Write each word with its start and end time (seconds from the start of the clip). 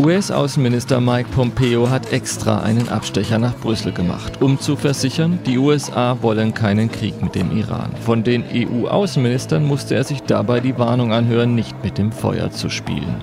US-Außenminister 0.00 0.98
Mike 0.98 1.28
Pompeo 1.34 1.90
hat 1.90 2.10
extra 2.10 2.62
einen 2.62 2.88
Abstecher 2.88 3.38
nach 3.38 3.54
Brüssel 3.58 3.92
gemacht, 3.92 4.40
um 4.40 4.58
zu 4.58 4.74
versichern, 4.74 5.38
die 5.44 5.58
USA 5.58 6.16
wollen 6.22 6.54
keinen 6.54 6.90
Krieg 6.90 7.20
mit 7.20 7.34
dem 7.34 7.54
Iran. 7.54 7.90
Von 8.06 8.24
den 8.24 8.42
EU-Außenministern 8.50 9.62
musste 9.62 9.96
er 9.96 10.04
sich 10.04 10.22
dabei 10.22 10.60
die 10.60 10.78
Warnung 10.78 11.12
anhören, 11.12 11.54
nicht 11.54 11.84
mit 11.84 11.98
dem 11.98 12.12
Feuer 12.12 12.50
zu 12.50 12.70
spielen. 12.70 13.14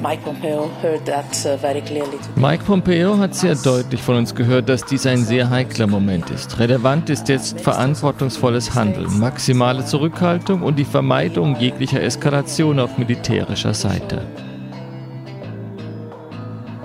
Mike 0.00 0.22
Pompeo, 0.22 0.70
uh, 0.84 2.40
Mike 2.40 2.64
Pompeo 2.64 3.18
hat 3.18 3.34
sehr 3.34 3.56
deutlich 3.56 4.00
von 4.00 4.14
uns 4.14 4.32
gehört, 4.32 4.68
dass 4.68 4.84
dies 4.84 5.06
ein 5.06 5.24
sehr 5.24 5.50
heikler 5.50 5.88
Moment 5.88 6.30
ist. 6.30 6.60
Relevant 6.60 7.10
ist 7.10 7.28
jetzt 7.28 7.60
verantwortungsvolles 7.60 8.72
Handeln, 8.76 9.18
maximale 9.18 9.84
Zurückhaltung 9.84 10.62
und 10.62 10.78
die 10.78 10.84
Vermeidung 10.84 11.56
jeglicher 11.56 12.00
Eskalation 12.00 12.78
auf 12.78 12.98
militärischer 12.98 13.74
Seite. 13.74 14.24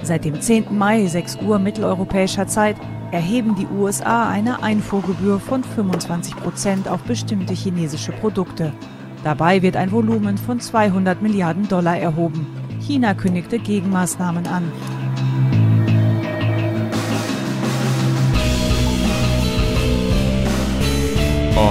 Seit 0.05 0.23
dem 0.23 0.39
10. 0.39 0.77
Mai, 0.77 1.07
6 1.07 1.37
Uhr 1.37 1.57
mitteleuropäischer 1.57 2.45
Zeit, 2.45 2.75
erheben 3.11 3.55
die 3.55 3.65
USA 3.65 4.29
eine 4.29 4.61
Einfuhrgebühr 4.61 5.39
von 5.39 5.63
25 5.63 6.35
Prozent 6.35 6.87
auf 6.87 7.01
bestimmte 7.01 7.55
chinesische 7.55 8.11
Produkte. 8.11 8.71
Dabei 9.23 9.63
wird 9.63 9.75
ein 9.75 9.91
Volumen 9.91 10.37
von 10.37 10.59
200 10.59 11.23
Milliarden 11.23 11.67
Dollar 11.67 11.97
erhoben. 11.97 12.45
China 12.81 13.15
kündigte 13.15 13.57
Gegenmaßnahmen 13.57 14.45
an. 14.45 14.71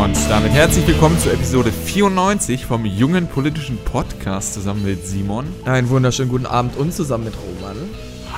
Und 0.02 0.16
damit 0.28 0.50
herzlich 0.50 0.84
willkommen 0.88 1.20
zu 1.20 1.30
Episode 1.30 1.70
94 1.70 2.66
vom 2.66 2.84
jungen 2.84 3.28
politischen 3.28 3.78
Podcast 3.78 4.54
zusammen 4.54 4.84
mit 4.84 5.06
Simon. 5.06 5.46
Einen 5.66 5.88
wunderschönen 5.88 6.30
guten 6.30 6.46
Abend 6.46 6.76
und 6.76 6.92
zusammen 6.92 7.26
mit 7.26 7.34
Roman. 7.36 7.76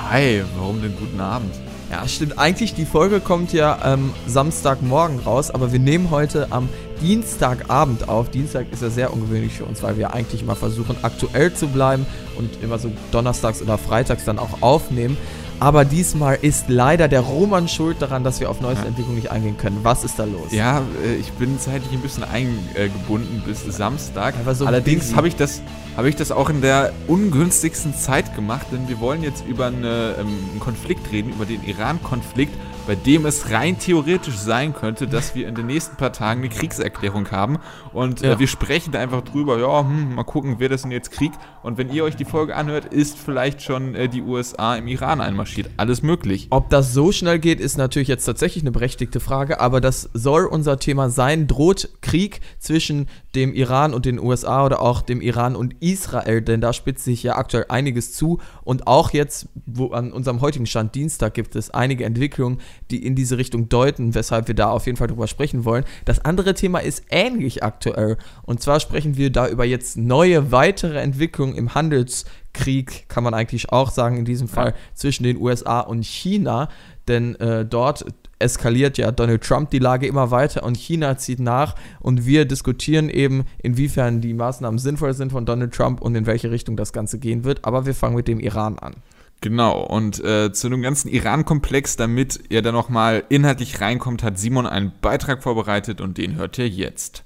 Hi, 0.09 0.41
warum 0.55 0.81
denn 0.81 0.95
guten 0.95 1.19
Abend? 1.19 1.53
Ja, 1.91 2.07
stimmt. 2.07 2.39
Eigentlich, 2.39 2.73
die 2.73 2.85
Folge 2.85 3.19
kommt 3.19 3.51
ja 3.51 3.77
ähm, 3.83 4.13
Samstagmorgen 4.25 5.19
raus, 5.19 5.51
aber 5.51 5.73
wir 5.73 5.79
nehmen 5.79 6.11
heute 6.11 6.47
am 6.49 6.69
Dienstagabend 7.01 8.07
auf. 8.07 8.29
Dienstag 8.29 8.67
ist 8.71 8.81
ja 8.81 8.89
sehr 8.89 9.11
ungewöhnlich 9.11 9.51
für 9.51 9.65
uns, 9.65 9.83
weil 9.83 9.97
wir 9.97 10.13
eigentlich 10.13 10.43
immer 10.43 10.55
versuchen, 10.55 10.95
aktuell 11.01 11.53
zu 11.53 11.67
bleiben 11.67 12.05
und 12.37 12.63
immer 12.63 12.79
so 12.79 12.89
donnerstags 13.11 13.61
oder 13.61 13.77
freitags 13.77 14.23
dann 14.23 14.39
auch 14.39 14.61
aufnehmen. 14.61 15.17
Aber 15.59 15.85
diesmal 15.85 16.37
ist 16.41 16.65
leider 16.69 17.07
der 17.07 17.21
Roman 17.21 17.67
schuld 17.67 18.01
daran, 18.01 18.23
dass 18.23 18.39
wir 18.39 18.49
auf 18.49 18.61
neueste 18.61 18.83
ja. 18.83 18.89
Entwicklungen 18.89 19.17
nicht 19.17 19.31
eingehen 19.31 19.57
können. 19.57 19.79
Was 19.81 20.03
ist 20.03 20.19
da 20.19 20.25
los? 20.25 20.51
Ja, 20.51 20.83
äh, 21.03 21.15
ich 21.15 21.31
bin 21.33 21.59
zeitlich 21.59 21.91
ein 21.93 22.01
bisschen 22.01 22.23
eingebunden 22.23 23.41
bis 23.45 23.63
Samstag. 23.63 24.35
So 24.53 24.65
Allerdings 24.65 25.15
habe 25.15 25.27
ich, 25.27 25.35
das, 25.35 25.61
hab 25.95 26.05
ich 26.05 26.15
das 26.15 26.31
auch 26.31 26.49
in 26.49 26.61
der 26.61 26.93
ungünstigsten 27.07 27.95
Zeit 27.95 28.35
gemacht, 28.35 28.67
denn 28.71 28.87
wir 28.87 28.99
wollen 28.99 29.23
jetzt 29.23 29.45
über 29.47 29.67
eine, 29.67 30.15
ähm, 30.19 30.27
einen 30.51 30.59
Konflikt 30.59 31.11
reden, 31.11 31.31
über 31.31 31.45
den 31.45 31.63
Iran-Konflikt 31.63 32.53
bei 32.87 32.95
dem 32.95 33.25
es 33.25 33.51
rein 33.51 33.77
theoretisch 33.77 34.37
sein 34.37 34.73
könnte, 34.73 35.07
dass 35.07 35.35
wir 35.35 35.47
in 35.47 35.55
den 35.55 35.67
nächsten 35.67 35.97
paar 35.97 36.13
Tagen 36.13 36.39
eine 36.39 36.49
Kriegserklärung 36.49 37.29
haben. 37.31 37.59
Und 37.91 38.23
äh, 38.23 38.27
ja. 38.27 38.33
äh, 38.33 38.39
wir 38.39 38.47
sprechen 38.47 38.93
da 38.93 38.99
einfach 38.99 39.21
drüber, 39.21 39.59
ja, 39.59 39.81
hm, 39.81 40.15
mal 40.15 40.23
gucken, 40.23 40.55
wer 40.59 40.69
das 40.69 40.83
denn 40.83 40.91
jetzt 40.91 41.11
Krieg. 41.11 41.33
Und 41.63 41.77
wenn 41.77 41.91
ihr 41.91 42.05
euch 42.05 42.15
die 42.15 42.25
Folge 42.25 42.55
anhört, 42.55 42.85
ist 42.85 43.17
vielleicht 43.17 43.61
schon 43.61 43.93
äh, 43.93 44.07
die 44.07 44.21
USA 44.21 44.75
im 44.77 44.87
Iran 44.87 45.19
einmarschiert. 45.19 45.69
Alles 45.75 46.01
möglich. 46.01 46.47
Ob 46.49 46.69
das 46.69 46.93
so 46.93 47.11
schnell 47.11 47.39
geht, 47.39 47.59
ist 47.59 47.77
natürlich 47.77 48.07
jetzt 48.07 48.23
tatsächlich 48.23 48.63
eine 48.63 48.71
berechtigte 48.71 49.19
Frage, 49.19 49.59
aber 49.59 49.81
das 49.81 50.09
soll 50.13 50.45
unser 50.45 50.79
Thema 50.79 51.09
sein. 51.09 51.47
Droht 51.47 51.89
Krieg 52.01 52.39
zwischen 52.57 53.07
dem 53.35 53.53
Iran 53.53 53.93
und 53.93 54.05
den 54.05 54.19
USA 54.19 54.65
oder 54.65 54.81
auch 54.81 55.01
dem 55.01 55.19
Iran 55.19 55.55
und 55.55 55.75
Israel, 55.81 56.41
denn 56.41 56.61
da 56.61 56.71
spitzt 56.71 57.03
sich 57.03 57.21
ja 57.21 57.35
aktuell 57.35 57.65
einiges 57.67 58.13
zu 58.13 58.39
und 58.63 58.87
auch 58.87 59.11
jetzt, 59.11 59.49
wo 59.65 59.91
an 59.91 60.13
unserem 60.13 60.41
heutigen 60.41 60.65
Stand 60.65 60.95
Dienstag 60.95 61.33
gibt 61.33 61.55
es 61.55 61.69
einige 61.69 62.05
Entwicklungen, 62.05 62.59
die 62.91 63.05
in 63.05 63.15
diese 63.15 63.37
Richtung 63.37 63.69
deuten, 63.69 64.15
weshalb 64.15 64.47
wir 64.47 64.55
da 64.55 64.69
auf 64.69 64.85
jeden 64.85 64.97
Fall 64.97 65.07
drüber 65.07 65.27
sprechen 65.27 65.65
wollen. 65.65 65.85
Das 66.05 66.23
andere 66.23 66.53
Thema 66.53 66.79
ist 66.79 67.03
ähnlich 67.09 67.63
aktuell 67.63 68.17
und 68.43 68.61
zwar 68.61 68.79
sprechen 68.79 69.17
wir 69.17 69.31
da 69.31 69.47
über 69.47 69.65
jetzt 69.65 69.97
neue 69.97 70.51
weitere 70.51 70.99
Entwicklungen 70.99 71.55
im 71.55 71.75
Handelskrieg, 71.75 73.07
kann 73.09 73.23
man 73.23 73.33
eigentlich 73.33 73.71
auch 73.71 73.91
sagen 73.91 74.17
in 74.17 74.25
diesem 74.25 74.47
Fall 74.47 74.73
zwischen 74.93 75.23
den 75.23 75.37
USA 75.37 75.81
und 75.81 76.05
China, 76.05 76.69
denn 77.07 77.35
äh, 77.35 77.65
dort 77.65 78.05
eskaliert 78.39 78.97
ja 78.97 79.11
Donald 79.11 79.43
Trump 79.43 79.69
die 79.71 79.79
Lage 79.79 80.07
immer 80.07 80.31
weiter 80.31 80.63
und 80.63 80.77
China 80.77 81.17
zieht 81.17 81.39
nach 81.39 81.75
und 81.99 82.25
wir 82.25 82.45
diskutieren 82.45 83.09
eben, 83.09 83.45
inwiefern 83.61 84.21
die 84.21 84.33
Maßnahmen 84.33 84.77
sinnvoll 84.77 85.13
sind 85.13 85.31
von 85.31 85.45
Donald 85.45 85.73
Trump 85.73 86.01
und 86.01 86.15
in 86.15 86.25
welche 86.25 86.51
Richtung 86.51 86.77
das 86.77 86.93
Ganze 86.93 87.19
gehen 87.19 87.43
wird. 87.43 87.65
Aber 87.65 87.85
wir 87.85 87.95
fangen 87.95 88.15
mit 88.15 88.27
dem 88.27 88.39
Iran 88.39 88.77
an. 88.79 88.95
Genau, 89.41 89.83
und 89.83 90.23
äh, 90.23 90.51
zu 90.51 90.67
dem 90.67 90.81
ganzen 90.81 91.09
Iran-Komplex, 91.09 91.95
damit 91.95 92.39
ihr 92.49 92.63
da 92.63 92.71
nochmal 92.71 93.23
inhaltlich 93.29 93.79
reinkommt, 93.81 94.23
hat 94.23 94.39
Simon 94.39 94.65
einen 94.65 94.91
Beitrag 94.99 95.43
vorbereitet 95.43 96.01
und 96.01 96.17
den 96.17 96.35
hört 96.35 96.57
ihr 96.57 96.67
jetzt. 96.67 97.23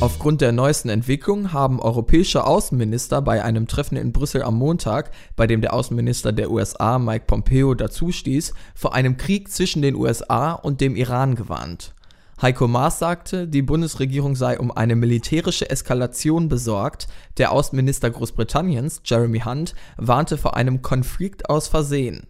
Aufgrund 0.00 0.42
der 0.42 0.52
neuesten 0.52 0.90
Entwicklung 0.90 1.54
haben 1.54 1.80
europäische 1.80 2.44
Außenminister 2.46 3.22
bei 3.22 3.42
einem 3.42 3.66
Treffen 3.66 3.96
in 3.96 4.12
Brüssel 4.12 4.42
am 4.42 4.58
Montag, 4.58 5.10
bei 5.36 5.46
dem 5.46 5.62
der 5.62 5.72
Außenminister 5.72 6.32
der 6.32 6.50
USA 6.50 6.98
Mike 6.98 7.24
Pompeo 7.26 7.72
dazustieß, 7.72 8.52
vor 8.74 8.94
einem 8.94 9.16
Krieg 9.16 9.50
zwischen 9.50 9.80
den 9.80 9.94
USA 9.94 10.52
und 10.52 10.82
dem 10.82 10.96
Iran 10.96 11.36
gewarnt. 11.36 11.94
Heiko 12.42 12.66
Maas 12.66 12.98
sagte, 12.98 13.46
die 13.46 13.62
Bundesregierung 13.62 14.34
sei 14.34 14.58
um 14.58 14.72
eine 14.72 14.96
militärische 14.96 15.70
Eskalation 15.70 16.48
besorgt. 16.48 17.06
Der 17.38 17.52
Außenminister 17.52 18.10
Großbritanniens, 18.10 19.02
Jeremy 19.04 19.40
Hunt, 19.40 19.74
warnte 19.96 20.36
vor 20.36 20.56
einem 20.56 20.82
Konflikt 20.82 21.48
aus 21.48 21.68
Versehen. 21.68 22.26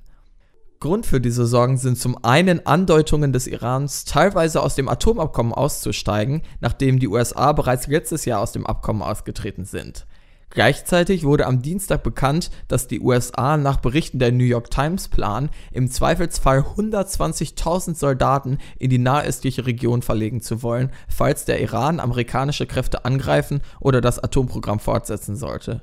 Grund 0.81 1.07
für 1.07 1.21
diese 1.21 1.47
Sorgen 1.47 1.79
sind 1.79 1.99
zum 1.99 2.23
einen 2.23 2.67
Andeutungen 2.67 3.33
des 3.33 3.47
Irans, 3.47 4.05
teilweise 4.05 4.63
aus 4.63 4.75
dem 4.75 4.91
Atomabkommen 4.91 5.55
auszusteigen, 5.55 6.43
nachdem 6.61 6.99
die 6.99 7.09
USA 7.09 7.53
bereits 7.53 7.87
letztes 7.87 8.27
Jahr 8.27 8.41
aus 8.41 8.53
dem 8.53 8.67
Abkommen 8.67 9.01
ausgetreten 9.01 9.65
sind. 9.65 10.07
Gleichzeitig 10.55 11.25
wurde 11.25 11.47
am 11.47 11.63
Dienstag 11.63 12.05
bekannt, 12.05 12.51
dass 12.69 12.87
die 12.87 13.01
USA 13.01 13.57
nach 13.57 13.79
Berichten 13.79 14.21
der 14.21 14.31
New 14.31 14.45
York 14.45 14.71
Times 14.71 15.09
planen, 15.09 15.51
im 15.73 15.91
Zweifelsfall 15.91 16.61
120.000 16.61 17.97
Soldaten 17.97 18.59
in 18.79 18.89
die 18.89 18.99
nahöstliche 18.99 19.67
Region 19.67 20.01
verlegen 20.01 20.41
zu 20.41 20.63
wollen, 20.63 20.91
falls 21.09 21.45
der 21.45 21.61
Iran 21.61 21.99
amerikanische 21.99 22.67
Kräfte 22.67 23.05
angreifen 23.05 23.63
oder 23.81 24.01
das 24.01 24.21
Atomprogramm 24.21 24.79
fortsetzen 24.79 25.35
sollte. 25.35 25.81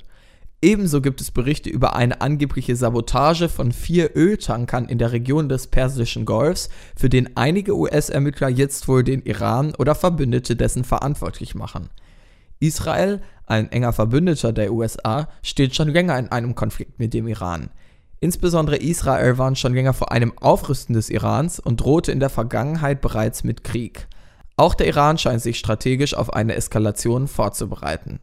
Ebenso 0.62 1.02
gibt 1.02 1.20
es 1.20 1.32
Berichte 1.32 1.68
über 1.68 1.94
eine 1.94 2.22
angebliche 2.22 2.74
Sabotage 2.74 3.50
von 3.50 3.72
vier 3.72 4.16
Öltankern 4.16 4.86
in 4.86 4.96
der 4.96 5.12
Region 5.12 5.50
des 5.50 5.66
Persischen 5.66 6.24
Golfs, 6.24 6.70
für 6.96 7.10
den 7.10 7.36
einige 7.36 7.76
US-Ermittler 7.76 8.48
jetzt 8.48 8.88
wohl 8.88 9.04
den 9.04 9.20
Iran 9.22 9.74
oder 9.78 9.94
Verbündete 9.94 10.56
dessen 10.56 10.84
verantwortlich 10.84 11.54
machen. 11.54 11.90
Israel, 12.60 13.20
ein 13.52 13.70
enger 13.70 13.92
Verbündeter 13.92 14.52
der 14.52 14.72
USA, 14.72 15.28
steht 15.42 15.74
schon 15.74 15.88
länger 15.88 16.18
in 16.18 16.28
einem 16.28 16.54
Konflikt 16.54 16.98
mit 16.98 17.12
dem 17.12 17.28
Iran. 17.28 17.68
Insbesondere 18.18 18.76
Israel 18.76 19.36
warnt 19.36 19.58
schon 19.58 19.74
länger 19.74 19.92
vor 19.92 20.10
einem 20.10 20.32
Aufrüsten 20.38 20.94
des 20.94 21.10
Irans 21.10 21.60
und 21.60 21.80
drohte 21.80 22.12
in 22.12 22.20
der 22.20 22.30
Vergangenheit 22.30 23.00
bereits 23.00 23.44
mit 23.44 23.62
Krieg. 23.62 24.08
Auch 24.56 24.74
der 24.74 24.86
Iran 24.86 25.18
scheint 25.18 25.42
sich 25.42 25.58
strategisch 25.58 26.14
auf 26.14 26.32
eine 26.32 26.54
Eskalation 26.54 27.28
vorzubereiten. 27.28 28.20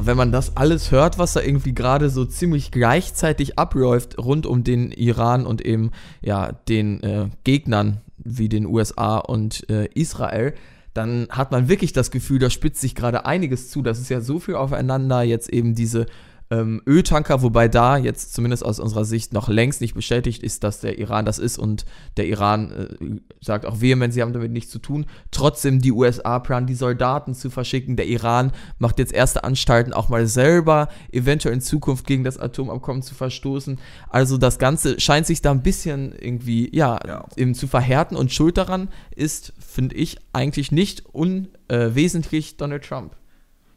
wenn 0.00 0.16
man 0.16 0.32
das 0.32 0.56
alles 0.56 0.90
hört, 0.90 1.18
was 1.18 1.34
da 1.34 1.40
irgendwie 1.42 1.74
gerade 1.74 2.08
so 2.08 2.24
ziemlich 2.24 2.70
gleichzeitig 2.70 3.58
abläuft 3.58 4.16
rund 4.16 4.46
um 4.46 4.64
den 4.64 4.90
Iran 4.90 5.44
und 5.44 5.60
eben 5.60 5.90
ja 6.22 6.52
den 6.52 7.02
äh, 7.02 7.28
Gegnern 7.44 8.00
wie 8.24 8.48
den 8.48 8.66
USA 8.66 9.18
und 9.18 9.68
äh, 9.70 9.88
Israel, 9.94 10.54
dann 10.94 11.28
hat 11.30 11.52
man 11.52 11.68
wirklich 11.68 11.92
das 11.92 12.10
Gefühl, 12.10 12.38
da 12.38 12.50
spitzt 12.50 12.80
sich 12.80 12.94
gerade 12.94 13.24
einiges 13.24 13.70
zu. 13.70 13.82
Das 13.82 13.98
ist 13.98 14.08
ja 14.08 14.20
so 14.20 14.38
viel 14.40 14.56
aufeinander, 14.56 15.22
jetzt 15.22 15.48
eben 15.48 15.74
diese 15.74 16.06
ähm, 16.50 16.80
Öltanker, 16.86 17.42
wobei 17.42 17.68
da 17.68 17.98
jetzt 17.98 18.34
zumindest 18.34 18.64
aus 18.64 18.80
unserer 18.80 19.04
Sicht 19.04 19.32
noch 19.32 19.48
längst 19.48 19.80
nicht 19.80 19.94
bestätigt 19.94 20.42
ist, 20.42 20.64
dass 20.64 20.80
der 20.80 20.98
Iran 20.98 21.26
das 21.26 21.38
ist 21.38 21.58
und 21.58 21.84
der 22.16 22.26
Iran 22.26 22.70
äh, 22.72 23.20
sagt 23.40 23.66
auch 23.66 23.80
vehement, 23.80 24.14
sie 24.14 24.22
haben 24.22 24.32
damit 24.32 24.52
nichts 24.52 24.70
zu 24.70 24.78
tun. 24.78 25.06
Trotzdem 25.30 25.80
die 25.80 25.92
USA 25.92 26.38
planen, 26.38 26.66
die 26.66 26.74
Soldaten 26.74 27.34
zu 27.34 27.50
verschicken. 27.50 27.96
Der 27.96 28.06
Iran 28.06 28.52
macht 28.78 28.98
jetzt 28.98 29.12
erste 29.12 29.44
Anstalten, 29.44 29.92
auch 29.92 30.08
mal 30.08 30.26
selber 30.26 30.88
eventuell 31.12 31.54
in 31.54 31.60
Zukunft 31.60 32.06
gegen 32.06 32.24
das 32.24 32.38
Atomabkommen 32.38 33.02
zu 33.02 33.14
verstoßen. 33.14 33.78
Also 34.08 34.38
das 34.38 34.58
Ganze 34.58 34.98
scheint 35.00 35.26
sich 35.26 35.42
da 35.42 35.50
ein 35.50 35.62
bisschen 35.62 36.14
irgendwie, 36.18 36.74
ja, 36.74 36.98
ja. 37.06 37.26
eben 37.36 37.54
zu 37.54 37.66
verhärten 37.66 38.16
und 38.16 38.32
Schuld 38.32 38.56
daran 38.56 38.88
ist, 39.14 39.52
finde 39.58 39.96
ich, 39.96 40.18
eigentlich 40.32 40.72
nicht 40.72 41.04
unwesentlich 41.12 42.52
äh, 42.52 42.56
Donald 42.56 42.84
Trump. 42.84 43.17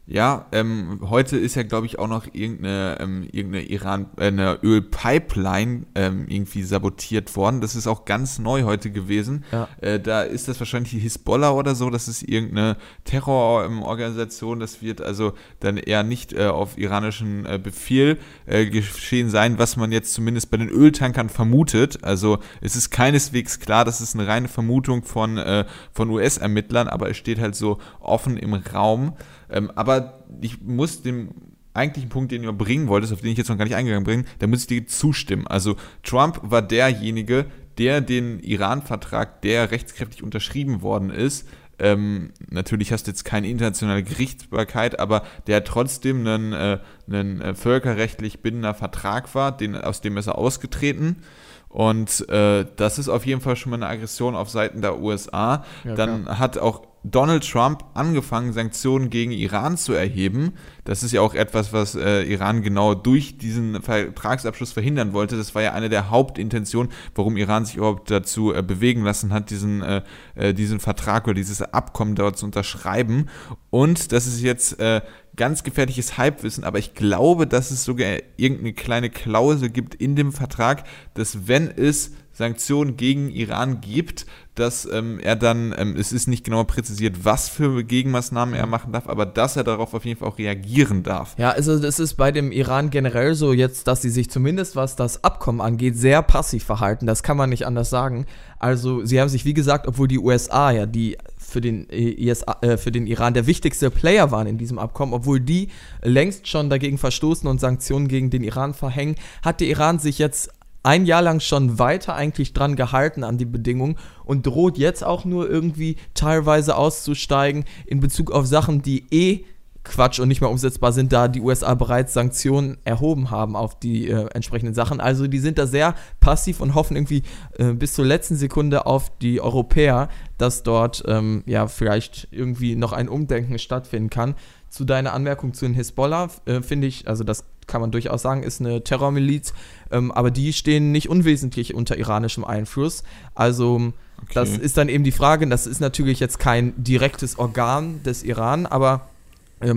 Ja, 0.04 0.46
ähm, 0.50 0.98
heute 1.08 1.36
ist 1.36 1.54
ja, 1.54 1.62
glaube 1.62 1.86
ich, 1.86 2.00
auch 2.00 2.08
noch 2.08 2.26
irgendeine, 2.32 2.98
ähm, 2.98 3.28
irgendeine 3.30 3.64
Iran, 3.66 4.06
äh, 4.16 4.26
eine 4.26 4.58
Ölpipeline 4.60 5.86
ähm, 5.94 6.26
irgendwie 6.28 6.64
sabotiert 6.64 7.36
worden. 7.36 7.60
Das 7.60 7.76
ist 7.76 7.86
auch 7.86 8.04
ganz 8.04 8.40
neu 8.40 8.64
heute 8.64 8.90
gewesen. 8.90 9.44
Ja. 9.52 9.68
Äh, 9.80 10.00
da 10.00 10.22
ist 10.22 10.48
das 10.48 10.58
wahrscheinlich 10.58 10.90
die 10.90 10.98
Hisbollah 10.98 11.52
oder 11.52 11.76
so. 11.76 11.88
Das 11.88 12.08
ist 12.08 12.24
irgendeine 12.24 12.78
Terrororganisation. 13.04 14.58
Das 14.58 14.82
wird 14.82 15.00
also 15.00 15.34
dann 15.60 15.76
eher 15.76 16.02
nicht 16.02 16.32
äh, 16.32 16.46
auf 16.46 16.78
iranischen 16.78 17.46
äh, 17.46 17.60
Befehl 17.62 18.18
äh, 18.46 18.66
geschehen 18.66 19.30
sein, 19.30 19.60
was 19.60 19.76
man 19.76 19.92
jetzt 19.92 20.14
zumindest 20.14 20.50
bei 20.50 20.56
den 20.56 20.68
Öltankern 20.68 21.28
vermutet. 21.28 22.02
Also 22.02 22.40
es 22.60 22.74
ist 22.74 22.90
keineswegs 22.90 23.60
klar, 23.60 23.84
das 23.84 24.00
ist 24.00 24.16
eine 24.16 24.26
reine 24.26 24.48
Vermutung 24.48 25.04
von, 25.04 25.38
äh, 25.38 25.64
von 25.92 26.10
US-Ermittlern, 26.10 26.88
aber 26.88 27.08
es 27.08 27.16
steht 27.16 27.38
halt 27.38 27.54
so 27.54 27.78
offen 28.00 28.36
im 28.36 28.54
Raum. 28.54 29.14
Ähm, 29.52 29.70
aber 29.74 30.24
ich 30.40 30.60
muss 30.60 31.02
dem 31.02 31.30
eigentlichen 31.74 32.10
Punkt, 32.10 32.32
den 32.32 32.42
du 32.42 32.52
bringen 32.52 32.88
wolltest, 32.88 33.12
auf 33.12 33.20
den 33.20 33.30
ich 33.30 33.38
jetzt 33.38 33.48
noch 33.48 33.56
gar 33.56 33.64
nicht 33.64 33.76
eingegangen 33.76 34.04
bin, 34.04 34.24
da 34.38 34.46
muss 34.46 34.60
ich 34.60 34.66
dir 34.66 34.86
zustimmen. 34.86 35.46
Also 35.46 35.76
Trump 36.02 36.40
war 36.42 36.62
derjenige, 36.62 37.46
der 37.78 38.00
den 38.00 38.40
Iran-Vertrag, 38.40 39.40
der 39.42 39.70
rechtskräftig 39.70 40.22
unterschrieben 40.22 40.82
worden 40.82 41.10
ist, 41.10 41.46
ähm, 41.78 42.30
natürlich 42.48 42.92
hast 42.92 43.06
du 43.06 43.10
jetzt 43.10 43.24
keine 43.24 43.48
internationale 43.48 44.04
Gerichtsbarkeit, 44.04 45.00
aber 45.00 45.24
der 45.48 45.64
trotzdem 45.64 46.24
ein, 46.26 46.52
äh, 46.52 46.78
ein 47.10 47.40
äh, 47.40 47.54
völkerrechtlich 47.54 48.40
bindender 48.40 48.74
Vertrag 48.74 49.34
war, 49.34 49.56
den, 49.56 49.74
aus 49.76 50.00
dem 50.00 50.16
ist 50.16 50.28
er 50.28 50.38
ausgetreten. 50.38 51.24
Und 51.68 52.28
äh, 52.28 52.66
das 52.76 52.98
ist 52.98 53.08
auf 53.08 53.26
jeden 53.26 53.40
Fall 53.40 53.56
schon 53.56 53.70
mal 53.70 53.76
eine 53.76 53.88
Aggression 53.88 54.36
auf 54.36 54.50
Seiten 54.50 54.82
der 54.82 55.00
USA. 55.00 55.64
Ja, 55.82 55.94
Dann 55.94 56.24
klar. 56.24 56.38
hat 56.38 56.58
auch 56.58 56.82
Donald 57.04 57.48
Trump 57.48 57.84
angefangen, 57.94 58.52
Sanktionen 58.52 59.10
gegen 59.10 59.32
Iran 59.32 59.76
zu 59.76 59.92
erheben. 59.92 60.52
Das 60.84 61.02
ist 61.02 61.12
ja 61.12 61.20
auch 61.20 61.34
etwas, 61.34 61.72
was 61.72 61.94
äh, 61.94 62.22
Iran 62.22 62.62
genau 62.62 62.94
durch 62.94 63.38
diesen 63.38 63.82
Vertragsabschluss 63.82 64.72
verhindern 64.72 65.12
wollte. 65.12 65.36
Das 65.36 65.54
war 65.54 65.62
ja 65.62 65.72
eine 65.72 65.88
der 65.88 66.10
Hauptintentionen, 66.10 66.92
warum 67.14 67.36
Iran 67.36 67.64
sich 67.64 67.76
überhaupt 67.76 68.10
dazu 68.10 68.54
äh, 68.54 68.62
bewegen 68.62 69.02
lassen 69.02 69.32
hat, 69.32 69.50
diesen, 69.50 69.82
äh, 69.82 70.02
äh 70.36 70.54
diesen 70.54 70.78
Vertrag 70.78 71.24
oder 71.24 71.34
dieses 71.34 71.62
Abkommen 71.62 72.14
dort 72.14 72.38
zu 72.38 72.46
unterschreiben. 72.46 73.28
Und 73.70 74.12
das 74.12 74.26
ist 74.26 74.40
jetzt 74.40 74.78
äh, 74.78 75.00
ganz 75.34 75.64
gefährliches 75.64 76.18
Halbwissen, 76.18 76.62
aber 76.62 76.78
ich 76.78 76.94
glaube, 76.94 77.46
dass 77.46 77.70
es 77.70 77.84
sogar 77.84 78.18
irgendeine 78.36 78.74
kleine 78.74 79.10
Klausel 79.10 79.70
gibt 79.70 79.94
in 79.94 80.14
dem 80.14 80.32
Vertrag, 80.32 80.84
dass 81.14 81.48
wenn 81.48 81.68
es 81.68 82.12
Sanktionen 82.32 82.96
gegen 82.96 83.30
Iran 83.30 83.80
gibt, 83.80 84.26
dass 84.54 84.86
ähm, 84.90 85.18
er 85.18 85.36
dann, 85.36 85.74
ähm, 85.78 85.96
es 85.96 86.12
ist 86.12 86.28
nicht 86.28 86.44
genau 86.44 86.64
präzisiert, 86.64 87.24
was 87.24 87.48
für 87.48 87.84
Gegenmaßnahmen 87.84 88.54
er 88.54 88.66
machen 88.66 88.92
darf, 88.92 89.08
aber 89.08 89.24
dass 89.24 89.56
er 89.56 89.64
darauf 89.64 89.94
auf 89.94 90.04
jeden 90.04 90.18
Fall 90.18 90.28
auch 90.28 90.38
reagieren 90.38 91.02
darf. 91.02 91.34
Ja, 91.38 91.50
also 91.50 91.78
das 91.78 91.98
ist 91.98 92.14
bei 92.14 92.32
dem 92.32 92.52
Iran 92.52 92.90
generell 92.90 93.34
so 93.34 93.52
jetzt, 93.52 93.86
dass 93.86 94.02
sie 94.02 94.10
sich 94.10 94.30
zumindest 94.30 94.76
was 94.76 94.94
das 94.96 95.24
Abkommen 95.24 95.60
angeht, 95.60 95.96
sehr 95.96 96.22
passiv 96.22 96.64
verhalten. 96.64 97.06
Das 97.06 97.22
kann 97.22 97.36
man 97.36 97.48
nicht 97.48 97.66
anders 97.66 97.88
sagen. 97.88 98.26
Also 98.58 99.04
sie 99.04 99.20
haben 99.20 99.28
sich, 99.28 99.44
wie 99.44 99.54
gesagt, 99.54 99.88
obwohl 99.88 100.08
die 100.08 100.18
USA 100.18 100.70
ja 100.70 100.86
die 100.86 101.16
für 101.38 101.60
den, 101.60 101.88
ISA, 101.90 102.58
äh, 102.62 102.76
für 102.76 102.92
den 102.92 103.06
Iran 103.06 103.34
der 103.34 103.46
wichtigste 103.46 103.90
Player 103.90 104.30
waren 104.30 104.46
in 104.46 104.58
diesem 104.58 104.78
Abkommen, 104.78 105.12
obwohl 105.12 105.40
die 105.40 105.68
längst 106.02 106.48
schon 106.48 106.70
dagegen 106.70 106.98
verstoßen 106.98 107.48
und 107.48 107.60
Sanktionen 107.60 108.08
gegen 108.08 108.30
den 108.30 108.42
Iran 108.42 108.74
verhängen, 108.74 109.16
hat 109.42 109.60
der 109.60 109.68
Iran 109.68 109.98
sich 109.98 110.18
jetzt 110.18 110.50
ein 110.82 111.06
Jahr 111.06 111.22
lang 111.22 111.40
schon 111.40 111.78
weiter 111.78 112.14
eigentlich 112.14 112.52
dran 112.52 112.76
gehalten 112.76 113.24
an 113.24 113.38
die 113.38 113.44
Bedingungen 113.44 113.96
und 114.24 114.46
droht 114.46 114.78
jetzt 114.78 115.04
auch 115.04 115.24
nur 115.24 115.48
irgendwie 115.48 115.96
teilweise 116.14 116.76
auszusteigen 116.76 117.64
in 117.86 118.00
Bezug 118.00 118.30
auf 118.30 118.46
Sachen, 118.46 118.82
die 118.82 119.06
eh 119.10 119.44
Quatsch 119.84 120.20
und 120.20 120.28
nicht 120.28 120.40
mehr 120.40 120.50
umsetzbar 120.50 120.92
sind, 120.92 121.12
da 121.12 121.26
die 121.26 121.40
USA 121.40 121.74
bereits 121.74 122.14
Sanktionen 122.14 122.78
erhoben 122.84 123.30
haben 123.30 123.56
auf 123.56 123.78
die 123.78 124.08
äh, 124.08 124.28
entsprechenden 124.32 124.74
Sachen. 124.74 125.00
Also 125.00 125.26
die 125.26 125.40
sind 125.40 125.58
da 125.58 125.66
sehr 125.66 125.94
passiv 126.20 126.60
und 126.60 126.74
hoffen 126.74 126.96
irgendwie 126.96 127.22
äh, 127.58 127.72
bis 127.72 127.94
zur 127.94 128.04
letzten 128.04 128.36
Sekunde 128.36 128.86
auf 128.86 129.10
die 129.18 129.40
Europäer, 129.40 130.08
dass 130.38 130.62
dort 130.62 131.02
ähm, 131.08 131.42
ja 131.46 131.66
vielleicht 131.66 132.28
irgendwie 132.30 132.76
noch 132.76 132.92
ein 132.92 133.08
Umdenken 133.08 133.58
stattfinden 133.58 134.10
kann. 134.10 134.36
Zu 134.70 134.84
deiner 134.84 135.12
Anmerkung 135.14 135.52
zu 135.52 135.64
den 135.64 135.74
Hisbollah 135.74 136.30
äh, 136.44 136.62
finde 136.62 136.86
ich, 136.86 137.08
also 137.08 137.24
das 137.24 137.44
kann 137.66 137.80
man 137.80 137.90
durchaus 137.90 138.22
sagen, 138.22 138.42
ist 138.42 138.60
eine 138.60 138.82
Terrormiliz, 138.84 139.52
ähm, 139.90 140.10
aber 140.12 140.30
die 140.30 140.52
stehen 140.52 140.92
nicht 140.92 141.08
unwesentlich 141.08 141.74
unter 141.74 141.96
iranischem 141.96 142.44
Einfluss. 142.44 143.02
Also 143.34 143.92
okay. 144.22 144.32
das 144.34 144.50
ist 144.50 144.76
dann 144.76 144.88
eben 144.88 145.04
die 145.04 145.12
Frage, 145.12 145.46
das 145.46 145.66
ist 145.66 145.80
natürlich 145.80 146.20
jetzt 146.20 146.38
kein 146.38 146.72
direktes 146.82 147.38
Organ 147.38 148.02
des 148.02 148.22
Iran, 148.22 148.66
aber 148.66 149.08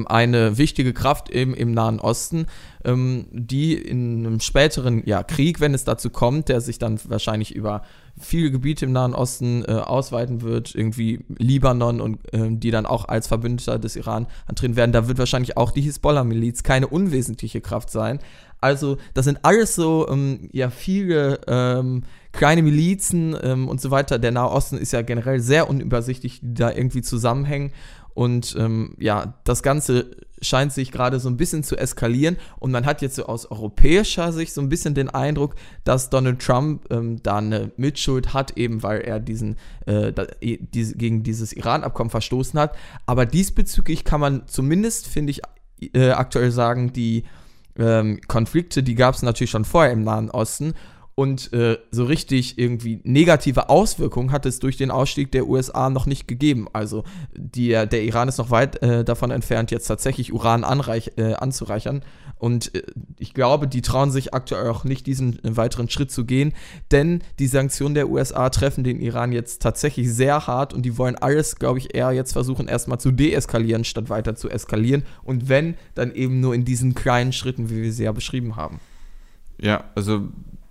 eine 0.07 0.57
wichtige 0.57 0.93
Kraft 0.93 1.29
eben 1.29 1.53
im 1.53 1.71
Nahen 1.71 1.99
Osten, 1.99 2.47
ähm, 2.83 3.27
die 3.31 3.73
in 3.73 4.25
einem 4.25 4.39
späteren 4.39 5.03
ja, 5.05 5.23
Krieg, 5.23 5.59
wenn 5.59 5.73
es 5.73 5.83
dazu 5.83 6.09
kommt, 6.09 6.49
der 6.49 6.61
sich 6.61 6.79
dann 6.79 6.99
wahrscheinlich 7.07 7.55
über 7.55 7.83
viele 8.17 8.51
Gebiete 8.51 8.85
im 8.85 8.93
Nahen 8.93 9.13
Osten 9.13 9.63
äh, 9.65 9.71
ausweiten 9.73 10.41
wird, 10.41 10.73
irgendwie 10.73 11.19
Libanon 11.37 12.01
und 12.01 12.33
äh, 12.33 12.49
die 12.49 12.71
dann 12.71 12.85
auch 12.85 13.07
als 13.07 13.27
Verbündeter 13.27 13.77
des 13.77 13.95
Iran 13.95 14.27
antreten 14.47 14.75
werden, 14.75 14.91
da 14.91 15.07
wird 15.07 15.17
wahrscheinlich 15.17 15.57
auch 15.57 15.71
die 15.71 15.81
Hisbollah-Miliz 15.81 16.63
keine 16.63 16.87
unwesentliche 16.87 17.61
Kraft 17.61 17.89
sein. 17.89 18.19
Also 18.61 18.97
das 19.13 19.25
sind 19.25 19.39
alles 19.43 19.75
so 19.75 20.07
ähm, 20.09 20.49
ja 20.51 20.69
viele 20.69 21.39
ähm, 21.47 22.03
kleine 22.31 22.61
Milizen 22.63 23.35
ähm, 23.43 23.67
und 23.67 23.81
so 23.81 23.91
weiter. 23.91 24.17
Der 24.17 24.31
Nahe 24.31 24.49
Osten 24.49 24.77
ist 24.77 24.93
ja 24.93 25.01
generell 25.01 25.39
sehr 25.39 25.69
unübersichtlich, 25.69 26.39
die 26.41 26.53
da 26.53 26.71
irgendwie 26.71 27.01
zusammenhängen 27.01 27.71
und 28.15 28.55
ähm, 28.57 28.95
ja, 28.97 29.35
das 29.43 29.61
Ganze 29.61 30.15
scheint 30.41 30.71
sich 30.71 30.91
gerade 30.91 31.19
so 31.19 31.29
ein 31.29 31.35
bisschen 31.35 31.63
zu 31.63 31.75
eskalieren. 31.75 32.37
Und 32.59 32.71
man 32.71 32.85
hat 32.85 33.01
jetzt 33.01 33.15
so 33.15 33.25
aus 33.25 33.45
europäischer 33.51 34.31
Sicht 34.31 34.53
so 34.53 34.61
ein 34.61 34.69
bisschen 34.69 34.95
den 34.95 35.09
Eindruck, 35.09 35.55
dass 35.83 36.09
Donald 36.09 36.39
Trump 36.39 36.85
ähm, 36.91 37.21
da 37.21 37.37
eine 37.37 37.71
Mitschuld 37.75 38.33
hat, 38.33 38.57
eben 38.57 38.83
weil 38.83 39.01
er 39.01 39.19
diesen, 39.19 39.57
äh, 39.85 40.13
da, 40.13 40.27
diese, 40.41 40.95
gegen 40.95 41.23
dieses 41.23 41.51
Iran-Abkommen 41.51 42.09
verstoßen 42.09 42.57
hat. 42.57 42.77
Aber 43.05 43.25
diesbezüglich 43.25 44.05
kann 44.05 44.21
man 44.21 44.47
zumindest, 44.47 45.07
finde 45.07 45.31
ich, 45.31 45.41
äh, 45.93 46.11
aktuell 46.11 46.51
sagen, 46.51 46.93
die 46.93 47.25
ähm, 47.77 48.21
Konflikte, 48.29 48.81
die 48.81 48.95
gab 48.95 49.15
es 49.15 49.23
natürlich 49.23 49.51
schon 49.51 49.65
vorher 49.65 49.91
im 49.91 50.05
Nahen 50.05 50.31
Osten. 50.31 50.73
Und 51.17 51.53
äh, 51.53 51.77
so 51.91 52.03
richtig 52.03 52.57
irgendwie 52.57 52.99
negative 53.05 53.69
Auswirkungen 53.69 54.33
hat 54.33 54.45
es 54.45 54.59
durch 54.59 54.75
den 54.75 54.91
Ausstieg 54.91 55.31
der 55.31 55.47
USA 55.47 55.89
noch 55.89 56.07
nicht 56.07 56.27
gegeben. 56.27 56.67
Also 56.73 57.05
die, 57.33 57.69
der 57.69 58.03
Iran 58.03 58.27
ist 58.27 58.37
noch 58.37 58.51
weit 58.51 58.81
äh, 58.81 59.05
davon 59.05 59.31
entfernt, 59.31 59.71
jetzt 59.71 59.87
tatsächlich 59.87 60.33
Uran 60.33 60.65
anreich, 60.65 61.13
äh, 61.15 61.35
anzureichern. 61.35 62.03
Und 62.37 62.75
äh, 62.75 62.83
ich 63.17 63.33
glaube, 63.33 63.69
die 63.69 63.81
trauen 63.81 64.11
sich 64.11 64.33
aktuell 64.33 64.69
auch 64.69 64.83
nicht, 64.83 65.07
diesen 65.07 65.41
äh, 65.45 65.55
weiteren 65.55 65.89
Schritt 65.89 66.11
zu 66.11 66.25
gehen, 66.25 66.53
denn 66.91 67.23
die 67.39 67.47
Sanktionen 67.47 67.95
der 67.95 68.09
USA 68.09 68.49
treffen 68.49 68.83
den 68.83 68.99
Iran 68.99 69.31
jetzt 69.31 69.61
tatsächlich 69.61 70.11
sehr 70.11 70.47
hart 70.47 70.73
und 70.73 70.81
die 70.81 70.97
wollen 70.97 71.15
alles, 71.15 71.55
glaube 71.55 71.79
ich, 71.79 71.95
eher 71.95 72.11
jetzt 72.11 72.33
versuchen, 72.33 72.67
erstmal 72.67 72.99
zu 72.99 73.11
deeskalieren, 73.11 73.85
statt 73.85 74.09
weiter 74.09 74.35
zu 74.35 74.49
eskalieren. 74.49 75.03
Und 75.23 75.47
wenn, 75.47 75.75
dann 75.93 76.13
eben 76.13 76.41
nur 76.41 76.53
in 76.53 76.65
diesen 76.65 76.93
kleinen 76.93 77.31
Schritten, 77.31 77.69
wie 77.69 77.83
wir 77.83 77.93
sie 77.93 78.03
ja 78.03 78.11
beschrieben 78.11 78.57
haben. 78.57 78.81
Ja, 79.57 79.85
also 79.95 80.27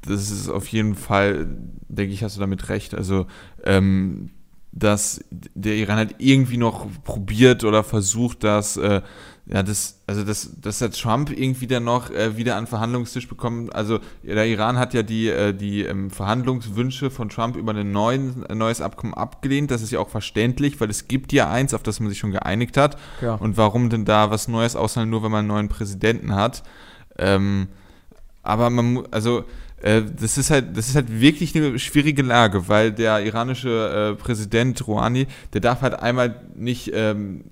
das 0.07 0.31
ist 0.31 0.49
auf 0.49 0.67
jeden 0.69 0.95
Fall, 0.95 1.47
denke 1.89 2.13
ich, 2.13 2.23
hast 2.23 2.37
du 2.37 2.41
damit 2.41 2.69
recht. 2.69 2.95
Also, 2.95 3.27
ähm, 3.65 4.31
dass 4.77 5.25
der 5.31 5.77
Iran 5.77 5.99
halt 5.99 6.17
irgendwie 6.19 6.57
noch 6.57 6.89
probiert 7.05 7.63
oder 7.63 7.85
versucht, 7.85 8.43
dass, 8.43 8.77
äh, 8.77 9.03
ja, 9.47 9.63
das, 9.63 10.01
also 10.09 10.25
dass, 10.25 10.61
dass 10.61 10.81
der 10.81 10.91
Trump 10.91 11.31
irgendwie 11.31 11.69
dann 11.69 11.85
noch 11.85 12.11
äh, 12.11 12.37
wieder 12.37 12.57
an 12.57 12.65
den 12.65 12.69
Verhandlungstisch 12.69 13.29
bekommt. 13.29 13.73
Also 13.73 14.01
der 14.25 14.47
Iran 14.47 14.77
hat 14.77 14.93
ja 14.93 15.05
die, 15.05 15.29
äh, 15.29 15.55
die 15.55 15.83
ähm, 15.83 16.11
Verhandlungswünsche 16.11 17.11
von 17.11 17.29
Trump 17.29 17.55
über 17.55 17.73
ein 17.73 17.93
neuen, 17.93 18.45
neues 18.53 18.81
Abkommen 18.81 19.15
abgelehnt. 19.15 19.71
Das 19.71 19.81
ist 19.81 19.93
ja 19.93 20.01
auch 20.01 20.09
verständlich, 20.09 20.81
weil 20.81 20.91
es 20.91 21.07
gibt 21.07 21.33
ja 21.33 21.49
eins, 21.49 21.73
auf 21.73 21.85
das 21.85 22.01
man 22.01 22.09
sich 22.09 22.19
schon 22.19 22.33
geeinigt 22.33 22.77
hat. 22.77 22.99
Ja. 23.21 23.35
Und 23.35 23.57
warum 23.57 23.91
denn 23.91 24.05
da 24.05 24.33
was 24.33 24.49
Neues 24.49 24.75
aushandeln, 24.75 25.11
nur 25.11 25.23
wenn 25.23 25.31
man 25.31 25.41
einen 25.41 25.49
neuen 25.49 25.69
Präsidenten 25.69 26.35
hat? 26.35 26.65
Ähm, 27.17 27.69
aber 28.43 28.71
man, 28.71 29.05
also 29.13 29.45
das 29.85 30.39
ist 30.39 30.51
halt, 30.51 30.77
das 30.77 30.89
ist 30.89 30.95
halt 30.95 31.21
wirklich 31.21 31.55
eine 31.55 31.79
schwierige 31.79 32.23
Lage, 32.23 32.69
weil 32.69 32.91
der 32.91 33.23
iranische 33.23 34.15
äh, 34.15 34.23
Präsident 34.23 34.87
Rouhani, 34.87 35.27
der 35.53 35.61
darf 35.61 35.83
halt 35.83 35.95
einmal 35.95 36.41
nicht 36.55 36.91
ähm, 36.95 37.45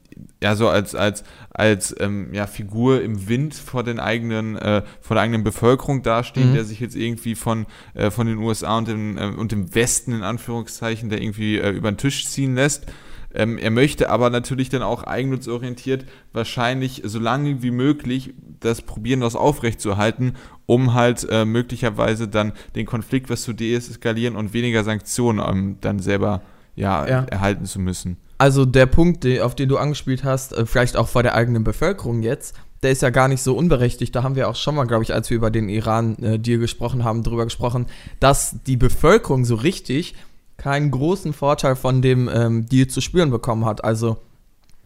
ja 0.42 0.56
so 0.56 0.68
als 0.68 0.94
als 0.94 1.24
als 1.50 1.94
ähm, 2.00 2.32
ja, 2.32 2.46
Figur 2.46 3.02
im 3.02 3.28
Wind 3.28 3.54
vor 3.54 3.84
den 3.84 4.00
eigenen 4.00 4.56
äh, 4.56 4.82
vor 5.02 5.14
der 5.14 5.24
eigenen 5.24 5.44
Bevölkerung 5.44 6.02
dastehen, 6.02 6.50
mhm. 6.50 6.54
der 6.54 6.64
sich 6.64 6.80
jetzt 6.80 6.96
irgendwie 6.96 7.34
von 7.34 7.66
äh, 7.92 8.10
von 8.10 8.26
den 8.26 8.38
USA 8.38 8.78
und 8.78 8.88
dem 8.88 9.18
äh, 9.18 9.26
und 9.26 9.52
dem 9.52 9.74
Westen 9.74 10.12
in 10.12 10.22
Anführungszeichen, 10.22 11.10
der 11.10 11.20
irgendwie 11.20 11.58
äh, 11.58 11.70
über 11.70 11.92
den 11.92 11.98
Tisch 11.98 12.26
ziehen 12.26 12.54
lässt. 12.54 12.86
Ähm, 13.34 13.58
er 13.58 13.70
möchte 13.70 14.10
aber 14.10 14.30
natürlich 14.30 14.68
dann 14.68 14.82
auch 14.82 15.04
eigennutzorientiert 15.04 16.04
wahrscheinlich 16.32 17.02
so 17.04 17.18
lange 17.18 17.62
wie 17.62 17.70
möglich 17.70 18.34
das 18.60 18.82
probieren, 18.82 19.20
das 19.20 19.36
aufrechtzuerhalten, 19.36 20.34
um 20.66 20.94
halt 20.94 21.26
äh, 21.30 21.44
möglicherweise 21.44 22.28
dann 22.28 22.52
den 22.74 22.86
Konflikt 22.86 23.30
was 23.30 23.42
zu 23.42 23.52
deeskalieren 23.52 24.36
und 24.36 24.52
weniger 24.52 24.84
Sanktionen 24.84 25.42
ähm, 25.46 25.76
dann 25.80 25.98
selber 25.98 26.42
ja, 26.74 27.06
ja, 27.06 27.24
erhalten 27.24 27.66
zu 27.66 27.80
müssen. 27.80 28.16
Also 28.38 28.64
der 28.64 28.86
Punkt, 28.86 29.26
auf 29.40 29.54
den 29.54 29.68
du 29.68 29.76
angespielt 29.76 30.24
hast, 30.24 30.52
äh, 30.52 30.66
vielleicht 30.66 30.96
auch 30.96 31.08
vor 31.08 31.22
der 31.22 31.34
eigenen 31.34 31.64
Bevölkerung 31.64 32.22
jetzt, 32.22 32.56
der 32.82 32.90
ist 32.90 33.02
ja 33.02 33.10
gar 33.10 33.28
nicht 33.28 33.42
so 33.42 33.56
unberechtigt. 33.56 34.14
Da 34.14 34.22
haben 34.22 34.34
wir 34.34 34.48
auch 34.48 34.56
schon 34.56 34.74
mal, 34.74 34.84
glaube 34.84 35.04
ich, 35.04 35.14
als 35.14 35.30
wir 35.30 35.36
über 35.36 35.50
den 35.50 35.68
Iran-Deal 35.68 36.58
gesprochen 36.58 37.04
haben, 37.04 37.22
darüber 37.22 37.44
gesprochen, 37.44 37.86
dass 38.18 38.56
die 38.66 38.76
Bevölkerung 38.76 39.44
so 39.44 39.54
richtig 39.54 40.16
keinen 40.56 40.90
großen 40.90 41.32
Vorteil 41.32 41.76
von 41.76 42.02
dem 42.02 42.28
ähm, 42.32 42.66
Deal 42.66 42.86
zu 42.86 43.00
spüren 43.00 43.30
bekommen 43.30 43.64
hat. 43.64 43.84
Also 43.84 44.18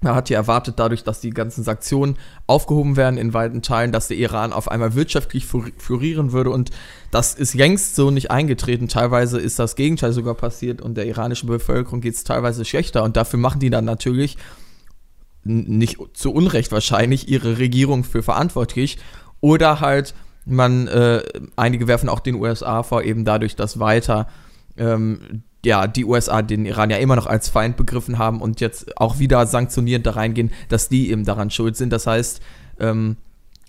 man 0.01 0.15
hat 0.15 0.29
ja 0.31 0.39
erwartet, 0.39 0.75
dadurch, 0.79 1.05
dass 1.05 1.21
die 1.21 1.31
ganzen 1.31 1.65
Sanktionen 1.65 2.17
aufgehoben 2.47 2.97
werden 2.97 3.19
in 3.19 3.33
weiten 3.33 3.63
Teilen, 3.63 3.93
dass 3.93 4.09
der 4.09 4.19
Iran 4.19 4.53
auf 4.53 4.71
einmal 4.71 4.95
wirtschaftlich 4.95 5.47
florieren 5.47 6.33
würde 6.33 6.51
und 6.51 6.71
das 7.11 7.35
ist 7.35 7.55
längst 7.55 7.97
so 7.97 8.11
nicht 8.11 8.31
eingetreten. 8.31 8.89
Teilweise 8.89 9.41
ist 9.41 9.59
das 9.59 9.75
Gegenteil 9.75 10.13
sogar 10.13 10.35
passiert 10.35 10.83
und 10.83 10.97
der 10.97 11.07
iranischen 11.07 11.49
Bevölkerung 11.49 12.01
geht 12.01 12.15
es 12.15 12.25
teilweise 12.25 12.65
schlechter 12.65 13.05
und 13.05 13.17
dafür 13.17 13.39
machen 13.39 13.61
die 13.61 13.71
dann 13.71 13.87
natürlich 13.87 14.37
nicht 15.45 15.99
zu 16.13 16.33
Unrecht 16.33 16.73
wahrscheinlich 16.73 17.29
ihre 17.29 17.59
Regierung 17.59 18.05
für 18.05 18.23
verantwortlich 18.23 18.99
oder 19.41 19.81
halt 19.81 20.15
man, 20.45 20.87
äh, 20.87 21.23
einige 21.57 21.89
werfen 21.89 22.09
auch 22.09 22.21
den 22.21 22.37
USA 22.37 22.83
vor, 22.83 23.03
eben 23.03 23.25
dadurch, 23.25 23.57
dass 23.57 23.81
weiter 23.81 24.29
ähm, 24.77 25.43
ja, 25.67 25.89
die 25.89 26.05
USA 26.05 26.43
den 26.43 26.65
Iran 26.65 26.91
ja 26.91 26.97
immer 26.99 27.17
noch 27.17 27.27
als 27.27 27.49
Feind 27.49 27.77
begriffen 27.77 28.19
haben 28.19 28.41
und 28.41 28.61
jetzt 28.61 28.97
auch 28.99 29.19
wieder 29.19 29.45
sanktionierend 29.47 30.07
da 30.07 30.13
reingehen, 30.13 30.53
dass 30.69 30.89
die 30.89 31.11
eben 31.11 31.25
daran 31.25 31.51
schuld 31.51 31.77
sind. 31.77 31.93
Das 31.93 32.07
heißt, 32.07 32.41
ähm, 32.79 33.17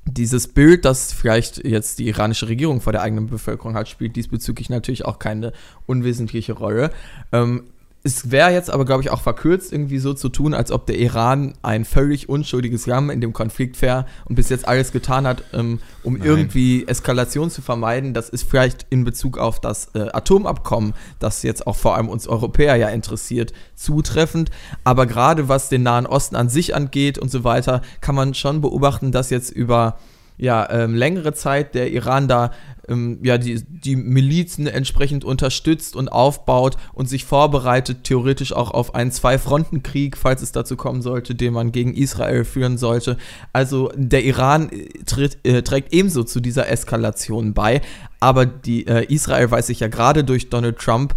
dieses 0.06 0.48
Bild, 0.48 0.86
das 0.86 1.12
vielleicht 1.12 1.66
jetzt 1.66 1.98
die 1.98 2.08
iranische 2.08 2.48
Regierung 2.50 2.82
vor 2.82 2.94
der 2.94 3.02
eigenen 3.02 3.26
Bevölkerung 3.26 3.74
hat, 3.74 3.90
spielt 3.90 4.16
diesbezüglich 4.16 4.70
natürlich 4.70 5.06
auch 5.06 5.18
keine 5.18 5.54
unwesentliche 5.88 6.54
Rolle. 6.54 6.92
Ähm, 7.32 7.64
es 8.08 8.32
wäre 8.32 8.52
jetzt 8.52 8.70
aber, 8.70 8.86
glaube 8.86 9.04
ich, 9.04 9.10
auch 9.10 9.20
verkürzt, 9.20 9.74
irgendwie 9.74 9.98
so 10.00 10.14
zu 10.14 10.30
tun, 10.30 10.54
als 10.54 10.72
ob 10.72 10.86
der 10.86 10.98
Iran 10.98 11.56
ein 11.62 11.84
völlig 11.84 12.30
unschuldiges 12.30 12.86
Lamm 12.88 13.10
in 13.10 13.20
dem 13.20 13.34
Konflikt 13.34 13.82
wäre 13.82 14.06
und 14.24 14.36
bis 14.36 14.48
jetzt 14.48 14.66
alles 14.66 14.94
getan 14.94 15.28
hat, 15.28 15.44
ähm, 15.52 15.80
um 16.04 16.14
Nein. 16.14 16.26
irgendwie 16.26 16.88
Eskalation 16.88 17.52
zu 17.52 17.62
vermeiden. 17.62 18.14
Das 18.14 18.30
ist 18.30 18.50
vielleicht 18.50 18.86
in 18.90 19.04
Bezug 19.04 19.38
auf 19.38 19.60
das 19.60 19.90
äh, 19.94 20.08
Atomabkommen, 20.14 20.94
das 21.20 21.44
jetzt 21.44 21.68
auch 21.68 21.76
vor 21.76 21.96
allem 21.96 22.08
uns 22.08 22.30
Europäer 22.30 22.78
ja 22.78 22.88
interessiert, 22.88 23.52
zutreffend. 23.76 24.52
Aber 24.86 25.06
gerade 25.06 25.50
was 25.50 25.68
den 25.68 25.84
Nahen 25.84 26.06
Osten 26.06 26.38
an 26.38 26.48
sich 26.48 26.76
angeht 26.76 27.20
und 27.20 27.30
so 27.30 27.44
weiter, 27.44 27.82
kann 28.00 28.16
man 28.16 28.34
schon 28.34 28.62
beobachten, 28.62 29.12
dass 29.12 29.32
jetzt 29.32 29.52
über 29.52 29.98
ja, 30.38 30.70
ähm, 30.70 30.96
längere 30.96 31.34
Zeit 31.34 31.74
der 31.76 31.92
Iran 31.92 32.28
da 32.28 32.52
ähm, 32.88 33.20
ja, 33.24 33.38
die, 33.38 33.64
die 33.64 33.96
Milizen 33.96 34.68
entsprechend 34.68 35.26
unterstützt 35.26 35.96
und 35.96 36.10
aufbaut 36.10 36.78
und 36.94 37.10
sich 37.10 37.26
vorbereitet, 37.26 38.04
theoretisch 38.04 38.54
auch 38.54 38.72
auf 38.72 38.96
einen 38.96 39.12
Zwei-Fronten-Krieg, 39.12 40.18
falls 40.18 40.42
es 40.42 40.52
dazu 40.52 40.76
kommen 40.78 41.02
sollte, 41.02 41.36
den 41.36 41.54
man 41.54 41.72
gegen 41.72 41.94
Israel 41.94 42.46
führen 42.46 42.78
sollte. 42.78 43.18
Also 43.54 43.92
der 43.96 44.24
Iran 44.24 44.70
äh, 44.70 44.88
tritt, 45.06 45.40
äh, 45.44 45.62
trägt 45.64 45.94
ebenso 45.94 46.24
zu 46.24 46.40
dieser 46.40 46.70
Eskalation 46.70 47.54
bei, 47.54 47.82
aber 48.20 48.46
die, 48.46 48.88
äh, 48.88 49.06
Israel 49.14 49.52
weiß 49.52 49.68
sich 49.68 49.80
ja 49.80 49.88
gerade 49.88 50.24
durch 50.24 50.50
Donald 50.50 50.80
Trump 50.80 51.14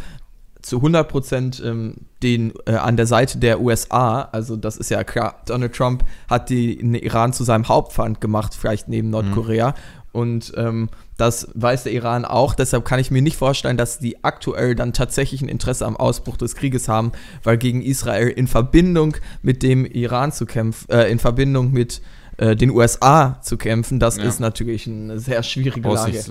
zu 0.63 0.77
100 0.77 1.63
ähm, 1.63 1.95
den 2.23 2.53
äh, 2.67 2.73
an 2.73 2.97
der 2.97 3.07
Seite 3.07 3.39
der 3.39 3.61
USA, 3.61 4.23
also 4.33 4.57
das 4.57 4.77
ist 4.77 4.91
ja 4.91 5.05
klar, 5.05 5.41
Donald 5.47 5.75
Trump 5.75 6.05
hat 6.29 6.51
den 6.51 6.95
Iran 6.95 7.33
zu 7.33 7.45
seinem 7.45 7.69
Hauptfeind 7.69 8.21
gemacht, 8.21 8.55
vielleicht 8.55 8.89
neben 8.89 9.09
mhm. 9.09 9.13
Nordkorea. 9.13 9.71
Mhm. 9.71 9.75
Und 10.13 10.53
ähm, 10.57 10.89
das 11.17 11.49
weiß 11.55 11.85
der 11.85 11.93
Iran 11.93 12.25
auch. 12.25 12.55
Deshalb 12.55 12.85
kann 12.85 12.99
ich 12.99 13.13
mir 13.13 13.23
nicht 13.23 13.37
vorstellen, 13.37 13.77
dass 13.77 14.01
die 14.01 14.25
aktuell 14.25 14.75
dann 14.75 14.93
tatsächlich 14.93 15.41
ein 15.41 15.49
Interesse 15.49 15.87
am 15.87 15.97
Ausbruch 15.97 16.37
des 16.37 16.57
Krieges 16.57 16.89
haben, 16.89 17.13
weil 17.45 17.59
gegen 17.59 17.81
Israel 17.81 18.29
in 18.29 18.49
Verbindung 18.49 19.17
mit 19.43 19.63
dem 19.63 19.87
Iran 19.87 20.33
zu 20.33 20.47
kämpfen, 20.47 20.91
äh, 20.91 21.11
in 21.11 21.21
Verbindung 21.21 21.73
mit 21.73 22.03
äh, 22.39 22.57
den 22.57 22.71
USA 22.71 23.39
zu 23.43 23.57
kämpfen, 23.57 24.01
das 24.01 24.17
ja. 24.17 24.25
ist 24.25 24.41
natürlich 24.41 24.87
eine 24.87 25.19
sehr 25.19 25.43
schwierige 25.43 25.89
Lage. 25.89 26.25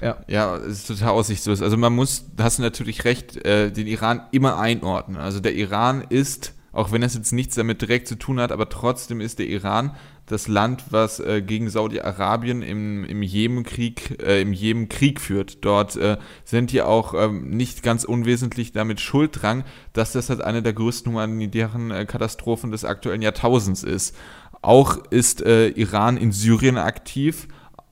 Ja. 0.00 0.18
ja, 0.28 0.56
ist 0.56 0.88
total 0.88 1.10
aussichtslos. 1.10 1.62
Also 1.62 1.76
man 1.76 1.94
muss, 1.94 2.26
hast 2.38 2.58
du 2.58 2.62
natürlich 2.62 3.04
recht, 3.04 3.44
äh, 3.44 3.70
den 3.70 3.86
Iran 3.86 4.22
immer 4.32 4.58
einordnen. 4.58 5.16
Also 5.16 5.40
der 5.40 5.54
Iran 5.54 6.04
ist, 6.08 6.54
auch 6.72 6.92
wenn 6.92 7.02
es 7.02 7.14
jetzt 7.14 7.32
nichts 7.32 7.54
damit 7.54 7.80
direkt 7.80 8.08
zu 8.08 8.16
tun 8.16 8.40
hat, 8.40 8.52
aber 8.52 8.68
trotzdem 8.68 9.20
ist 9.20 9.38
der 9.38 9.46
Iran 9.46 9.96
das 10.26 10.48
Land, 10.48 10.84
was 10.90 11.20
äh, 11.20 11.40
gegen 11.40 11.70
Saudi-Arabien 11.70 12.62
im, 12.62 13.04
im 13.04 13.22
Jemenkrieg, 13.22 14.20
äh, 14.22 14.42
im 14.42 14.52
Jemen 14.52 14.88
Krieg 14.88 15.20
führt. 15.20 15.64
Dort 15.64 15.96
äh, 15.96 16.18
sind 16.44 16.72
die 16.72 16.82
auch 16.82 17.14
ähm, 17.14 17.50
nicht 17.50 17.82
ganz 17.82 18.04
unwesentlich 18.04 18.72
damit 18.72 19.00
schuld 19.00 19.40
dran, 19.40 19.64
dass 19.92 20.12
das 20.12 20.28
halt 20.28 20.40
eine 20.40 20.62
der 20.62 20.72
größten 20.72 21.12
humanitären 21.12 21.92
äh, 21.92 22.06
Katastrophen 22.06 22.72
des 22.72 22.84
aktuellen 22.84 23.22
Jahrtausends 23.22 23.84
ist. 23.84 24.16
Auch 24.62 24.96
ist 25.10 25.42
äh, 25.42 25.68
Iran 25.68 26.16
in 26.16 26.32
Syrien 26.32 26.76
aktiv 26.76 27.46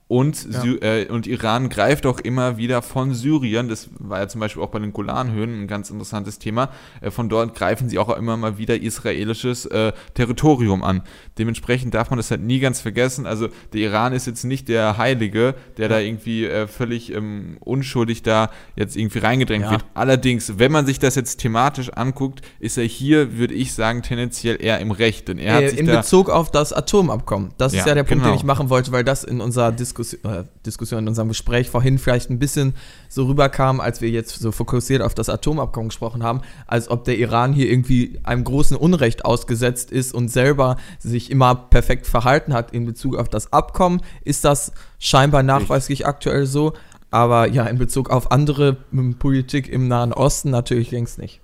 und, 0.07 0.47
ja. 0.53 0.63
äh, 0.81 1.07
und 1.07 1.25
Iran 1.25 1.69
greift 1.69 2.05
auch 2.05 2.19
immer 2.19 2.57
wieder 2.57 2.83
von 2.83 3.15
Syrien, 3.15 3.69
das 3.69 3.89
war 3.97 4.19
ja 4.19 4.27
zum 4.27 4.39
Beispiel 4.39 4.61
auch 4.61 4.69
bei 4.69 4.77
den 4.77 4.93
Golanhöhen 4.93 5.63
ein 5.63 5.67
ganz 5.67 5.89
interessantes 5.89 6.37
Thema, 6.37 6.69
äh, 7.01 7.09
von 7.09 7.27
dort 7.27 7.55
greifen 7.55 7.89
sie 7.89 7.97
auch 7.97 8.15
immer 8.15 8.37
mal 8.37 8.59
wieder 8.59 8.79
israelisches 8.79 9.65
äh, 9.65 9.93
Territorium 10.13 10.83
an. 10.83 11.01
Dementsprechend 11.39 11.95
darf 11.95 12.11
man 12.11 12.17
das 12.17 12.29
halt 12.29 12.41
nie 12.41 12.59
ganz 12.59 12.81
vergessen. 12.81 13.25
Also 13.25 13.47
der 13.73 13.81
Iran 13.81 14.13
ist 14.13 14.27
jetzt 14.27 14.43
nicht 14.43 14.69
der 14.69 14.99
Heilige, 14.99 15.55
der 15.77 15.85
ja. 15.85 15.89
da 15.89 15.99
irgendwie 15.99 16.45
äh, 16.45 16.67
völlig 16.67 17.11
ähm, 17.11 17.57
unschuldig 17.61 18.21
da 18.21 18.51
jetzt 18.75 18.95
irgendwie 18.95 19.19
reingedrängt 19.19 19.65
ja. 19.65 19.71
wird. 19.71 19.85
Allerdings, 19.95 20.59
wenn 20.59 20.71
man 20.71 20.85
sich 20.85 20.99
das 20.99 21.15
jetzt 21.15 21.37
thematisch 21.37 21.89
anguckt, 21.89 22.43
ist 22.59 22.77
er 22.77 22.83
hier, 22.83 23.39
würde 23.39 23.55
ich 23.55 23.73
sagen, 23.73 24.03
tendenziell 24.03 24.61
eher 24.61 24.79
im 24.81 24.91
Recht. 24.91 25.29
Denn 25.29 25.39
er 25.39 25.55
hat 25.55 25.63
äh, 25.63 25.69
sich 25.69 25.79
in 25.79 25.87
Bezug 25.87 26.29
auf 26.29 26.51
das 26.51 26.73
Atomabkommen. 26.73 27.53
Das 27.57 27.73
ist 27.73 27.87
ja 27.87 27.95
der 27.95 28.03
Punkt, 28.03 28.23
genau. 28.23 28.35
den 28.35 28.37
ich 28.37 28.43
machen 28.43 28.69
wollte, 28.69 28.91
weil 28.91 29.03
das 29.03 29.23
in 29.23 29.41
unserer 29.41 29.71
Diskussion 29.71 29.94
Diskussion, 29.95 30.31
äh, 30.31 30.43
Diskussion, 30.65 30.99
in 30.99 31.07
unserem 31.07 31.29
Gespräch 31.29 31.69
vorhin 31.69 31.97
vielleicht 31.97 32.29
ein 32.29 32.39
bisschen 32.39 32.75
so 33.09 33.25
rüberkam, 33.25 33.79
als 33.79 34.01
wir 34.01 34.09
jetzt 34.09 34.37
so 34.39 34.51
fokussiert 34.51 35.01
auf 35.01 35.15
das 35.15 35.29
Atomabkommen 35.29 35.89
gesprochen 35.89 36.23
haben, 36.23 36.41
als 36.67 36.89
ob 36.89 37.05
der 37.05 37.17
Iran 37.17 37.53
hier 37.53 37.69
irgendwie 37.69 38.19
einem 38.23 38.43
großen 38.43 38.77
Unrecht 38.77 39.25
ausgesetzt 39.25 39.91
ist 39.91 40.13
und 40.13 40.29
selber 40.29 40.77
sich 40.99 41.31
immer 41.31 41.55
perfekt 41.55 42.07
verhalten 42.07 42.53
hat 42.53 42.71
in 42.71 42.85
Bezug 42.85 43.15
auf 43.15 43.29
das 43.29 43.53
Abkommen, 43.53 44.01
ist 44.23 44.45
das 44.45 44.71
scheinbar 44.99 45.43
nachweislich 45.43 45.99
Richtig. 45.99 46.07
aktuell 46.07 46.45
so. 46.45 46.73
Aber 47.11 47.47
ja, 47.47 47.65
in 47.65 47.77
Bezug 47.77 48.09
auf 48.09 48.31
andere 48.31 48.77
Politik 49.19 49.69
im 49.69 49.87
Nahen 49.87 50.11
Osten 50.11 50.49
natürlich 50.49 50.91
längst 50.91 51.17
nicht. 51.17 51.39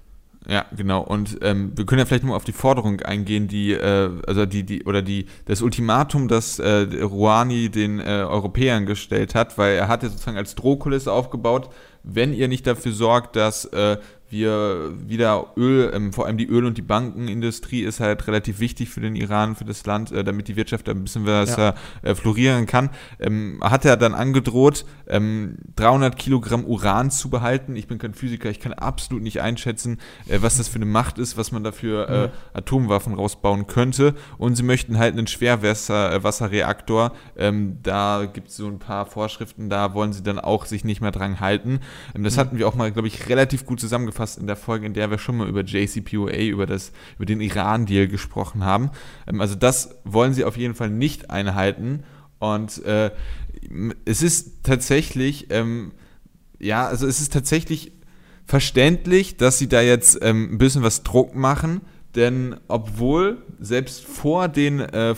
Ja, 0.48 0.66
genau. 0.76 1.02
Und 1.02 1.38
ähm, 1.44 1.72
wir 1.76 1.86
können 1.86 2.00
ja 2.00 2.06
vielleicht 2.06 2.24
nur 2.24 2.36
auf 2.36 2.44
die 2.44 2.52
Forderung 2.52 3.00
eingehen, 3.02 3.48
die, 3.48 3.74
äh, 3.74 4.10
also 4.26 4.48
die, 4.48 4.64
die, 4.64 4.84
oder 4.86 5.04
die, 5.04 5.28
das 5.46 5.62
Ultimatum, 5.62 6.28
das 6.28 6.58
äh, 6.58 6.88
Rouhani 7.04 7.70
den 7.70 8.00
äh, 8.00 8.26
Europäern 8.28 8.88
gestellt 8.88 9.36
hat, 9.36 9.58
weil 9.60 9.76
er 9.76 9.88
hat 9.88 10.02
ja 10.02 10.10
sozusagen 10.10 10.38
als 10.38 10.56
Drohkulisse 10.56 11.12
aufgebaut, 11.12 11.70
wenn 12.04 12.34
ihr 12.34 12.48
nicht 12.48 12.66
dafür 12.66 12.92
sorgt, 12.92 13.36
dass 13.36 13.66
äh, 13.66 13.98
wir 14.32 14.94
wieder 15.08 15.54
Öl, 15.58 15.92
ähm, 15.94 16.14
vor 16.14 16.26
allem 16.26 16.38
die 16.38 16.48
Öl- 16.48 16.66
und 16.66 16.78
die 16.78 16.82
Bankenindustrie 16.82 17.82
ist 17.82 18.00
halt 18.00 18.26
relativ 18.28 18.60
wichtig 18.60 18.90
für 18.90 19.02
den 19.02 19.16
Iran, 19.16 19.56
für 19.56 19.66
das 19.66 19.86
Land, 19.86 20.12
äh, 20.12 20.24
damit 20.24 20.48
die 20.48 20.56
Wirtschaft 20.56 20.88
ein 20.90 21.04
bisschen 21.04 21.26
besser 21.26 21.76
ja. 22.04 22.10
äh, 22.10 22.16
florieren 22.16 22.66
kann. 22.66 22.90
Ähm, 23.20 23.60
hat 23.62 23.86
er 23.86 23.98
dann 23.98 24.14
angedroht, 24.14 24.86
ähm, 25.08 25.58
300 25.76 26.18
Kilogramm 26.18 26.66
Uran 26.66 27.12
zu 27.12 27.30
behalten. 27.30 27.76
Ich 27.76 27.88
bin 27.88 27.98
kein 27.98 28.14
Physiker, 28.14 28.50
ich 28.50 28.60
kann 28.60 28.74
absolut 28.74 29.22
nicht 29.24 29.42
einschätzen, 29.42 30.00
äh, 30.28 30.40
was 30.42 30.58
das 30.58 30.68
für 30.68 30.78
eine 30.78 30.86
Macht 30.86 31.18
ist, 31.18 31.38
was 31.38 31.52
man 31.52 31.64
dafür 31.64 32.10
äh, 32.10 32.30
Atomwaffen 32.58 33.14
rausbauen 33.14 33.68
könnte. 33.68 34.16
Und 34.38 34.56
sie 34.56 34.64
möchten 34.64 34.98
halt 34.98 35.14
einen 35.14 35.28
Schwerwasserreaktor. 35.28 37.14
Ähm, 37.36 37.78
da 37.84 38.26
gibt 38.32 38.48
es 38.50 38.58
so 38.58 38.68
ein 38.68 38.80
paar 38.80 39.06
Vorschriften, 39.06 39.70
da 39.70 39.94
wollen 39.94 40.14
sie 40.14 40.24
dann 40.24 40.40
auch 40.40 40.66
sich 40.66 40.84
nicht 40.84 41.02
mehr 41.02 41.12
dran 41.12 41.40
halten. 41.40 41.80
Ähm, 42.16 42.24
das 42.24 42.36
mhm. 42.36 42.40
hatten 42.40 42.58
wir 42.58 42.68
auch 42.68 42.76
mal, 42.76 42.92
glaube 42.92 43.08
ich, 43.08 43.28
relativ 43.30 43.66
gut 43.66 43.80
zusammengefasst 43.80 44.21
zusammengefasst 44.22 44.38
in 44.38 44.48
der 44.48 44.56
Folge, 44.56 44.86
in 44.86 44.94
der 44.94 45.10
wir 45.10 45.18
schon 45.18 45.38
mal 45.38 45.48
über 45.48 45.64
JCPOA, 45.64 46.36
über, 46.36 46.66
das, 46.66 46.92
über 47.16 47.26
den 47.26 47.42
Iran-Deal 47.42 48.08
gesprochen 48.08 48.64
haben. 48.64 48.92
Ähm, 49.28 49.42
also 49.42 49.56
das 49.56 49.96
wollen 50.04 50.34
sie 50.34 50.46
auf 50.46 50.58
jeden 50.58 50.76
Fall 50.76 50.90
nicht 50.90 51.30
einhalten. 51.30 52.04
Und 52.40 52.84
äh, 52.86 53.12
es 54.06 54.22
ist 54.22 54.64
tatsächlich, 54.64 55.48
ähm, 55.52 55.92
ja, 56.60 56.88
also 56.88 57.08
es 57.08 57.22
ist 57.22 57.34
tatsächlich 57.34 57.92
verständlich, 58.46 59.38
dass 59.38 59.58
sie 59.58 59.68
da 59.68 59.82
jetzt 59.82 60.20
ähm, 60.22 60.54
ein 60.54 60.58
bisschen 60.58 60.84
was 60.84 61.04
Druck 61.04 61.36
machen, 61.36 61.82
denn 62.16 62.56
obwohl 62.68 63.44
selbst 63.60 64.04
vor 64.04 64.48
den, 64.48 64.80
äh, 64.80 65.16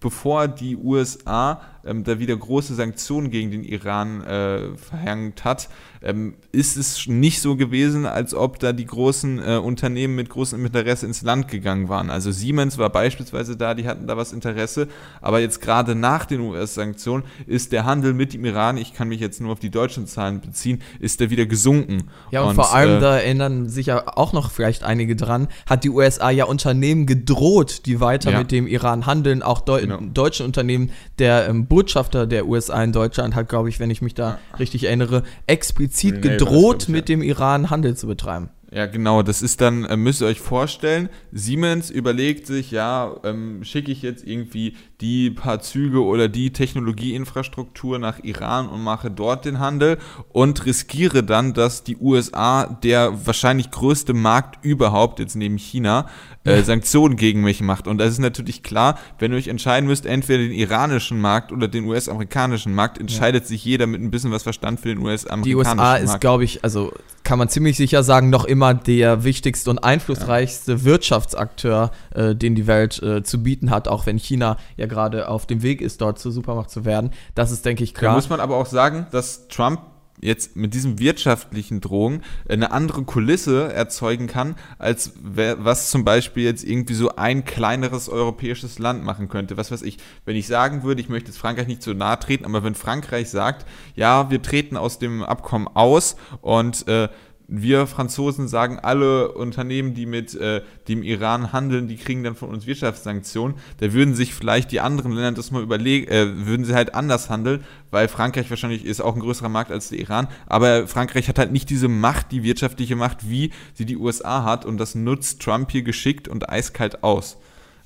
bevor 0.00 0.48
die 0.48 0.76
USA 0.76 1.60
ähm, 1.86 2.04
da 2.04 2.18
wieder 2.18 2.36
große 2.36 2.74
Sanktionen 2.74 3.30
gegen 3.30 3.50
den 3.50 3.64
Iran 3.64 4.22
äh, 4.22 4.76
verhängt 4.76 5.44
hat, 5.44 5.68
ähm, 6.02 6.34
ist 6.52 6.76
es 6.76 7.06
nicht 7.06 7.40
so 7.40 7.56
gewesen, 7.56 8.06
als 8.06 8.34
ob 8.34 8.58
da 8.58 8.72
die 8.72 8.86
großen 8.86 9.38
äh, 9.38 9.56
Unternehmen 9.56 10.14
mit 10.14 10.28
großem 10.28 10.64
Interesse 10.64 11.06
ins 11.06 11.22
Land 11.22 11.48
gegangen 11.48 11.88
waren. 11.88 12.10
Also 12.10 12.30
Siemens 12.32 12.78
war 12.78 12.90
beispielsweise 12.90 13.56
da, 13.56 13.74
die 13.74 13.86
hatten 13.86 14.06
da 14.06 14.16
was 14.16 14.32
Interesse, 14.32 14.88
aber 15.20 15.40
jetzt 15.40 15.60
gerade 15.60 15.94
nach 15.94 16.26
den 16.26 16.40
US-Sanktionen 16.40 17.24
ist 17.46 17.72
der 17.72 17.84
Handel 17.84 18.14
mit 18.14 18.34
dem 18.34 18.44
Iran, 18.44 18.76
ich 18.76 18.92
kann 18.92 19.08
mich 19.08 19.20
jetzt 19.20 19.40
nur 19.40 19.52
auf 19.52 19.60
die 19.60 19.70
deutschen 19.70 20.06
Zahlen 20.06 20.40
beziehen, 20.40 20.82
ist 20.98 21.20
der 21.20 21.30
wieder 21.30 21.46
gesunken. 21.46 22.08
Ja, 22.30 22.42
und, 22.42 22.50
und 22.50 22.54
vor 22.56 22.74
allem, 22.74 22.98
äh, 22.98 23.00
da 23.00 23.16
erinnern 23.16 23.68
sich 23.68 23.86
ja 23.86 24.04
auch 24.16 24.32
noch 24.32 24.50
vielleicht 24.50 24.84
einige 24.84 25.16
dran, 25.16 25.48
hat 25.68 25.84
die 25.84 25.90
USA 25.90 26.30
ja 26.30 26.44
Unternehmen 26.44 27.06
gedroht, 27.06 27.86
die 27.86 28.00
weiter 28.00 28.32
ja. 28.32 28.38
mit 28.38 28.50
dem 28.50 28.66
Iran 28.66 29.06
handeln, 29.06 29.42
auch 29.42 29.60
Deu 29.68 29.80
genau. 29.80 30.00
deutsche 30.00 30.44
Unternehmen. 30.44 30.90
Der 31.18 31.48
ähm, 31.48 31.66
Botschafter 31.66 32.26
der 32.26 32.46
USA 32.46 32.82
in 32.82 32.92
Deutschland 32.92 33.34
hat, 33.34 33.48
glaube 33.48 33.68
ich, 33.68 33.80
wenn 33.80 33.90
ich 33.90 34.02
mich 34.02 34.14
da 34.14 34.38
richtig 34.58 34.84
erinnere, 34.84 35.22
explizit 35.46 35.86
explizit 35.86 36.22
gedroht, 36.22 36.88
mit 36.88 37.08
dem 37.08 37.22
Iran 37.22 37.70
Handel 37.70 37.96
zu 37.96 38.06
betreiben. 38.06 38.50
Ja, 38.72 38.86
genau, 38.86 39.22
das 39.22 39.42
ist 39.42 39.60
dann, 39.60 39.84
äh, 39.84 39.96
müsst 39.96 40.22
ihr 40.22 40.26
euch 40.26 40.40
vorstellen, 40.40 41.08
Siemens 41.30 41.88
überlegt 41.88 42.48
sich, 42.48 42.72
ja, 42.72 43.14
ähm, 43.22 43.62
schicke 43.62 43.92
ich 43.92 44.02
jetzt 44.02 44.26
irgendwie 44.26 44.74
die 45.00 45.30
paar 45.30 45.60
Züge 45.60 46.02
oder 46.02 46.28
die 46.28 46.52
Technologieinfrastruktur 46.52 48.00
nach 48.00 48.24
Iran 48.24 48.68
und 48.68 48.82
mache 48.82 49.08
dort 49.10 49.44
den 49.44 49.60
Handel 49.60 49.98
und 50.32 50.66
riskiere 50.66 51.22
dann, 51.22 51.54
dass 51.54 51.84
die 51.84 51.96
USA, 51.96 52.66
der 52.82 53.26
wahrscheinlich 53.26 53.70
größte 53.70 54.14
Markt 54.14 54.64
überhaupt, 54.64 55.20
jetzt 55.20 55.36
neben 55.36 55.58
China, 55.58 56.06
äh, 56.42 56.62
Sanktionen 56.62 57.16
gegen 57.16 57.42
mich 57.42 57.60
macht. 57.60 57.86
Und 57.86 57.98
das 57.98 58.10
ist 58.10 58.18
natürlich 58.18 58.62
klar, 58.62 58.98
wenn 59.18 59.32
ihr 59.32 59.38
euch 59.38 59.48
entscheiden 59.48 59.86
müsst, 59.86 60.06
entweder 60.06 60.42
den 60.42 60.52
iranischen 60.52 61.20
Markt 61.20 61.52
oder 61.52 61.68
den 61.68 61.84
US-amerikanischen 61.84 62.74
Markt, 62.74 62.98
entscheidet 62.98 63.44
ja. 63.44 63.48
sich 63.48 63.64
jeder 63.64 63.86
mit 63.86 64.00
ein 64.00 64.10
bisschen 64.10 64.32
was 64.32 64.42
Verstand 64.42 64.80
für 64.80 64.88
den 64.88 64.98
US-amerikanischen 64.98 65.76
Markt. 65.76 66.00
Die 66.00 66.04
USA 66.04 66.14
ist, 66.14 66.20
glaube 66.20 66.44
ich, 66.44 66.64
also 66.64 66.92
kann 67.22 67.38
man 67.38 67.48
ziemlich 67.48 67.76
sicher 67.76 68.02
sagen, 68.02 68.30
noch 68.30 68.44
immer 68.44 68.55
der 68.86 69.24
wichtigste 69.24 69.70
und 69.70 69.78
einflussreichste 69.78 70.72
ja. 70.72 70.84
Wirtschaftsakteur, 70.84 71.90
äh, 72.14 72.34
den 72.34 72.54
die 72.54 72.66
Welt 72.66 73.02
äh, 73.02 73.22
zu 73.22 73.42
bieten 73.42 73.70
hat, 73.70 73.88
auch 73.88 74.06
wenn 74.06 74.18
China 74.18 74.56
ja 74.76 74.86
gerade 74.86 75.28
auf 75.28 75.46
dem 75.46 75.62
Weg 75.62 75.80
ist, 75.80 76.00
dort 76.00 76.18
zur 76.18 76.32
Supermacht 76.32 76.70
zu 76.70 76.84
werden. 76.84 77.10
Das 77.34 77.50
ist, 77.50 77.64
denke 77.64 77.84
ich, 77.84 77.94
klar. 77.94 78.12
Da 78.12 78.16
muss 78.16 78.28
man 78.28 78.40
aber 78.40 78.56
auch 78.56 78.66
sagen, 78.66 79.06
dass 79.10 79.48
Trump 79.48 79.80
jetzt 80.20 80.56
mit 80.56 80.74
diesem 80.74 80.98
wirtschaftlichen 80.98 81.80
Drohungen 81.80 82.22
eine 82.48 82.70
andere 82.70 83.02
Kulisse 83.02 83.72
erzeugen 83.72 84.26
kann, 84.26 84.56
als 84.78 85.12
was 85.22 85.90
zum 85.90 86.04
Beispiel 86.04 86.44
jetzt 86.44 86.64
irgendwie 86.64 86.94
so 86.94 87.16
ein 87.16 87.44
kleineres 87.44 88.08
europäisches 88.08 88.78
Land 88.78 89.04
machen 89.04 89.28
könnte. 89.28 89.56
Was 89.56 89.70
weiß 89.70 89.82
ich, 89.82 89.98
wenn 90.24 90.36
ich 90.36 90.46
sagen 90.46 90.82
würde, 90.82 91.00
ich 91.00 91.08
möchte 91.08 91.28
jetzt 91.28 91.38
Frankreich 91.38 91.66
nicht 91.66 91.82
zu 91.82 91.94
nahe 91.94 92.18
treten, 92.18 92.44
aber 92.44 92.64
wenn 92.64 92.74
Frankreich 92.74 93.28
sagt, 93.30 93.66
ja, 93.94 94.30
wir 94.30 94.42
treten 94.42 94.76
aus 94.76 94.98
dem 94.98 95.22
Abkommen 95.22 95.68
aus 95.68 96.16
und 96.40 96.86
äh, 96.88 97.08
wir 97.48 97.86
Franzosen 97.86 98.48
sagen, 98.48 98.78
alle 98.80 99.32
Unternehmen, 99.32 99.94
die 99.94 100.06
mit 100.06 100.34
äh, 100.34 100.62
dem 100.88 101.02
Iran 101.02 101.52
handeln, 101.52 101.86
die 101.86 101.96
kriegen 101.96 102.24
dann 102.24 102.34
von 102.34 102.50
uns 102.50 102.66
Wirtschaftssanktionen. 102.66 103.56
Da 103.78 103.92
würden 103.92 104.14
sich 104.14 104.34
vielleicht 104.34 104.72
die 104.72 104.80
anderen 104.80 105.12
Länder 105.12 105.32
das 105.32 105.50
mal 105.50 105.62
überlegen, 105.62 106.08
äh, 106.08 106.46
würden 106.46 106.64
sie 106.64 106.74
halt 106.74 106.94
anders 106.94 107.30
handeln, 107.30 107.64
weil 107.90 108.08
Frankreich 108.08 108.50
wahrscheinlich 108.50 108.84
ist 108.84 109.00
auch 109.00 109.14
ein 109.14 109.20
größerer 109.20 109.48
Markt 109.48 109.70
als 109.70 109.90
der 109.90 110.00
Iran. 110.00 110.28
Aber 110.46 110.88
Frankreich 110.88 111.28
hat 111.28 111.38
halt 111.38 111.52
nicht 111.52 111.70
diese 111.70 111.88
Macht, 111.88 112.32
die 112.32 112.42
wirtschaftliche 112.42 112.96
Macht, 112.96 113.30
wie 113.30 113.52
sie 113.74 113.86
die 113.86 113.96
USA 113.96 114.42
hat. 114.42 114.64
Und 114.64 114.78
das 114.78 114.94
nutzt 114.94 115.40
Trump 115.40 115.70
hier 115.70 115.82
geschickt 115.82 116.26
und 116.26 116.48
eiskalt 116.48 117.04
aus. 117.04 117.38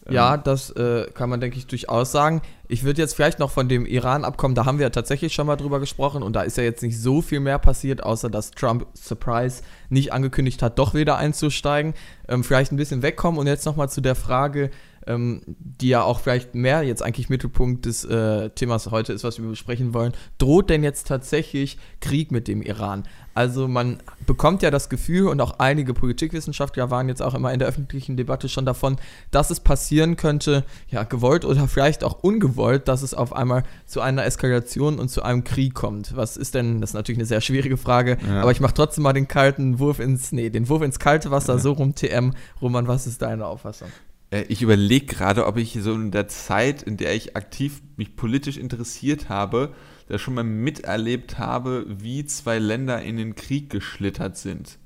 Ja, 0.09 0.35
ähm, 0.35 0.41
das 0.45 0.71
äh, 0.71 1.07
kann 1.13 1.29
man, 1.29 1.41
denke 1.41 1.59
ich, 1.59 1.67
durchaus 1.67 2.11
sagen. 2.13 2.41
Ich 2.69 2.85
würde 2.85 3.03
jetzt 3.03 3.15
vielleicht 3.15 3.39
noch 3.39 3.51
von 3.51 3.69
dem 3.69 3.85
Iran-Abkommen, 3.85 4.55
da 4.55 4.65
haben 4.65 4.79
wir 4.79 4.87
ja 4.87 4.91
tatsächlich 4.91 5.35
schon 5.35 5.47
mal 5.47 5.57
drüber 5.57 5.81
gesprochen 5.81 6.23
und 6.23 6.35
da 6.35 6.43
ist 6.43 6.57
ja 6.57 6.65
jetzt 6.65 6.83
nicht 6.83 6.99
so 6.99 7.21
viel 7.21 7.41
mehr 7.41 7.59
passiert, 7.59 8.03
außer 8.03 8.31
dass 8.31 8.53
Trump, 8.53 8.87
Surprise, 8.95 9.63
nicht 9.89 10.13
angekündigt 10.13 10.63
hat, 10.63 10.79
doch 10.79 10.95
wieder 10.95 11.17
einzusteigen. 11.17 11.95
Ähm, 12.29 12.45
vielleicht 12.45 12.73
ein 12.73 12.77
bisschen 12.77 13.03
wegkommen 13.03 13.39
und 13.39 13.47
jetzt 13.47 13.67
nochmal 13.67 13.91
zu 13.91 14.01
der 14.01 14.15
Frage, 14.15 14.71
ähm, 15.11 15.43
die 15.47 15.89
ja 15.89 16.03
auch 16.03 16.21
vielleicht 16.21 16.55
mehr 16.55 16.83
jetzt 16.83 17.03
eigentlich 17.03 17.29
Mittelpunkt 17.29 17.87
des 17.87 18.05
äh, 18.05 18.51
Themas 18.51 18.91
heute 18.91 19.13
ist, 19.13 19.25
was 19.25 19.41
wir 19.41 19.49
besprechen 19.49 19.95
wollen. 19.95 20.13
Droht 20.39 20.71
denn 20.71 20.85
jetzt 20.85 21.07
tatsächlich 21.07 21.79
Krieg 22.01 22.31
mit 22.31 22.49
dem 22.49 22.63
Iran? 22.63 23.05
Also 23.35 23.69
man 23.69 23.99
bekommt 24.27 24.63
ja 24.63 24.71
das 24.71 24.89
Gefühl, 24.89 25.29
und 25.29 25.41
auch 25.41 25.59
einige 25.59 25.95
Politikwissenschaftler 25.95 26.91
waren 26.91 27.09
jetzt 27.09 27.23
auch 27.23 27.35
immer 27.35 27.53
in 27.53 27.59
der 27.59 27.69
öffentlichen 27.69 28.17
Debatte 28.17 28.49
schon 28.49 28.67
davon, 28.67 28.97
dass 29.31 29.51
es 29.51 29.61
passieren 29.61 30.17
könnte, 30.17 30.65
ja, 30.89 31.05
gewollt 31.05 31.45
oder 31.45 31.69
vielleicht 31.69 32.03
auch 32.03 32.23
ungewollt, 32.23 32.89
dass 32.89 33.03
es 33.03 33.15
auf 33.15 33.33
einmal 33.33 33.63
zu 33.87 34.01
einer 34.01 34.25
Eskalation 34.27 34.99
und 34.99 35.09
zu 35.09 35.23
einem 35.23 35.45
Krieg 35.45 35.75
kommt. 35.75 36.17
Was 36.17 36.37
ist 36.37 36.55
denn, 36.55 36.81
das 36.81 36.91
ist 36.91 36.95
natürlich 36.95 37.19
eine 37.19 37.27
sehr 37.27 37.41
schwierige 37.41 37.77
Frage, 37.77 38.19
ja. 38.27 38.43
aber 38.43 38.51
ich 38.51 38.61
mache 38.61 38.75
trotzdem 38.75 39.05
mal 39.05 39.13
den 39.13 39.29
kalten 39.29 39.79
Wurf 39.79 40.01
ins, 40.01 40.33
nee, 40.33 40.51
den 40.51 40.69
Wurf 40.69 40.83
ins 40.83 40.99
kalte 40.99 41.31
Wasser, 41.31 41.55
ja. 41.55 41.59
so 41.61 41.73
rum 41.73 41.95
TM. 41.95 42.35
Roman, 42.61 42.89
was 42.89 43.07
ist 43.07 43.23
deine 43.23 43.47
Auffassung? 43.47 43.89
Äh, 44.31 44.43
ich 44.43 44.63
überlege 44.63 45.07
gerade, 45.07 45.47
ob 45.47 45.57
ich 45.57 45.79
so 45.81 45.95
in 45.95 46.11
der 46.11 46.29
Zeit, 46.29 46.83
in 46.83 46.97
der 46.97 47.15
ich 47.15 47.37
aktiv 47.37 47.83
mich 47.97 48.17
politisch 48.17 48.57
interessiert 48.57 49.29
habe, 49.29 49.75
da 50.09 50.19
schon 50.19 50.35
mal 50.35 50.45
miterlebt 50.45 51.39
habe, 51.39 51.87
wie 51.89 52.25
zwei 52.25 52.59
Länder 52.59 53.03
in 53.03 53.17
den 53.17 53.35
Krieg 53.35 53.71
geschlittert 53.71 54.37
sind. 54.37 54.79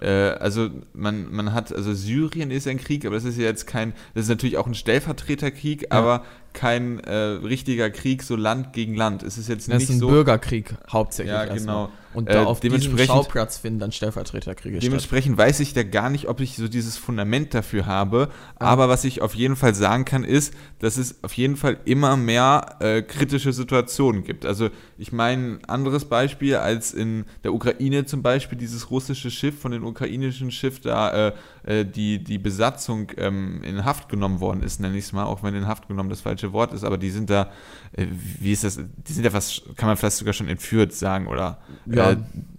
Äh, 0.00 0.08
also 0.08 0.70
man, 0.92 1.30
man 1.32 1.52
hat, 1.52 1.72
also 1.72 1.92
Syrien 1.94 2.50
ist 2.50 2.66
ein 2.66 2.78
Krieg, 2.78 3.04
aber 3.04 3.16
das 3.16 3.24
ist 3.24 3.36
ja 3.36 3.44
jetzt 3.44 3.66
kein, 3.66 3.92
das 4.14 4.24
ist 4.24 4.30
natürlich 4.30 4.56
auch 4.56 4.66
ein 4.66 4.74
Stellvertreterkrieg, 4.74 5.82
ja. 5.82 5.88
aber 5.90 6.24
kein 6.52 7.00
äh, 7.00 7.14
richtiger 7.14 7.90
Krieg, 7.90 8.22
so 8.22 8.36
Land 8.36 8.72
gegen 8.72 8.94
Land. 8.94 9.22
Es 9.22 9.38
ist 9.38 9.48
jetzt 9.48 9.68
das 9.68 9.78
nicht 9.78 9.90
ist 9.90 9.96
ein 9.96 10.00
so. 10.00 10.08
Bürgerkrieg 10.08 10.74
hauptsächlich. 10.90 11.32
Ja, 11.32 11.44
genau. 11.46 11.90
Und 12.12 12.28
da 12.28 12.42
äh, 12.42 12.44
auf 12.44 12.58
diesem 12.58 12.98
Schauplatz 12.98 13.58
finden 13.58 13.78
dann 13.78 13.92
Stellvertreterkriege 13.92 14.80
Dementsprechend 14.80 15.36
statt. 15.36 15.46
weiß 15.46 15.60
ich 15.60 15.74
da 15.74 15.84
gar 15.84 16.10
nicht, 16.10 16.28
ob 16.28 16.40
ich 16.40 16.56
so 16.56 16.66
dieses 16.66 16.96
Fundament 16.96 17.54
dafür 17.54 17.86
habe. 17.86 18.30
Ah. 18.58 18.66
Aber 18.66 18.88
was 18.88 19.04
ich 19.04 19.22
auf 19.22 19.34
jeden 19.34 19.54
Fall 19.54 19.74
sagen 19.74 20.04
kann, 20.04 20.24
ist, 20.24 20.52
dass 20.80 20.96
es 20.96 21.22
auf 21.22 21.32
jeden 21.34 21.56
Fall 21.56 21.78
immer 21.84 22.16
mehr 22.16 22.76
äh, 22.80 23.02
kritische 23.02 23.52
Situationen 23.52 24.24
gibt. 24.24 24.44
Also 24.44 24.70
ich 24.98 25.12
meine, 25.12 25.60
anderes 25.68 26.06
Beispiel 26.06 26.56
als 26.56 26.92
in 26.92 27.26
der 27.44 27.54
Ukraine 27.54 28.04
zum 28.06 28.22
Beispiel, 28.22 28.58
dieses 28.58 28.90
russische 28.90 29.30
Schiff 29.30 29.60
von 29.60 29.70
dem 29.70 29.84
ukrainischen 29.84 30.50
Schiff 30.50 30.80
da 30.80 31.32
äh, 31.64 31.84
die, 31.84 32.22
die 32.22 32.38
Besatzung 32.38 33.10
ähm, 33.16 33.62
in 33.62 33.84
Haft 33.84 34.08
genommen 34.08 34.40
worden 34.40 34.62
ist, 34.62 34.80
nenne 34.80 34.96
ich 34.96 35.04
es 35.04 35.12
mal, 35.12 35.24
auch 35.24 35.42
wenn 35.42 35.54
in 35.54 35.66
Haft 35.66 35.88
genommen 35.88 36.10
das 36.10 36.20
falsche 36.20 36.52
Wort 36.52 36.72
ist, 36.72 36.84
aber 36.84 36.98
die 36.98 37.10
sind 37.10 37.30
da, 37.30 37.50
äh, 37.92 38.06
wie 38.10 38.52
ist 38.52 38.64
das, 38.64 38.76
die 38.76 39.12
sind 39.12 39.24
ja 39.24 39.30
fast, 39.30 39.64
kann 39.76 39.88
man 39.88 39.96
vielleicht 39.96 40.16
sogar 40.16 40.32
schon 40.32 40.48
entführt 40.48 40.92
sagen, 40.92 41.26
oder? 41.26 41.58
Ja, 41.86 42.12
äh, 42.12 42.16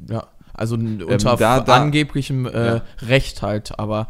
ja. 0.10 0.28
Also 0.54 0.76
ähm, 0.76 1.02
unter 1.08 1.32
ähm, 1.32 1.40
da, 1.40 1.60
da, 1.62 1.76
angeblichem 1.82 2.46
äh, 2.46 2.76
ja. 2.76 2.82
Recht 3.02 3.42
halt, 3.42 3.80
aber 3.80 4.08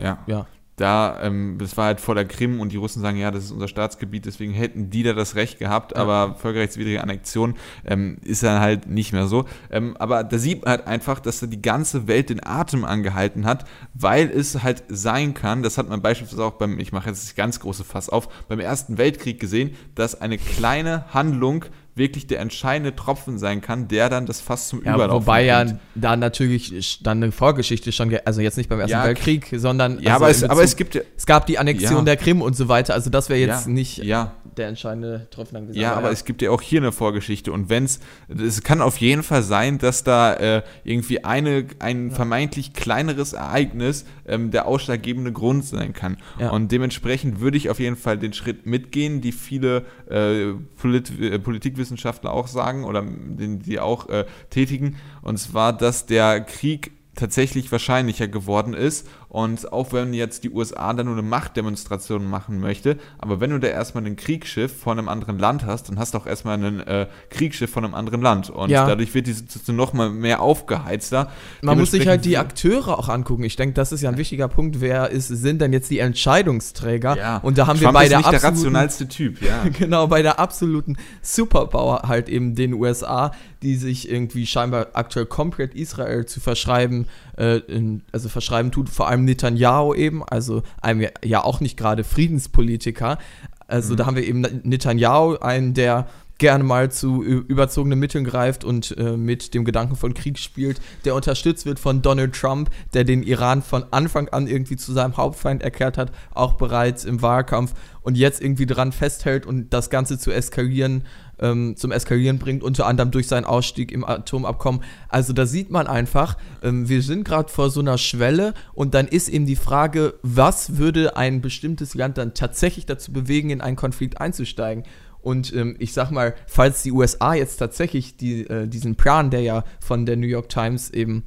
ja. 0.00 0.18
ja 0.26 0.46
da, 0.76 1.20
ähm, 1.22 1.56
das 1.58 1.76
war 1.76 1.86
halt 1.86 2.00
vor 2.00 2.14
der 2.14 2.24
Krim 2.24 2.60
und 2.60 2.72
die 2.72 2.76
Russen 2.76 3.00
sagen, 3.00 3.16
ja, 3.16 3.30
das 3.30 3.44
ist 3.44 3.50
unser 3.52 3.68
Staatsgebiet, 3.68 4.26
deswegen 4.26 4.52
hätten 4.52 4.90
die 4.90 5.02
da 5.02 5.12
das 5.12 5.36
Recht 5.36 5.58
gehabt, 5.58 5.92
ja. 5.92 5.98
aber 5.98 6.34
völkerrechtswidrige 6.34 7.02
Annexion 7.02 7.54
ähm, 7.84 8.18
ist 8.24 8.42
dann 8.42 8.60
halt 8.60 8.88
nicht 8.88 9.12
mehr 9.12 9.26
so. 9.26 9.44
Ähm, 9.70 9.96
aber 9.98 10.24
da 10.24 10.38
sieht 10.38 10.62
man 10.62 10.70
halt 10.70 10.86
einfach, 10.86 11.20
dass 11.20 11.40
da 11.40 11.46
die 11.46 11.62
ganze 11.62 12.08
Welt 12.08 12.30
den 12.30 12.44
Atem 12.44 12.84
angehalten 12.84 13.46
hat, 13.46 13.66
weil 13.94 14.28
es 14.30 14.62
halt 14.62 14.82
sein 14.88 15.34
kann, 15.34 15.62
das 15.62 15.78
hat 15.78 15.88
man 15.88 16.02
beispielsweise 16.02 16.44
auch 16.44 16.54
beim, 16.54 16.78
ich 16.80 16.92
mache 16.92 17.08
jetzt 17.08 17.24
das 17.24 17.34
ganz 17.36 17.60
große 17.60 17.84
Fass 17.84 18.08
auf, 18.08 18.28
beim 18.48 18.60
Ersten 18.60 18.98
Weltkrieg 18.98 19.38
gesehen, 19.38 19.76
dass 19.94 20.20
eine 20.20 20.38
kleine 20.38 21.04
Handlung 21.14 21.66
wirklich 21.96 22.26
der 22.26 22.40
entscheidende 22.40 22.96
Tropfen 22.96 23.38
sein 23.38 23.60
kann, 23.60 23.86
der 23.86 24.08
dann 24.08 24.26
das 24.26 24.40
Fass 24.40 24.68
zum 24.68 24.84
ja, 24.84 24.94
Überlaufen 24.94 25.26
Wobei 25.26 25.44
ja 25.44 25.64
da 25.94 26.16
natürlich 26.16 26.98
dann 27.02 27.22
eine 27.22 27.32
Vorgeschichte 27.32 27.92
schon, 27.92 28.16
also 28.24 28.40
jetzt 28.40 28.56
nicht 28.56 28.68
beim 28.68 28.80
Ersten 28.80 28.92
ja, 28.92 29.04
Weltkrieg, 29.04 29.48
sondern 29.56 30.00
ja, 30.00 30.14
also 30.14 30.24
aber, 30.24 30.30
es, 30.30 30.40
Bezug, 30.40 30.50
aber 30.50 30.62
es 30.64 30.76
gibt 30.76 31.00
es 31.16 31.26
gab 31.26 31.46
die 31.46 31.58
Annexion 31.58 31.98
ja. 31.98 32.02
der 32.02 32.16
Krim 32.16 32.42
und 32.42 32.56
so 32.56 32.68
weiter, 32.68 32.94
also 32.94 33.10
das 33.10 33.28
wäre 33.28 33.38
jetzt 33.38 33.68
nicht 33.68 33.98
ja. 33.98 34.32
Der 34.56 34.68
entscheidende 34.68 35.26
Tropfen 35.30 35.54
dann 35.54 35.66
gesagt. 35.66 35.82
Ja, 35.82 35.94
aber 35.94 36.10
es 36.10 36.24
gibt 36.24 36.42
ja 36.42 36.50
auch 36.50 36.62
hier 36.62 36.80
eine 36.80 36.92
Vorgeschichte 36.92 37.52
und 37.52 37.68
wenn 37.68 37.84
es, 37.84 38.00
es 38.28 38.62
kann 38.62 38.80
auf 38.80 38.98
jeden 38.98 39.22
Fall 39.22 39.42
sein, 39.42 39.78
dass 39.78 40.04
da 40.04 40.34
äh, 40.34 40.62
irgendwie 40.84 41.24
eine, 41.24 41.66
ein 41.78 42.10
vermeintlich 42.10 42.72
kleineres 42.72 43.32
Ereignis 43.32 44.04
ähm, 44.26 44.50
der 44.50 44.66
ausschlaggebende 44.66 45.32
Grund 45.32 45.64
sein 45.64 45.92
kann. 45.92 46.16
Und 46.50 46.72
dementsprechend 46.72 47.40
würde 47.40 47.56
ich 47.56 47.70
auf 47.70 47.80
jeden 47.80 47.96
Fall 47.96 48.18
den 48.18 48.32
Schritt 48.32 48.66
mitgehen, 48.66 49.20
die 49.20 49.32
viele 49.32 49.84
äh, 50.08 50.52
Polit 50.76 51.18
äh, 51.20 51.38
Politikwissenschaftler 51.38 52.04
Wissenschaftler 52.04 52.32
auch 52.32 52.48
sagen 52.48 52.84
oder 52.84 53.02
den, 53.02 53.60
die 53.60 53.80
auch 53.80 54.08
äh, 54.08 54.24
tätigen. 54.50 54.96
Und 55.22 55.38
zwar, 55.38 55.72
dass 55.72 56.06
der 56.06 56.40
Krieg 56.40 56.92
tatsächlich 57.14 57.70
wahrscheinlicher 57.70 58.28
geworden 58.28 58.74
ist. 58.74 59.06
Und 59.28 59.72
auch 59.72 59.92
wenn 59.92 60.14
jetzt 60.14 60.44
die 60.44 60.50
USA 60.50 60.92
dann 60.92 61.06
nur 61.06 61.16
eine 61.16 61.26
Machtdemonstration 61.26 62.24
machen 62.24 62.60
möchte, 62.60 62.98
aber 63.18 63.40
wenn 63.40 63.50
du 63.50 63.58
da 63.58 63.66
erstmal 63.66 64.06
ein 64.06 64.14
Kriegsschiff 64.14 64.72
von 64.76 64.96
einem 64.96 65.08
anderen 65.08 65.40
Land 65.40 65.66
hast, 65.66 65.88
dann 65.88 65.98
hast 65.98 66.14
du 66.14 66.18
auch 66.18 66.26
erstmal 66.26 66.62
ein 66.62 66.80
äh, 66.80 67.08
Kriegsschiff 67.30 67.70
von 67.70 67.84
einem 67.84 67.94
anderen 67.94 68.22
Land. 68.22 68.50
Und 68.50 68.70
ja. 68.70 68.86
dadurch 68.86 69.12
wird 69.12 69.26
die 69.26 69.32
Situation 69.32 69.74
nochmal 69.74 70.10
mehr 70.10 70.40
aufgeheizter. 70.40 71.30
Man 71.62 71.78
muss 71.78 71.90
sich 71.90 72.06
halt 72.06 72.24
die 72.24 72.38
Akteure 72.38 72.96
auch 72.96 73.08
angucken. 73.08 73.42
Ich 73.42 73.56
denke, 73.56 73.74
das 73.74 73.90
ist 73.90 74.02
ja 74.02 74.10
ein 74.10 74.18
wichtiger 74.18 74.46
Punkt. 74.46 74.80
Wer 74.80 75.10
ist, 75.10 75.26
sind 75.26 75.60
denn 75.60 75.72
jetzt 75.72 75.90
die 75.90 75.98
Entscheidungsträger? 75.98 77.16
Ja. 77.16 77.36
Und 77.38 77.58
da 77.58 77.66
haben 77.66 77.80
Trump 77.80 77.92
wir 77.94 78.00
bei 78.00 78.08
der 78.08 78.18
nicht 78.18 78.30
der 78.30 78.44
rationalste 78.44 79.08
Typ, 79.08 79.42
ja. 79.42 79.64
genau, 79.78 80.06
bei 80.06 80.22
der 80.22 80.38
absoluten 80.38 80.96
Superpower 81.22 82.02
halt 82.06 82.28
eben 82.28 82.54
den 82.54 82.72
USA, 82.72 83.32
die 83.64 83.76
sich 83.76 84.10
irgendwie 84.10 84.46
scheinbar 84.46 84.88
aktuell 84.92 85.26
komplett 85.26 85.74
Israel 85.74 86.26
zu 86.26 86.38
verschreiben, 86.38 87.06
äh, 87.36 87.56
in, 87.66 88.02
also 88.12 88.28
verschreiben 88.28 88.70
tut, 88.70 88.88
vor 88.90 89.08
allem 89.08 89.24
Netanyahu 89.24 89.94
eben, 89.94 90.22
also 90.22 90.62
einem 90.80 91.08
ja 91.24 91.42
auch 91.42 91.60
nicht 91.60 91.76
gerade 91.76 92.04
Friedenspolitiker. 92.04 93.18
Also 93.66 93.94
mhm. 93.94 93.96
da 93.96 94.06
haben 94.06 94.16
wir 94.16 94.24
eben 94.24 94.42
Netanyahu, 94.62 95.38
einen, 95.38 95.72
der 95.74 96.06
gerne 96.38 96.64
mal 96.64 96.90
zu 96.90 97.22
überzogenen 97.22 97.98
Mitteln 97.98 98.24
greift 98.24 98.64
und 98.64 98.96
äh, 98.98 99.16
mit 99.16 99.54
dem 99.54 99.64
Gedanken 99.64 99.96
von 99.96 100.14
Krieg 100.14 100.38
spielt, 100.38 100.80
der 101.04 101.14
unterstützt 101.14 101.64
wird 101.64 101.78
von 101.78 102.02
Donald 102.02 102.34
Trump, 102.34 102.70
der 102.92 103.04
den 103.04 103.22
Iran 103.22 103.62
von 103.62 103.84
Anfang 103.92 104.28
an 104.28 104.46
irgendwie 104.46 104.76
zu 104.76 104.92
seinem 104.92 105.16
Hauptfeind 105.16 105.62
erklärt 105.62 105.96
hat, 105.96 106.10
auch 106.34 106.54
bereits 106.54 107.04
im 107.04 107.22
Wahlkampf 107.22 107.74
und 108.02 108.16
jetzt 108.16 108.42
irgendwie 108.42 108.66
dran 108.66 108.92
festhält 108.92 109.46
und 109.46 109.70
das 109.70 109.90
Ganze 109.90 110.18
zu 110.18 110.32
eskalieren 110.32 111.04
ähm, 111.44 111.76
zum 111.76 111.92
Eskalieren 111.92 112.38
bringt, 112.38 112.62
unter 112.62 112.86
anderem 112.86 113.10
durch 113.10 113.28
seinen 113.28 113.44
Ausstieg 113.44 113.92
im 113.92 114.04
Atomabkommen. 114.04 114.82
Also 115.08 115.32
da 115.32 115.44
sieht 115.44 115.70
man 115.70 115.86
einfach, 115.86 116.38
ähm, 116.62 116.88
wir 116.88 117.02
sind 117.02 117.24
gerade 117.24 117.50
vor 117.50 117.70
so 117.70 117.80
einer 117.80 117.98
Schwelle 117.98 118.54
und 118.72 118.94
dann 118.94 119.06
ist 119.06 119.28
eben 119.28 119.44
die 119.44 119.56
Frage, 119.56 120.14
was 120.22 120.78
würde 120.78 121.16
ein 121.16 121.42
bestimmtes 121.42 121.94
Land 121.94 122.16
dann 122.18 122.34
tatsächlich 122.34 122.86
dazu 122.86 123.12
bewegen, 123.12 123.50
in 123.50 123.60
einen 123.60 123.76
Konflikt 123.76 124.20
einzusteigen? 124.20 124.84
Und 125.20 125.54
ähm, 125.54 125.76
ich 125.78 125.92
sag 125.92 126.10
mal, 126.10 126.34
falls 126.46 126.82
die 126.82 126.92
USA 126.92 127.34
jetzt 127.34 127.56
tatsächlich 127.56 128.16
die, 128.16 128.46
äh, 128.46 128.66
diesen 128.66 128.96
Plan, 128.96 129.30
der 129.30 129.40
ja 129.40 129.64
von 129.80 130.06
der 130.06 130.16
New 130.16 130.26
York 130.26 130.48
Times 130.48 130.90
eben 130.90 131.24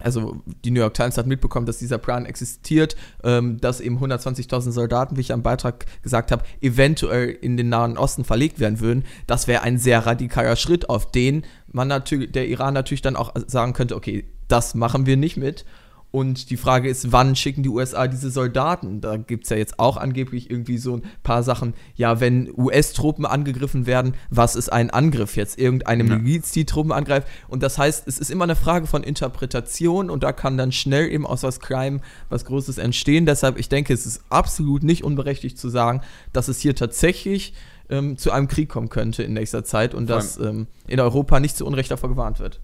also 0.00 0.42
die 0.64 0.70
New 0.70 0.80
York 0.80 0.94
Times 0.94 1.16
hat 1.16 1.26
mitbekommen, 1.26 1.66
dass 1.66 1.78
dieser 1.78 1.98
Plan 1.98 2.26
existiert, 2.26 2.96
ähm, 3.22 3.60
dass 3.60 3.80
eben 3.80 3.98
120.000 3.98 4.72
Soldaten, 4.72 5.16
wie 5.16 5.20
ich 5.20 5.32
am 5.32 5.42
Beitrag 5.42 5.86
gesagt 6.02 6.32
habe, 6.32 6.44
eventuell 6.60 7.28
in 7.28 7.56
den 7.56 7.68
Nahen 7.68 7.96
Osten 7.96 8.24
verlegt 8.24 8.58
werden 8.58 8.80
würden. 8.80 9.04
Das 9.26 9.46
wäre 9.46 9.62
ein 9.62 9.78
sehr 9.78 10.06
radikaler 10.06 10.56
Schritt, 10.56 10.88
auf 10.88 11.10
den 11.10 11.44
man 11.72 11.88
natürlich, 11.88 12.32
der 12.32 12.48
Iran 12.48 12.74
natürlich 12.74 13.02
dann 13.02 13.16
auch 13.16 13.32
sagen 13.46 13.72
könnte, 13.72 13.96
okay, 13.96 14.24
das 14.48 14.74
machen 14.74 15.06
wir 15.06 15.16
nicht 15.16 15.36
mit. 15.36 15.64
Und 16.10 16.50
die 16.50 16.56
Frage 16.56 16.88
ist, 16.88 17.12
wann 17.12 17.36
schicken 17.36 17.62
die 17.62 17.68
USA 17.68 18.08
diese 18.08 18.30
Soldaten? 18.30 19.00
Da 19.00 19.16
gibt 19.16 19.44
es 19.44 19.50
ja 19.50 19.56
jetzt 19.56 19.78
auch 19.78 19.96
angeblich 19.96 20.50
irgendwie 20.50 20.78
so 20.78 20.96
ein 20.96 21.02
paar 21.22 21.42
Sachen. 21.42 21.74
Ja, 21.94 22.18
wenn 22.20 22.52
US-Truppen 22.56 23.24
angegriffen 23.24 23.86
werden, 23.86 24.14
was 24.28 24.56
ist 24.56 24.72
ein 24.72 24.90
Angriff 24.90 25.36
jetzt? 25.36 25.58
Irgendeine. 25.58 26.04
Miliz, 26.04 26.50
die 26.50 26.64
Truppen 26.64 26.92
angreift. 26.92 27.28
Und 27.48 27.62
das 27.62 27.78
heißt, 27.78 28.08
es 28.08 28.18
ist 28.18 28.30
immer 28.30 28.44
eine 28.44 28.56
Frage 28.56 28.86
von 28.86 29.02
Interpretation 29.02 30.10
und 30.10 30.22
da 30.22 30.32
kann 30.32 30.56
dann 30.56 30.72
schnell 30.72 31.10
eben 31.10 31.26
aus 31.26 31.42
was 31.42 31.60
Crime 31.60 32.00
was 32.28 32.44
Großes 32.44 32.78
entstehen. 32.78 33.26
Deshalb, 33.26 33.58
ich 33.58 33.68
denke, 33.68 33.92
es 33.92 34.06
ist 34.06 34.22
absolut 34.30 34.82
nicht 34.82 35.04
unberechtigt 35.04 35.58
zu 35.58 35.68
sagen, 35.68 36.00
dass 36.32 36.48
es 36.48 36.60
hier 36.60 36.74
tatsächlich 36.74 37.54
ähm, 37.88 38.16
zu 38.16 38.30
einem 38.32 38.48
Krieg 38.48 38.68
kommen 38.68 38.88
könnte 38.88 39.22
in 39.22 39.34
nächster 39.34 39.64
Zeit 39.64 39.94
und 39.94 40.08
dass 40.08 40.38
ähm, 40.38 40.66
in 40.86 41.00
Europa 41.00 41.40
nicht 41.40 41.56
zu 41.56 41.66
Unrecht 41.66 41.90
davor 41.90 42.08
gewarnt 42.08 42.38
wird. 42.40 42.60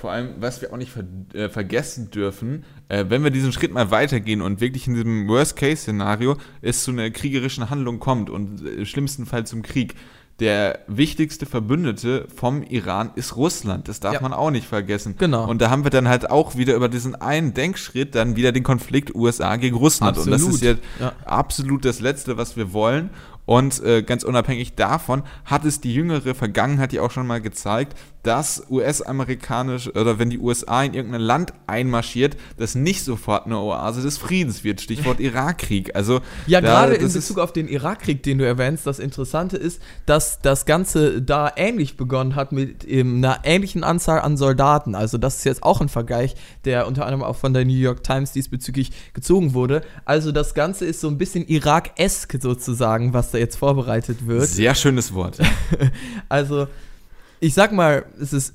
Vor 0.00 0.12
allem, 0.12 0.34
was 0.38 0.62
wir 0.62 0.72
auch 0.72 0.76
nicht 0.76 0.92
ver 0.92 1.04
äh, 1.34 1.48
vergessen 1.48 2.10
dürfen, 2.10 2.64
äh, 2.88 3.06
wenn 3.08 3.24
wir 3.24 3.30
diesen 3.32 3.52
Schritt 3.52 3.72
mal 3.72 3.90
weitergehen 3.90 4.42
und 4.42 4.60
wirklich 4.60 4.86
in 4.86 4.94
diesem 4.94 5.26
Worst-Case-Szenario 5.26 6.36
es 6.62 6.84
zu 6.84 6.92
einer 6.92 7.10
kriegerischen 7.10 7.68
Handlung 7.68 7.98
kommt 7.98 8.30
und 8.30 8.64
äh, 8.64 8.70
im 8.70 8.86
schlimmsten 8.86 9.26
Fall 9.26 9.44
zum 9.44 9.62
Krieg, 9.62 9.96
der 10.38 10.84
wichtigste 10.86 11.46
Verbündete 11.46 12.28
vom 12.32 12.62
Iran 12.62 13.10
ist 13.16 13.34
Russland. 13.34 13.88
Das 13.88 13.98
darf 13.98 14.14
ja. 14.14 14.20
man 14.20 14.32
auch 14.32 14.52
nicht 14.52 14.68
vergessen. 14.68 15.16
Genau. 15.18 15.50
Und 15.50 15.60
da 15.60 15.68
haben 15.68 15.82
wir 15.82 15.90
dann 15.90 16.06
halt 16.06 16.30
auch 16.30 16.54
wieder 16.54 16.76
über 16.76 16.88
diesen 16.88 17.16
einen 17.16 17.54
Denkschritt 17.54 18.14
dann 18.14 18.36
wieder 18.36 18.52
den 18.52 18.62
Konflikt 18.62 19.16
USA 19.16 19.56
gegen 19.56 19.76
Russland. 19.76 20.16
Absolut. 20.16 20.40
Und 20.40 20.46
das 20.46 20.54
ist 20.54 20.62
jetzt 20.62 20.82
ja. 21.00 21.12
absolut 21.24 21.84
das 21.84 21.98
Letzte, 21.98 22.36
was 22.36 22.56
wir 22.56 22.72
wollen. 22.72 23.10
Und 23.48 23.82
äh, 23.82 24.02
ganz 24.02 24.24
unabhängig 24.24 24.74
davon 24.74 25.22
hat 25.46 25.64
es 25.64 25.80
die 25.80 25.94
jüngere 25.94 26.34
Vergangenheit 26.34 26.92
ja 26.92 27.00
auch 27.00 27.10
schon 27.10 27.26
mal 27.26 27.40
gezeigt, 27.40 27.96
dass 28.22 28.62
US-amerikanisch 28.68 29.88
oder 29.88 30.18
wenn 30.18 30.28
die 30.28 30.38
USA 30.38 30.82
in 30.82 30.92
irgendein 30.92 31.22
Land 31.22 31.54
einmarschiert, 31.66 32.36
das 32.58 32.74
nicht 32.74 33.02
sofort 33.02 33.46
eine 33.46 33.56
Oase 33.56 34.02
des 34.02 34.18
Friedens 34.18 34.64
wird. 34.64 34.82
Stichwort 34.82 35.18
Irakkrieg. 35.20 35.96
Also 35.96 36.20
ja, 36.46 36.60
gerade 36.60 36.96
in 36.96 37.10
Bezug 37.10 37.38
auf 37.38 37.50
den 37.54 37.68
Irakkrieg, 37.68 38.22
den 38.22 38.36
du 38.36 38.46
erwähnst, 38.46 38.86
das 38.86 38.98
Interessante 38.98 39.56
ist, 39.56 39.80
dass 40.04 40.40
das 40.42 40.66
Ganze 40.66 41.22
da 41.22 41.50
ähnlich 41.56 41.96
begonnen 41.96 42.34
hat 42.34 42.52
mit 42.52 42.84
eben 42.84 43.24
einer 43.24 43.40
ähnlichen 43.44 43.82
Anzahl 43.82 44.20
an 44.20 44.36
Soldaten. 44.36 44.94
Also 44.94 45.16
das 45.16 45.36
ist 45.36 45.44
jetzt 45.44 45.62
auch 45.62 45.80
ein 45.80 45.88
Vergleich, 45.88 46.34
der 46.66 46.86
unter 46.86 47.06
anderem 47.06 47.22
auch 47.22 47.36
von 47.36 47.54
der 47.54 47.64
New 47.64 47.72
York 47.72 48.02
Times 48.02 48.32
diesbezüglich 48.32 48.92
gezogen 49.14 49.54
wurde. 49.54 49.80
Also 50.04 50.32
das 50.32 50.52
Ganze 50.52 50.84
ist 50.84 51.00
so 51.00 51.08
ein 51.08 51.16
bisschen 51.16 51.46
Irak-esk 51.48 52.36
sozusagen, 52.42 53.14
was 53.14 53.30
da 53.30 53.37
jetzt 53.38 53.56
vorbereitet 53.56 54.26
wird. 54.26 54.46
Sehr 54.46 54.74
schönes 54.74 55.14
Wort. 55.14 55.38
also 56.28 56.66
ich 57.40 57.54
sag 57.54 57.72
mal, 57.72 58.04
es 58.20 58.32
ist 58.32 58.54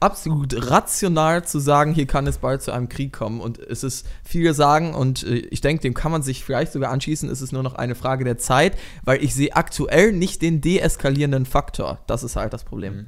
absolut 0.00 0.70
rational 0.70 1.44
zu 1.44 1.58
sagen, 1.58 1.92
hier 1.92 2.06
kann 2.06 2.26
es 2.26 2.38
bald 2.38 2.62
zu 2.62 2.72
einem 2.72 2.88
Krieg 2.88 3.12
kommen. 3.12 3.40
Und 3.40 3.58
es 3.58 3.82
ist 3.82 4.06
viele 4.24 4.54
sagen, 4.54 4.94
und 4.94 5.24
äh, 5.24 5.36
ich 5.36 5.60
denke, 5.60 5.82
dem 5.82 5.94
kann 5.94 6.12
man 6.12 6.22
sich 6.22 6.44
vielleicht 6.44 6.72
sogar 6.72 6.90
anschließen, 6.90 7.28
es 7.28 7.42
ist 7.42 7.52
nur 7.52 7.62
noch 7.62 7.74
eine 7.74 7.94
Frage 7.94 8.24
der 8.24 8.38
Zeit, 8.38 8.78
weil 9.04 9.22
ich 9.22 9.34
sehe 9.34 9.56
aktuell 9.56 10.12
nicht 10.12 10.42
den 10.42 10.60
deeskalierenden 10.60 11.46
Faktor. 11.46 12.00
Das 12.06 12.22
ist 12.22 12.36
halt 12.36 12.52
das 12.52 12.64
Problem. 12.64 12.96
Mhm. 12.96 13.06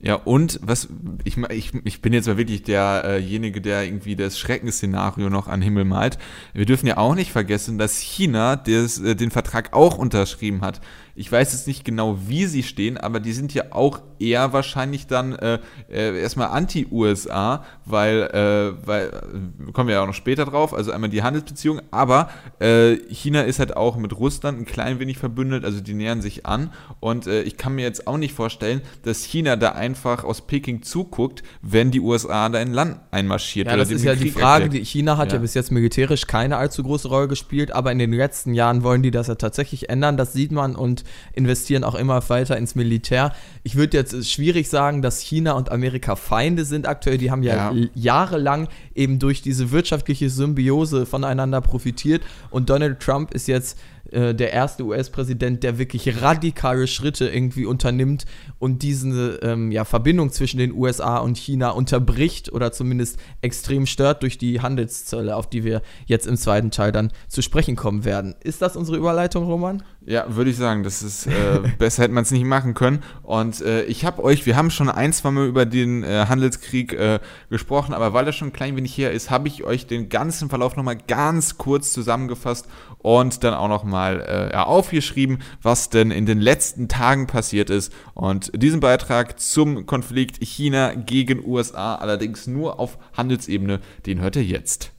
Ja, 0.00 0.14
und 0.14 0.60
was 0.62 0.88
ich, 1.24 1.36
ich, 1.50 1.72
ich 1.84 2.00
bin 2.00 2.12
jetzt 2.12 2.28
mal 2.28 2.36
wirklich 2.36 2.62
derjenige, 2.62 3.60
der 3.60 3.82
irgendwie 3.84 4.14
das 4.14 4.38
Schreckensszenario 4.38 5.28
noch 5.28 5.48
an 5.48 5.60
Himmel 5.60 5.84
malt. 5.84 6.18
Wir 6.54 6.66
dürfen 6.66 6.86
ja 6.86 6.98
auch 6.98 7.16
nicht 7.16 7.32
vergessen, 7.32 7.78
dass 7.78 7.98
China 7.98 8.54
des, 8.54 9.00
äh, 9.00 9.16
den 9.16 9.32
Vertrag 9.32 9.72
auch 9.72 9.98
unterschrieben 9.98 10.60
hat. 10.60 10.80
Ich 11.18 11.32
weiß 11.32 11.52
jetzt 11.52 11.66
nicht 11.66 11.84
genau, 11.84 12.16
wie 12.28 12.46
sie 12.46 12.62
stehen, 12.62 12.96
aber 12.96 13.18
die 13.18 13.32
sind 13.32 13.52
ja 13.52 13.64
auch 13.70 14.00
eher 14.20 14.52
wahrscheinlich 14.52 15.08
dann 15.08 15.34
äh, 15.34 15.58
äh, 15.90 16.20
erstmal 16.20 16.48
anti-USA, 16.48 17.64
weil, 17.84 18.22
äh, 18.22 18.86
weil, 18.86 19.08
äh, 19.08 19.72
kommen 19.72 19.88
wir 19.88 19.96
ja 19.96 20.02
auch 20.02 20.06
noch 20.06 20.14
später 20.14 20.44
drauf, 20.44 20.72
also 20.72 20.92
einmal 20.92 21.10
die 21.10 21.24
Handelsbeziehungen, 21.24 21.82
aber 21.90 22.30
äh, 22.60 22.96
China 23.12 23.42
ist 23.42 23.58
halt 23.58 23.76
auch 23.76 23.96
mit 23.96 24.16
Russland 24.16 24.60
ein 24.60 24.64
klein 24.64 25.00
wenig 25.00 25.18
verbündet, 25.18 25.64
also 25.64 25.80
die 25.80 25.94
nähern 25.94 26.22
sich 26.22 26.46
an 26.46 26.72
und 27.00 27.26
äh, 27.26 27.42
ich 27.42 27.56
kann 27.56 27.74
mir 27.74 27.82
jetzt 27.82 28.06
auch 28.06 28.16
nicht 28.16 28.32
vorstellen, 28.32 28.80
dass 29.02 29.24
China 29.24 29.56
da 29.56 29.72
einfach 29.72 30.22
aus 30.22 30.46
Peking 30.46 30.82
zuguckt, 30.82 31.42
wenn 31.62 31.90
die 31.90 32.00
USA 32.00 32.48
da 32.48 32.60
in 32.60 32.72
Land 32.72 33.00
einmarschiert. 33.10 33.66
Ja, 33.66 33.76
das 33.76 33.90
ist 33.90 34.04
ja 34.04 34.14
Krieg 34.14 34.22
die 34.22 34.30
Frage, 34.30 34.68
die 34.68 34.84
China 34.84 35.16
hat 35.16 35.32
ja. 35.32 35.38
ja 35.38 35.42
bis 35.42 35.54
jetzt 35.54 35.72
militärisch 35.72 36.28
keine 36.28 36.58
allzu 36.58 36.84
große 36.84 37.08
Rolle 37.08 37.26
gespielt, 37.26 37.72
aber 37.72 37.90
in 37.90 37.98
den 37.98 38.12
letzten 38.12 38.54
Jahren 38.54 38.84
wollen 38.84 39.02
die 39.02 39.10
das 39.10 39.26
ja 39.26 39.34
tatsächlich 39.34 39.88
ändern, 39.90 40.16
das 40.16 40.32
sieht 40.32 40.52
man 40.52 40.76
und 40.76 41.02
investieren 41.32 41.84
auch 41.84 41.94
immer 41.94 42.28
weiter 42.28 42.56
ins 42.56 42.74
Militär. 42.74 43.32
Ich 43.62 43.76
würde 43.76 43.96
jetzt 43.96 44.30
schwierig 44.30 44.68
sagen, 44.68 45.02
dass 45.02 45.20
China 45.20 45.52
und 45.52 45.70
Amerika 45.70 46.16
Feinde 46.16 46.64
sind 46.64 46.86
aktuell. 46.86 47.18
Die 47.18 47.30
haben 47.30 47.42
ja, 47.42 47.72
ja, 47.72 47.88
jahrelang 47.94 48.68
eben 48.94 49.18
durch 49.18 49.42
diese 49.42 49.70
wirtschaftliche 49.70 50.30
Symbiose 50.30 51.06
voneinander 51.06 51.60
profitiert. 51.60 52.22
Und 52.50 52.70
Donald 52.70 53.00
Trump 53.00 53.34
ist 53.34 53.48
jetzt 53.48 53.78
äh, 54.12 54.34
der 54.34 54.52
erste 54.52 54.84
US-Präsident, 54.84 55.62
der 55.62 55.78
wirklich 55.78 56.22
radikale 56.22 56.86
Schritte 56.86 57.28
irgendwie 57.28 57.66
unternimmt 57.66 58.24
und 58.58 58.82
diese 58.82 59.40
ähm, 59.42 59.70
ja, 59.70 59.84
Verbindung 59.84 60.30
zwischen 60.30 60.58
den 60.58 60.72
USA 60.72 61.18
und 61.18 61.36
China 61.36 61.70
unterbricht 61.70 62.52
oder 62.52 62.72
zumindest 62.72 63.18
extrem 63.42 63.86
stört 63.86 64.22
durch 64.22 64.38
die 64.38 64.60
Handelszölle, 64.60 65.36
auf 65.36 65.48
die 65.48 65.64
wir 65.64 65.82
jetzt 66.06 66.26
im 66.26 66.36
zweiten 66.36 66.70
Teil 66.70 66.92
dann 66.92 67.12
zu 67.28 67.42
sprechen 67.42 67.76
kommen 67.76 68.04
werden. 68.04 68.34
Ist 68.42 68.62
das 68.62 68.76
unsere 68.76 68.96
Überleitung, 68.96 69.44
Roman? 69.44 69.82
Ja, 70.06 70.24
würde 70.34 70.50
ich 70.50 70.56
sagen, 70.56 70.84
das 70.84 71.02
ist 71.02 71.26
äh, 71.26 71.60
besser 71.78 72.04
hätte 72.04 72.14
man 72.14 72.22
es 72.22 72.30
nicht 72.30 72.44
machen 72.44 72.72
können. 72.72 73.02
Und 73.22 73.60
äh, 73.60 73.82
ich 73.84 74.06
habe 74.06 74.24
euch, 74.24 74.46
wir 74.46 74.56
haben 74.56 74.70
schon 74.70 74.88
ein, 74.88 75.12
zwei 75.12 75.30
Mal 75.30 75.46
über 75.46 75.66
den 75.66 76.02
äh, 76.02 76.26
Handelskrieg 76.28 76.94
äh, 76.94 77.20
gesprochen, 77.50 77.92
aber 77.92 78.14
weil 78.14 78.24
das 78.24 78.36
schon 78.36 78.48
ein 78.48 78.52
klein 78.52 78.74
wenig 78.76 78.96
her 78.96 79.12
ist, 79.12 79.30
habe 79.30 79.48
ich 79.48 79.64
euch 79.64 79.86
den 79.86 80.08
ganzen 80.08 80.48
Verlauf 80.48 80.76
nochmal 80.76 80.96
ganz 80.96 81.58
kurz 81.58 81.92
zusammengefasst 81.92 82.68
und 82.98 83.44
dann 83.44 83.52
auch 83.52 83.68
nochmal 83.68 83.97
äh, 84.06 84.52
ja, 84.52 84.64
aufgeschrieben, 84.64 85.38
was 85.62 85.90
denn 85.90 86.10
in 86.10 86.26
den 86.26 86.40
letzten 86.40 86.88
Tagen 86.88 87.26
passiert 87.26 87.70
ist. 87.70 87.92
Und 88.14 88.50
diesen 88.54 88.80
Beitrag 88.80 89.40
zum 89.40 89.86
Konflikt 89.86 90.42
China 90.42 90.94
gegen 90.94 91.44
USA, 91.44 91.96
allerdings 91.96 92.46
nur 92.46 92.80
auf 92.80 92.98
Handelsebene, 93.16 93.80
den 94.06 94.20
hört 94.20 94.36
ihr 94.36 94.44
jetzt. 94.44 94.92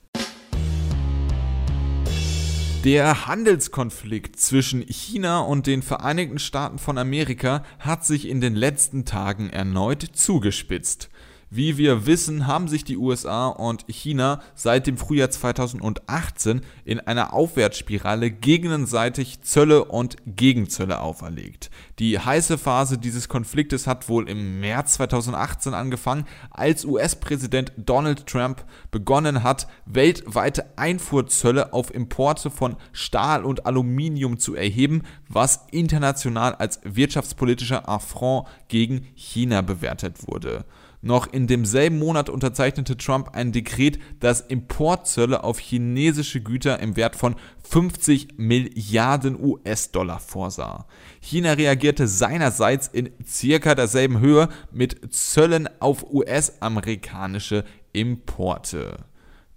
Der 2.84 3.26
Handelskonflikt 3.26 4.36
zwischen 4.36 4.80
China 4.80 5.40
und 5.40 5.66
den 5.66 5.82
Vereinigten 5.82 6.38
Staaten 6.38 6.78
von 6.78 6.96
Amerika 6.96 7.62
hat 7.78 8.06
sich 8.06 8.26
in 8.26 8.40
den 8.40 8.54
letzten 8.54 9.04
Tagen 9.04 9.50
erneut 9.50 10.02
zugespitzt. 10.02 11.10
Wie 11.52 11.78
wir 11.78 12.06
wissen, 12.06 12.46
haben 12.46 12.68
sich 12.68 12.84
die 12.84 12.96
USA 12.96 13.48
und 13.48 13.84
China 13.88 14.40
seit 14.54 14.86
dem 14.86 14.96
Frühjahr 14.96 15.30
2018 15.30 16.60
in 16.84 17.00
einer 17.00 17.32
Aufwärtsspirale 17.32 18.30
gegenseitig 18.30 19.42
Zölle 19.42 19.86
und 19.86 20.16
Gegenzölle 20.26 21.00
auferlegt. 21.00 21.72
Die 21.98 22.20
heiße 22.20 22.56
Phase 22.56 22.98
dieses 22.98 23.28
Konfliktes 23.28 23.88
hat 23.88 24.08
wohl 24.08 24.28
im 24.28 24.60
März 24.60 24.94
2018 24.94 25.74
angefangen, 25.74 26.24
als 26.50 26.84
US-Präsident 26.84 27.72
Donald 27.76 28.28
Trump 28.28 28.64
begonnen 28.92 29.42
hat, 29.42 29.66
weltweite 29.86 30.78
Einfuhrzölle 30.78 31.72
auf 31.72 31.92
Importe 31.92 32.50
von 32.52 32.76
Stahl 32.92 33.44
und 33.44 33.66
Aluminium 33.66 34.38
zu 34.38 34.54
erheben, 34.54 35.02
was 35.28 35.66
international 35.72 36.54
als 36.54 36.78
wirtschaftspolitischer 36.84 37.88
Affront 37.88 38.46
gegen 38.68 39.08
China 39.16 39.62
bewertet 39.62 40.28
wurde. 40.28 40.64
Noch 41.02 41.32
in 41.32 41.46
demselben 41.46 41.98
Monat 41.98 42.28
unterzeichnete 42.28 42.96
Trump 42.96 43.30
ein 43.32 43.52
Dekret, 43.52 43.98
das 44.20 44.42
Importzölle 44.42 45.42
auf 45.44 45.58
chinesische 45.58 46.42
Güter 46.42 46.78
im 46.80 46.94
Wert 46.96 47.16
von 47.16 47.36
50 47.62 48.36
Milliarden 48.36 49.42
US-Dollar 49.42 50.20
vorsah. 50.20 50.86
China 51.20 51.52
reagierte 51.52 52.06
seinerseits 52.06 52.86
in 52.88 53.10
circa 53.26 53.74
derselben 53.74 54.20
Höhe 54.20 54.50
mit 54.72 55.14
Zöllen 55.14 55.70
auf 55.80 56.04
US-amerikanische 56.12 57.64
Importe. 57.92 59.04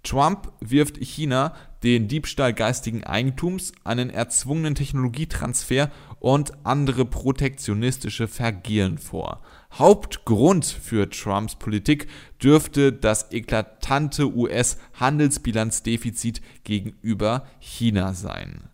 Trump 0.02 0.52
wirft 0.60 0.96
China 0.98 1.54
den 1.82 2.08
Diebstahl 2.08 2.54
geistigen 2.54 3.04
Eigentums, 3.04 3.72
einen 3.84 4.08
erzwungenen 4.08 4.74
Technologietransfer 4.74 5.90
und 6.20 6.52
andere 6.64 7.04
protektionistische 7.04 8.28
Vergehen 8.28 8.96
vor. 8.96 9.42
Hauptgrund 9.78 10.66
für 10.66 11.08
Trumps 11.10 11.56
Politik 11.56 12.06
dürfte 12.40 12.92
das 12.92 13.32
eklatante 13.32 14.32
US-Handelsbilanzdefizit 14.32 16.40
gegenüber 16.62 17.44
China 17.58 18.12
sein. 18.12 18.68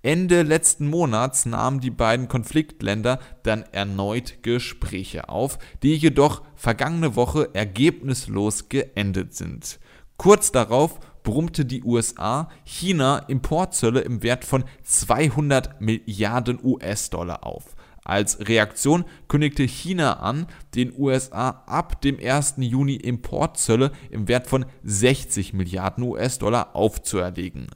Ende 0.00 0.42
letzten 0.42 0.88
Monats 0.88 1.44
nahmen 1.44 1.80
die 1.80 1.90
beiden 1.90 2.28
Konfliktländer 2.28 3.18
dann 3.42 3.64
erneut 3.72 4.42
Gespräche 4.42 5.28
auf, 5.28 5.58
die 5.82 5.96
jedoch 5.96 6.40
vergangene 6.54 7.14
Woche 7.14 7.50
ergebnislos 7.52 8.70
geendet 8.70 9.34
sind. 9.34 9.78
Kurz 10.16 10.50
darauf 10.50 10.98
brummte 11.24 11.66
die 11.66 11.82
USA 11.82 12.48
China 12.64 13.18
Importzölle 13.18 14.00
im 14.00 14.22
Wert 14.22 14.46
von 14.46 14.64
200 14.82 15.82
Milliarden 15.82 16.58
US-Dollar 16.62 17.44
auf. 17.44 17.76
Als 18.08 18.48
Reaktion 18.48 19.04
kündigte 19.28 19.64
China 19.64 20.14
an, 20.14 20.46
den 20.74 20.94
USA 20.96 21.62
ab 21.66 22.00
dem 22.00 22.18
1. 22.18 22.54
Juni 22.56 22.94
Importzölle 22.94 23.92
im 24.10 24.28
Wert 24.28 24.46
von 24.46 24.64
60 24.82 25.52
Milliarden 25.52 26.04
US-Dollar 26.04 26.74
aufzuerlegen. 26.74 27.66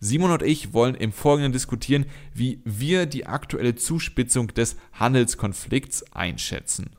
Simon 0.00 0.32
und 0.32 0.42
ich 0.42 0.74
wollen 0.74 0.96
im 0.96 1.12
Folgenden 1.12 1.52
diskutieren, 1.52 2.06
wie 2.34 2.60
wir 2.64 3.06
die 3.06 3.26
aktuelle 3.26 3.76
Zuspitzung 3.76 4.48
des 4.48 4.76
Handelskonflikts 4.94 6.12
einschätzen. 6.12 6.90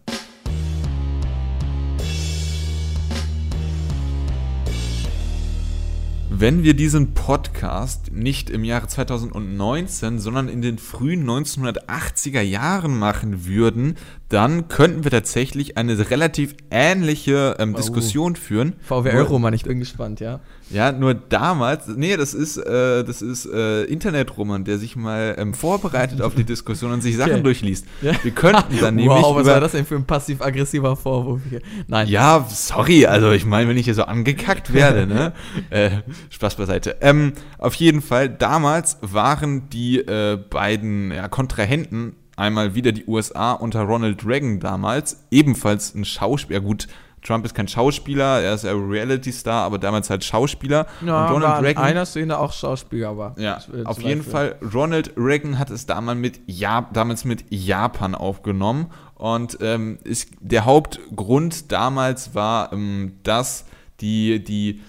Wenn 6.42 6.64
wir 6.64 6.74
diesen 6.74 7.14
Podcast 7.16 8.14
nicht 8.14 8.50
im 8.50 8.64
Jahre 8.64 8.88
2019, 8.88 10.20
sondern 10.20 10.48
in 10.48 10.62
den 10.62 10.78
frühen 10.78 11.30
1980er 11.30 12.40
Jahren 12.40 12.98
machen 12.98 13.46
würden, 13.46 13.98
dann 14.30 14.68
könnten 14.68 15.04
wir 15.04 15.12
tatsächlich 15.12 15.76
eine 15.78 16.10
relativ 16.10 16.56
ähnliche 16.70 17.56
ähm. 17.60 17.76
Diskussion 17.76 18.36
führen. 18.36 18.76
VWL-Roman, 18.82 19.54
ich 19.54 19.64
bin 19.64 19.80
gespannt, 19.80 20.20
ja. 20.20 20.40
Ja, 20.70 20.92
nur 20.92 21.16
damals, 21.16 21.88
nee, 21.88 22.16
das 22.16 22.36
ist, 22.36 22.58
äh, 22.58 23.04
das 23.04 23.24
ist 23.24 23.48
äh, 23.48 23.86
Internet-Roman, 23.86 24.66
der 24.66 24.78
sich 24.78 24.96
mal 24.96 25.36
ähm, 25.40 25.56
vorbereitet 25.56 26.22
auf 26.22 26.36
die 26.36 26.44
Diskussion 26.44 26.92
und 26.92 27.02
sich 27.02 27.18
Sachen 27.18 27.34
okay. 27.34 27.44
durchliest. 27.44 27.86
Ja. 28.02 28.14
Wir 28.24 28.32
könnten 28.32 28.80
dann 28.80 28.96
nämlich. 28.96 29.18
Wow, 29.18 29.36
was 29.36 29.48
war 29.48 29.60
das 29.60 29.74
denn 29.74 29.86
für 29.86 29.96
ein 29.96 30.06
passiv-aggressiver 30.06 30.96
Vorwurf 30.96 31.42
hier? 31.50 31.62
Nein. 31.88 32.08
Ja, 32.08 32.46
sorry, 32.50 33.06
also 33.06 33.32
ich 33.32 33.46
meine, 33.46 33.70
wenn 33.70 33.78
ich 33.78 33.86
hier 33.86 33.96
so 33.96 34.04
angekackt 34.04 34.74
werde, 34.74 35.06
ne? 35.06 35.34
äh, 35.70 35.90
Spaß 36.30 36.56
beiseite. 36.56 36.98
Ähm, 37.02 37.34
auf 37.58 37.74
jeden 37.76 38.02
Fall, 38.02 38.30
damals 38.30 38.98
waren 39.02 39.70
die 39.70 40.00
äh, 40.00 40.38
beiden 40.50 41.12
ja, 41.12 41.28
Kontrahenten 41.28 42.16
einmal 42.40 42.74
wieder 42.76 42.92
die 42.92 43.06
USA 43.06 43.54
unter 43.54 43.82
Ronald 43.82 44.26
Reagan 44.26 44.60
damals, 44.60 45.26
ebenfalls 45.30 45.94
ein 45.94 46.06
Schauspieler, 46.06 46.62
gut, 46.62 46.88
Trump 47.22 47.46
ist 47.46 47.54
kein 47.54 47.68
Schauspieler, 47.68 48.42
er 48.42 48.54
ist 48.54 48.66
ein 48.66 48.90
Reality-Star, 48.90 49.66
aber 49.66 49.78
damals 49.78 50.10
halt 50.10 50.24
Schauspieler. 50.24 50.88
Ja, 51.06 51.28
und 51.28 51.34
Ronald 51.34 51.64
Reagan. 51.64 51.84
einer 51.84 52.06
Szene 52.06 52.38
auch 52.38 52.54
Schauspieler, 52.54 53.10
aber. 53.10 53.36
Ja, 53.38 53.60
auf 53.84 54.02
jeden 54.02 54.24
Fall. 54.24 54.56
Ronald 54.74 55.12
Reagan 55.18 55.60
hat 55.60 55.70
es 55.70 55.86
damals 55.86 56.18
mit, 56.18 56.40
ja, 56.48 56.88
damals 56.94 57.26
mit 57.26 57.44
Japan 57.50 58.16
aufgenommen. 58.16 58.88
Und 59.16 59.58
ähm, 59.60 60.00
ist, 60.06 60.30
der 60.40 60.64
Hauptgrund 60.64 61.74
damals 61.74 62.36
war, 62.36 62.72
ähm, 62.72 63.18
dass 63.24 63.66
die, 64.00 64.42
die 64.42 64.80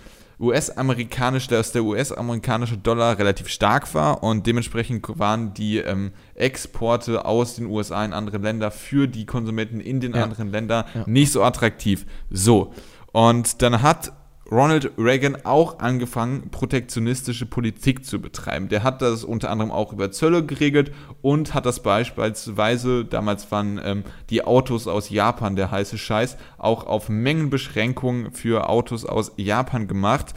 US-amerikanische, 0.41 1.49
dass 1.49 1.73
der 1.73 1.85
US-amerikanische 1.85 2.79
Dollar 2.79 3.19
relativ 3.19 3.49
stark 3.49 3.93
war 3.95 4.23
und 4.23 4.47
dementsprechend 4.47 5.07
waren 5.19 5.53
die 5.53 5.79
ähm, 5.79 6.13
Exporte 6.35 7.25
aus 7.25 7.57
den 7.57 7.67
USA 7.67 8.05
in 8.05 8.15
andere 8.15 8.39
Länder 8.39 8.71
für 8.71 9.07
die 9.07 9.27
Konsumenten 9.27 9.81
in 9.81 10.01
den 10.01 10.15
ja. 10.15 10.23
anderen 10.23 10.51
Ländern 10.51 10.85
ja. 10.95 11.05
nicht 11.07 11.31
so 11.31 11.43
attraktiv. 11.43 12.07
So. 12.31 12.73
Und 13.13 13.61
dann 13.61 13.83
hat 13.83 14.13
Ronald 14.51 14.91
Reagan 14.99 15.37
auch 15.45 15.79
angefangen, 15.79 16.51
protektionistische 16.51 17.47
Politik 17.47 18.05
zu 18.05 18.21
betreiben. 18.21 18.69
Der 18.69 18.83
hat 18.83 19.01
das 19.01 19.23
unter 19.23 19.51
anderem 19.51 19.71
auch 19.71 19.93
über 19.93 20.11
Zölle 20.11 20.45
geregelt 20.45 20.93
und 21.23 21.55
hat 21.55 21.67
das 21.67 21.83
beispielsweise, 21.83 23.05
damals 23.05 23.51
waren 23.53 23.81
ähm, 23.83 24.05
die 24.29 24.45
Autos 24.45 24.89
aus 24.89 25.11
Japan 25.11 25.55
der 25.55 25.71
heiße 25.71 25.99
Scheiß, 25.99 26.37
auch 26.59 26.87
auf 26.87 27.09
Mengenbeschränkungen 27.09 28.33
für 28.33 28.69
Autos 28.69 29.05
aus 29.05 29.33
Japan 29.37 29.87
gemacht. 29.87 30.35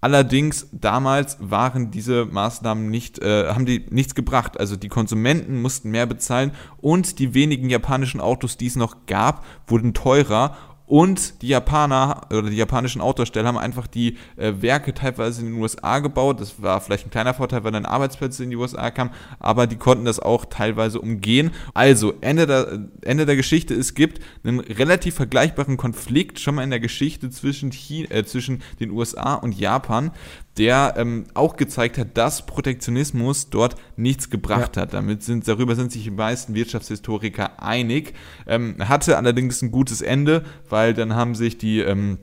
Allerdings 0.00 0.68
damals 0.70 1.38
waren 1.40 1.90
diese 1.90 2.26
Maßnahmen 2.26 2.88
nicht, 2.88 3.18
äh, 3.18 3.48
haben 3.48 3.66
die 3.66 3.86
nichts 3.90 4.14
gebracht. 4.14 4.60
Also 4.60 4.76
die 4.76 4.88
Konsumenten 4.88 5.60
mussten 5.60 5.90
mehr 5.90 6.06
bezahlen 6.06 6.52
und 6.76 7.18
die 7.18 7.34
wenigen 7.34 7.68
japanischen 7.68 8.20
Autos, 8.20 8.56
die 8.56 8.66
es 8.66 8.76
noch 8.76 9.06
gab, 9.06 9.44
wurden 9.66 9.94
teurer 9.94 10.56
und 10.86 11.42
die 11.42 11.48
Japaner 11.48 12.22
oder 12.30 12.48
die 12.48 12.56
japanischen 12.56 13.00
Autohersteller 13.00 13.48
haben 13.48 13.58
einfach 13.58 13.86
die 13.86 14.16
äh, 14.36 14.52
Werke 14.60 14.94
teilweise 14.94 15.40
in 15.40 15.52
den 15.52 15.60
USA 15.60 15.98
gebaut. 15.98 16.40
Das 16.40 16.62
war 16.62 16.80
vielleicht 16.80 17.06
ein 17.06 17.10
kleiner 17.10 17.34
Vorteil, 17.34 17.64
weil 17.64 17.72
dann 17.72 17.84
Arbeitsplätze 17.84 18.44
in 18.44 18.50
die 18.50 18.56
USA 18.56 18.90
kamen, 18.90 19.10
aber 19.40 19.66
die 19.66 19.76
konnten 19.76 20.04
das 20.04 20.20
auch 20.20 20.44
teilweise 20.44 21.00
umgehen. 21.00 21.50
Also, 21.74 22.14
Ende 22.20 22.46
der, 22.46 22.86
Ende 23.02 23.26
der 23.26 23.36
Geschichte, 23.36 23.74
es 23.74 23.94
gibt 23.94 24.20
einen 24.44 24.60
relativ 24.60 25.16
vergleichbaren 25.16 25.76
Konflikt 25.76 26.38
schon 26.38 26.54
mal 26.54 26.62
in 26.62 26.70
der 26.70 26.80
Geschichte 26.80 27.30
zwischen, 27.30 27.72
China, 27.72 28.10
äh, 28.10 28.24
zwischen 28.24 28.62
den 28.78 28.90
USA 28.90 29.34
und 29.34 29.58
Japan, 29.58 30.12
der 30.58 30.94
ähm, 30.96 31.24
auch 31.34 31.56
gezeigt 31.56 31.98
hat, 31.98 32.16
dass 32.16 32.46
Protektionismus 32.46 33.50
dort 33.50 33.76
nichts 33.96 34.30
gebracht 34.30 34.76
ja. 34.76 34.82
hat. 34.82 34.94
Damit 34.94 35.22
sind, 35.22 35.46
darüber 35.46 35.74
sind 35.74 35.92
sich 35.92 36.04
die 36.04 36.10
meisten 36.10 36.54
Wirtschaftshistoriker 36.54 37.62
einig. 37.62 38.14
Ähm, 38.46 38.76
hatte 38.88 39.16
allerdings 39.16 39.62
ein 39.62 39.70
gutes 39.70 40.00
Ende, 40.00 40.44
weil 40.68 40.94
dann 40.94 41.14
haben 41.14 41.34
sich 41.34 41.58
die 41.58 41.80
ähm, 41.80 42.18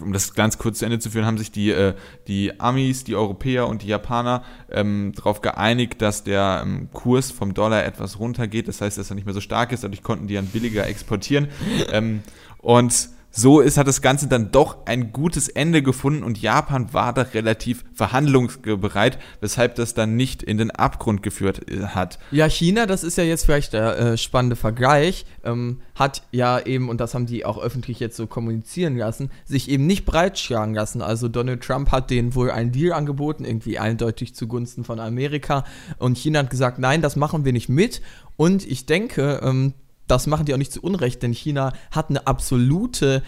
um 0.00 0.12
das 0.12 0.34
ganz 0.34 0.58
kurz 0.58 0.78
zu 0.78 0.84
Ende 0.84 0.98
zu 0.98 1.10
führen, 1.10 1.26
haben 1.26 1.38
sich 1.38 1.50
die, 1.50 1.70
äh, 1.70 1.94
die 2.28 2.60
Amis, 2.60 3.04
die 3.04 3.16
Europäer 3.16 3.66
und 3.66 3.82
die 3.82 3.88
Japaner 3.88 4.44
ähm, 4.70 5.12
darauf 5.16 5.40
geeinigt, 5.40 6.00
dass 6.00 6.22
der 6.22 6.62
ähm, 6.64 6.88
Kurs 6.92 7.30
vom 7.30 7.54
Dollar 7.54 7.84
etwas 7.84 8.18
runtergeht. 8.18 8.68
Das 8.68 8.80
heißt, 8.80 8.98
dass 8.98 9.10
er 9.10 9.16
nicht 9.16 9.24
mehr 9.24 9.34
so 9.34 9.40
stark 9.40 9.72
ist. 9.72 9.84
Dadurch 9.84 10.02
konnten 10.02 10.28
die 10.28 10.34
dann 10.34 10.46
billiger 10.46 10.86
exportieren. 10.86 11.48
ähm, 11.90 12.22
und 12.58 13.08
so 13.36 13.60
ist, 13.60 13.76
hat 13.76 13.88
das 13.88 14.00
Ganze 14.00 14.28
dann 14.28 14.52
doch 14.52 14.86
ein 14.86 15.12
gutes 15.12 15.48
Ende 15.48 15.82
gefunden 15.82 16.22
und 16.22 16.40
Japan 16.40 16.92
war 16.92 17.12
da 17.12 17.22
relativ 17.22 17.84
verhandlungsbereit, 17.92 19.18
weshalb 19.40 19.74
das 19.74 19.92
dann 19.92 20.14
nicht 20.14 20.44
in 20.44 20.56
den 20.56 20.70
Abgrund 20.70 21.20
geführt 21.22 21.68
äh, 21.68 21.86
hat. 21.86 22.20
Ja, 22.30 22.48
China, 22.48 22.86
das 22.86 23.02
ist 23.02 23.18
ja 23.18 23.24
jetzt 23.24 23.44
vielleicht 23.44 23.72
der 23.72 23.98
äh, 23.98 24.16
spannende 24.16 24.54
Vergleich, 24.54 25.26
ähm, 25.42 25.80
hat 25.96 26.22
ja 26.30 26.60
eben, 26.60 26.88
und 26.88 27.00
das 27.00 27.14
haben 27.14 27.26
die 27.26 27.44
auch 27.44 27.58
öffentlich 27.58 27.98
jetzt 27.98 28.16
so 28.16 28.28
kommunizieren 28.28 28.96
lassen, 28.96 29.30
sich 29.44 29.68
eben 29.68 29.86
nicht 29.86 30.06
breitschlagen 30.06 30.74
lassen. 30.74 31.02
Also 31.02 31.28
Donald 31.28 31.62
Trump 31.62 31.90
hat 31.90 32.10
denen 32.10 32.36
wohl 32.36 32.52
einen 32.52 32.70
Deal 32.70 32.92
angeboten, 32.92 33.44
irgendwie 33.44 33.80
eindeutig 33.80 34.36
zugunsten 34.36 34.84
von 34.84 35.00
Amerika. 35.00 35.64
Und 35.98 36.18
China 36.18 36.38
hat 36.38 36.50
gesagt, 36.50 36.78
nein, 36.78 37.02
das 37.02 37.16
machen 37.16 37.44
wir 37.44 37.52
nicht 37.52 37.68
mit. 37.68 38.00
Und 38.36 38.64
ich 38.64 38.86
denke, 38.86 39.40
ähm, 39.42 39.74
das 40.06 40.26
machen 40.26 40.46
die 40.46 40.54
auch 40.54 40.58
nicht 40.58 40.72
zu 40.72 40.82
Unrecht, 40.82 41.22
denn 41.22 41.32
China 41.32 41.72
hat 41.90 42.10
eine 42.10 42.26
absolute 42.26 43.22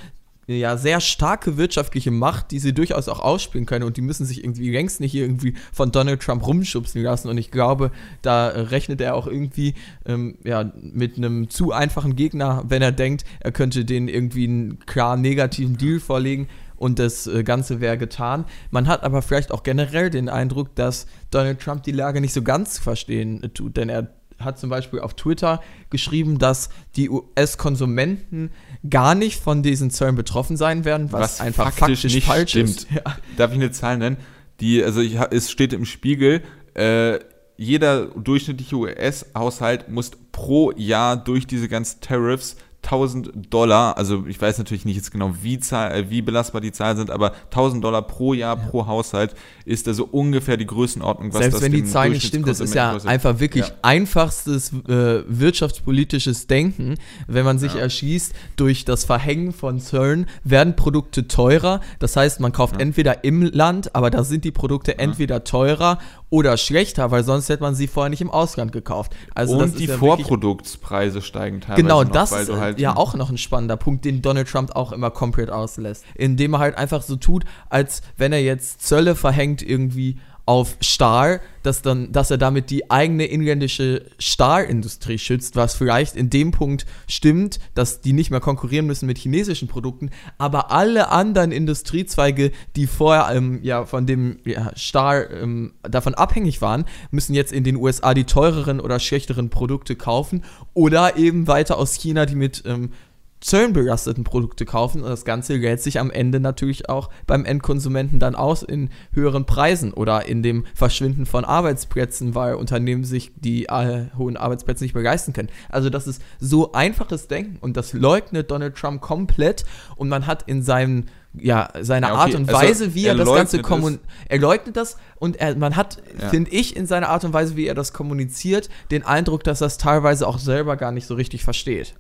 ja 0.49 0.77
sehr 0.77 1.01
starke 1.01 1.57
wirtschaftliche 1.57 2.11
Macht, 2.11 2.53
die 2.53 2.59
sie 2.59 2.73
durchaus 2.73 3.09
auch 3.09 3.21
ausspielen 3.21 3.67
können 3.67 3.85
und 3.85 3.97
die 3.97 4.03
müssen 4.03 4.25
sich 4.25 4.45
irgendwie 4.45 4.71
längst 4.71 5.01
nicht 5.01 5.15
irgendwie 5.15 5.55
von 5.73 5.91
Donald 5.91 6.23
Trump 6.23 6.47
rumschubsen 6.47 7.03
lassen 7.03 7.29
und 7.29 7.39
ich 7.39 7.51
glaube, 7.51 7.91
da 8.23 8.49
rechnet 8.49 9.01
er 9.01 9.17
auch 9.17 9.27
irgendwie 9.27 9.75
ähm, 10.05 10.39
ja, 10.45 10.71
mit 10.81 11.17
einem 11.17 11.51
zu 11.51 11.73
einfachen 11.73 12.15
Gegner, 12.15 12.63
wenn 12.69 12.83
er 12.83 12.93
denkt, 12.93 13.25
er 13.41 13.53
könnte 13.53 13.85
den 13.85 14.09
irgendwie 14.09 14.45
einen 14.45 14.79
klar 14.87 15.17
negativen 15.17 15.77
Deal 15.79 15.99
vorlegen 15.99 16.49
und 16.77 16.99
das 16.99 17.27
äh, 17.27 17.43
Ganze 17.43 17.81
wäre 17.81 17.99
getan. 17.99 18.45
Man 18.71 18.87
hat 18.87 19.03
aber 19.03 19.23
vielleicht 19.23 19.51
auch 19.51 19.63
generell 19.63 20.11
den 20.11 20.29
Eindruck, 20.29 20.75
dass 20.75 21.07
Donald 21.31 21.61
Trump 21.61 21.83
die 21.83 21.93
Lage 21.93 22.21
nicht 22.21 22.35
so 22.35 22.43
ganz 22.43 22.79
verstehen 22.79 23.51
tut, 23.55 23.77
denn 23.77 23.89
er 23.89 24.16
hat 24.39 24.59
zum 24.59 24.71
Beispiel 24.71 25.01
auf 25.01 25.15
Twitter 25.15 25.61
geschrieben, 25.91 26.39
dass 26.39 26.69
die 26.97 27.09
US-Konsumenten 27.11 28.51
gar 28.89 29.15
nicht 29.15 29.41
von 29.43 29.63
diesen 29.63 29.91
Zöllen 29.91 30.15
betroffen 30.15 30.57
sein 30.57 30.85
werden, 30.85 31.13
was, 31.13 31.23
was 31.23 31.41
einfach 31.41 31.73
faktisch, 31.73 32.01
faktisch 32.01 32.15
nicht 32.15 32.27
falsch 32.27 32.51
stimmt. 32.51 32.69
ist. 32.69 32.87
Ja. 32.91 33.17
Darf 33.37 33.51
ich 33.51 33.57
eine 33.57 33.71
Zahl 33.71 33.99
nennen? 33.99 34.17
Die, 34.61 34.83
also 34.83 35.01
ich, 35.01 35.19
es 35.31 35.51
steht 35.51 35.73
im 35.73 35.85
Spiegel, 35.85 36.43
äh, 36.75 37.19
jeder 37.57 38.07
durchschnittliche 38.07 38.77
US-Haushalt 38.77 39.89
muss 39.89 40.11
pro 40.33 40.73
Jahr 40.73 41.17
durch 41.17 41.47
diese 41.47 41.69
ganzen 41.69 42.01
Tariffs 42.01 42.57
1000 42.87 43.53
Dollar, 43.53 43.97
also 43.99 44.25
ich 44.27 44.41
weiß 44.41 44.59
natürlich 44.59 44.85
nicht 44.85 44.97
jetzt 44.97 45.11
genau, 45.11 45.35
wie, 45.43 45.59
Zahl, 45.59 45.93
äh, 45.93 46.11
wie 46.11 46.23
belastbar 46.23 46.61
die 46.61 46.73
Zahlen 46.73 46.97
sind, 46.97 47.11
aber 47.11 47.33
1000 47.51 47.83
Dollar 47.85 48.03
pro 48.03 48.33
Jahr, 48.33 48.57
ja. 48.57 48.65
pro 48.65 48.87
Haushalt 48.87 49.35
ist 49.65 49.89
also 49.89 50.09
ungefähr 50.11 50.57
die 50.57 50.67
Größenordnung, 50.67 51.33
was 51.33 51.41
Selbst 51.41 51.57
das 51.57 51.63
wenn 51.63 51.73
die 51.73 51.85
Zahlen 51.85 52.13
nicht 52.13 52.27
stimmen, 52.27 52.47
das 52.47 52.61
ist 52.61 52.75
ja 52.75 52.93
kostet. 52.93 53.11
einfach 53.11 53.41
wirklich 53.41 53.67
ja. 53.67 53.75
einfachstes 53.83 54.73
äh, 54.89 55.23
wirtschaftspolitisches 55.27 56.47
Denken. 56.47 56.95
Wenn 57.27 57.45
man 57.45 57.59
sich 57.59 57.75
ja. 57.75 57.81
erschießt, 57.81 58.33
durch 58.57 58.85
das 58.85 59.05
Verhängen 59.05 59.53
von 59.53 59.81
Zöllen 59.81 60.27
werden 60.45 60.77
Produkte 60.77 61.27
teurer. 61.27 61.81
Das 61.99 62.17
heißt, 62.17 62.41
man 62.41 62.53
kauft 62.53 62.81
entweder 62.81 63.25
im 63.25 63.43
Land, 63.43 63.95
aber 63.95 64.11
da 64.11 64.25
sind 64.25 64.45
die 64.45 64.53
Produkte 64.53 64.99
entweder 64.99 65.45
teurer 65.45 65.99
oder 66.29 66.57
schlechter, 66.57 67.11
weil 67.11 67.25
sonst 67.25 67.49
hätte 67.49 67.63
man 67.63 67.75
sie 67.75 67.87
vorher 67.87 68.11
nicht 68.11 68.21
im 68.21 68.31
Ausland 68.31 68.73
gekauft. 68.73 69.15
Also 69.35 69.59
und 69.59 69.79
die 69.79 69.87
ja 69.87 69.97
Vorproduktspreise 69.97 71.23
steigen 71.23 71.61
teilweise. 71.61 71.83
Genau, 71.83 72.03
noch, 72.03 72.11
das 72.11 72.33
ist 72.33 72.53
halt 72.53 72.81
ja 72.81 72.97
auch 72.97 73.15
noch 73.15 73.31
ein 73.31 73.39
spannender 73.39 73.77
Punkt, 73.77 74.05
den 74.05 74.23
Donald 74.23 74.49
Trump 74.49 74.75
auch 74.75 74.93
immer 74.93 75.11
komplett 75.11 75.51
auslässt. 75.51 76.05
Indem 76.15 76.55
er 76.55 76.59
halt 76.59 76.77
einfach 76.77 77.03
so 77.03 77.17
tut, 77.17 77.45
als 77.69 78.03
wenn 78.17 78.33
er 78.33 78.43
jetzt 78.43 78.83
Zölle 78.87 79.15
verhängt 79.15 79.63
irgendwie 79.63 80.19
auf 80.47 80.77
Stahl, 80.81 81.41
dass, 81.65 81.83
dann, 81.83 82.13
dass 82.13 82.31
er 82.31 82.39
damit 82.39 82.71
die 82.71 82.89
eigene 82.89 83.27
inländische 83.27 84.07
Stahlindustrie 84.21 85.19
schützt, 85.19 85.57
was 85.57 85.75
vielleicht 85.75 86.15
in 86.15 86.31
dem 86.31 86.53
Punkt 86.53 86.87
stimmt, 87.09 87.59
dass 87.75 88.01
die 88.01 88.13
nicht 88.13 88.31
mehr 88.31 88.39
konkurrieren 88.39 88.87
müssen 88.87 89.07
mit 89.07 89.19
chinesischen 89.19 89.67
Produkten, 89.67 90.11
aber 90.39 90.71
alle 90.71 91.09
anderen 91.09 91.51
Industriezweige, 91.51 92.53
die 92.77 92.87
vorher 92.87 93.35
ähm, 93.35 93.59
ja, 93.63 93.85
von 93.85 94.07
dem 94.07 94.39
ja, 94.45 94.71
Stahl 94.77 95.29
ähm, 95.43 95.75
davon 95.83 96.15
abhängig 96.15 96.63
waren, 96.63 96.85
müssen 97.11 97.35
jetzt 97.35 97.53
in 97.53 97.65
den 97.65 97.75
USA 97.75 98.15
die 98.15 98.25
teureren 98.25 98.79
oder 98.79 99.01
schlechteren 99.01 99.51
Produkte 99.51 99.97
kaufen 99.97 100.45
oder 100.75 101.17
eben 101.17 101.49
weiter 101.49 101.77
aus 101.77 101.95
China, 101.95 102.25
die 102.25 102.37
mit 102.37 102.63
ähm, 102.67 102.93
zöllenbelasteten 103.41 104.25
Produkte 104.25 104.65
kaufen 104.65 105.03
und 105.03 105.11
das 105.11 105.25
Ganze 105.25 105.57
lädt 105.57 105.81
sich 105.81 106.01
am 106.01 106.11
Ende 106.11 106.41
natürlich 106.41 106.89
auch 106.89 107.11
beim 107.27 107.45
Endkonsumenten 107.45 108.19
dann 108.19 108.35
aus 108.35 108.63
in 108.63 108.91
höheren 109.13 109.45
Preisen 109.45 109.93
oder 109.93 110.27
in 110.27 110.43
dem 110.43 110.65
Verschwinden 110.75 111.27
von 111.27 111.45
Arbeitsplätzen, 111.45 112.35
weil 112.35 112.55
Unternehmen 112.55 113.05
sich 113.05 113.33
die 113.37 113.67
äh, 113.67 114.07
hohen 114.17 114.37
Arbeitsplätze 114.37 114.85
nicht 114.85 114.95
mehr 114.95 115.05
leisten 115.05 115.33
können. 115.33 115.51
Also 115.69 115.91
das 115.91 116.07
ist 116.07 116.23
so 116.41 116.73
einfaches 116.73 117.29
Denken 117.29 117.59
und 117.61 117.77
das 117.77 117.93
leugnet 117.93 118.51
Donald 118.51 118.75
Trump 118.75 119.01
komplett 119.01 119.65
und 119.97 120.09
man 120.09 120.27
hat 120.27 120.45
in 120.47 120.63
seinem 120.63 121.05
ja, 121.39 121.69
seine 121.81 122.07
ja, 122.07 122.13
okay. 122.15 122.23
Art 122.23 122.35
und 122.35 122.49
also 122.49 122.61
Weise, 122.61 122.85
also, 122.85 122.95
wie 122.95 123.05
er, 123.05 123.13
er 123.13 123.19
das 123.19 123.35
Ganze 123.35 123.61
kommuniziert. 123.61 124.09
Er 124.29 124.39
leugnet 124.39 124.77
das 124.77 124.97
und 125.17 125.37
er, 125.37 125.55
man 125.55 125.77
hat, 125.77 126.03
ja. 126.19 126.31
finde 126.31 126.51
ich, 126.51 126.75
in 126.75 126.87
seiner 126.87 127.11
Art 127.11 127.25
und 127.25 127.35
Weise, 127.35 127.57
wie 127.57 127.67
er 127.67 127.75
das 127.75 127.93
kommuniziert, 127.93 128.71
den 128.91 129.05
Eindruck, 129.05 129.45
dass 129.45 129.61
er 129.61 129.67
es 129.67 129.77
teilweise 129.77 130.27
auch 130.27 130.39
selber 130.39 130.77
gar 130.77 130.93
nicht 130.93 131.07
so 131.07 131.15
richtig 131.15 131.45
versteht. 131.45 131.95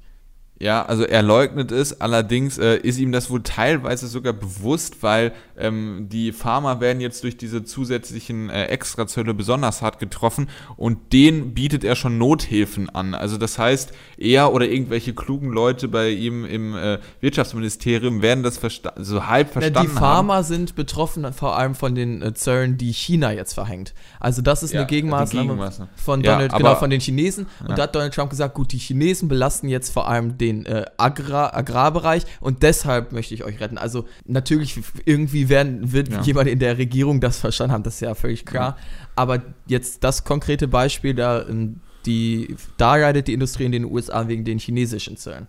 Ja, 0.58 0.86
also 0.86 1.04
er 1.04 1.22
leugnet 1.22 1.70
es, 1.70 2.00
allerdings 2.00 2.56
äh, 2.56 2.76
ist 2.76 2.98
ihm 2.98 3.12
das 3.12 3.28
wohl 3.28 3.42
teilweise 3.42 4.06
sogar 4.06 4.32
bewusst, 4.32 5.02
weil 5.02 5.32
ähm, 5.58 6.06
die 6.10 6.32
Farmer 6.32 6.80
werden 6.80 7.00
jetzt 7.00 7.24
durch 7.24 7.36
diese 7.36 7.64
zusätzlichen 7.64 8.48
äh, 8.48 8.64
Extrazölle 8.66 9.34
besonders 9.34 9.82
hart 9.82 9.98
getroffen 9.98 10.48
und 10.76 11.12
denen 11.12 11.52
bietet 11.52 11.84
er 11.84 11.94
schon 11.94 12.16
Nothilfen 12.16 12.88
an. 12.88 13.12
Also 13.12 13.36
das 13.36 13.58
heißt, 13.58 13.92
er 14.16 14.54
oder 14.54 14.66
irgendwelche 14.66 15.14
klugen 15.14 15.50
Leute 15.50 15.88
bei 15.88 16.08
ihm 16.10 16.46
im 16.46 16.74
äh, 16.74 17.00
Wirtschaftsministerium 17.20 18.22
werden 18.22 18.42
das 18.42 18.58
so 18.96 19.26
halb 19.26 19.52
verstanden 19.52 19.76
ja, 19.76 19.82
Die 19.82 19.88
Farmer 19.88 20.36
haben. 20.36 20.44
sind 20.44 20.74
betroffen 20.74 21.30
vor 21.34 21.58
allem 21.58 21.74
von 21.74 21.94
den 21.94 22.22
äh, 22.22 22.32
Zöllen, 22.32 22.78
die 22.78 22.92
China 22.92 23.30
jetzt 23.30 23.52
verhängt. 23.52 23.92
Also 24.20 24.40
das 24.40 24.62
ist 24.62 24.72
ja, 24.72 24.80
eine 24.80 24.86
Gegenmaßnahme, 24.86 25.48
Gegenmaßnahme. 25.48 25.90
von 25.96 26.22
Donald, 26.22 26.52
ja, 26.52 26.58
genau, 26.58 26.76
von 26.76 26.88
den 26.88 27.00
Chinesen. 27.00 27.46
Und 27.60 27.76
da 27.76 27.82
hat 27.82 27.94
Donald 27.94 28.14
Trump 28.14 28.30
gesagt, 28.30 28.54
gut, 28.54 28.72
die 28.72 28.78
Chinesen 28.78 29.28
belasten 29.28 29.68
jetzt 29.68 29.92
vor 29.92 30.08
allem 30.08 30.38
den 30.38 30.45
den 30.46 30.66
äh, 30.66 30.84
Agrar 30.96 31.54
Agrarbereich 31.56 32.24
und 32.40 32.62
deshalb 32.62 33.12
möchte 33.12 33.34
ich 33.34 33.44
euch 33.44 33.60
retten. 33.60 33.78
Also 33.78 34.06
natürlich 34.24 34.80
irgendwie 35.04 35.48
werden, 35.48 35.92
wird 35.92 36.08
ja. 36.08 36.22
jemand 36.22 36.48
in 36.48 36.58
der 36.58 36.78
Regierung 36.78 37.20
das 37.20 37.38
verstanden 37.38 37.72
haben, 37.72 37.82
das 37.82 37.94
ist 37.94 38.00
ja 38.00 38.14
völlig 38.14 38.44
klar. 38.44 38.76
Ja. 38.78 38.84
Aber 39.16 39.42
jetzt 39.66 40.04
das 40.04 40.24
konkrete 40.24 40.68
Beispiel, 40.68 41.14
da, 41.14 41.46
ähm, 41.46 41.80
die, 42.04 42.56
da 42.76 42.96
leidet 42.96 43.28
die 43.28 43.32
Industrie 43.32 43.64
in 43.64 43.72
den 43.72 43.84
USA 43.84 44.28
wegen 44.28 44.44
den 44.44 44.58
chinesischen 44.58 45.16
Zöllen. 45.16 45.46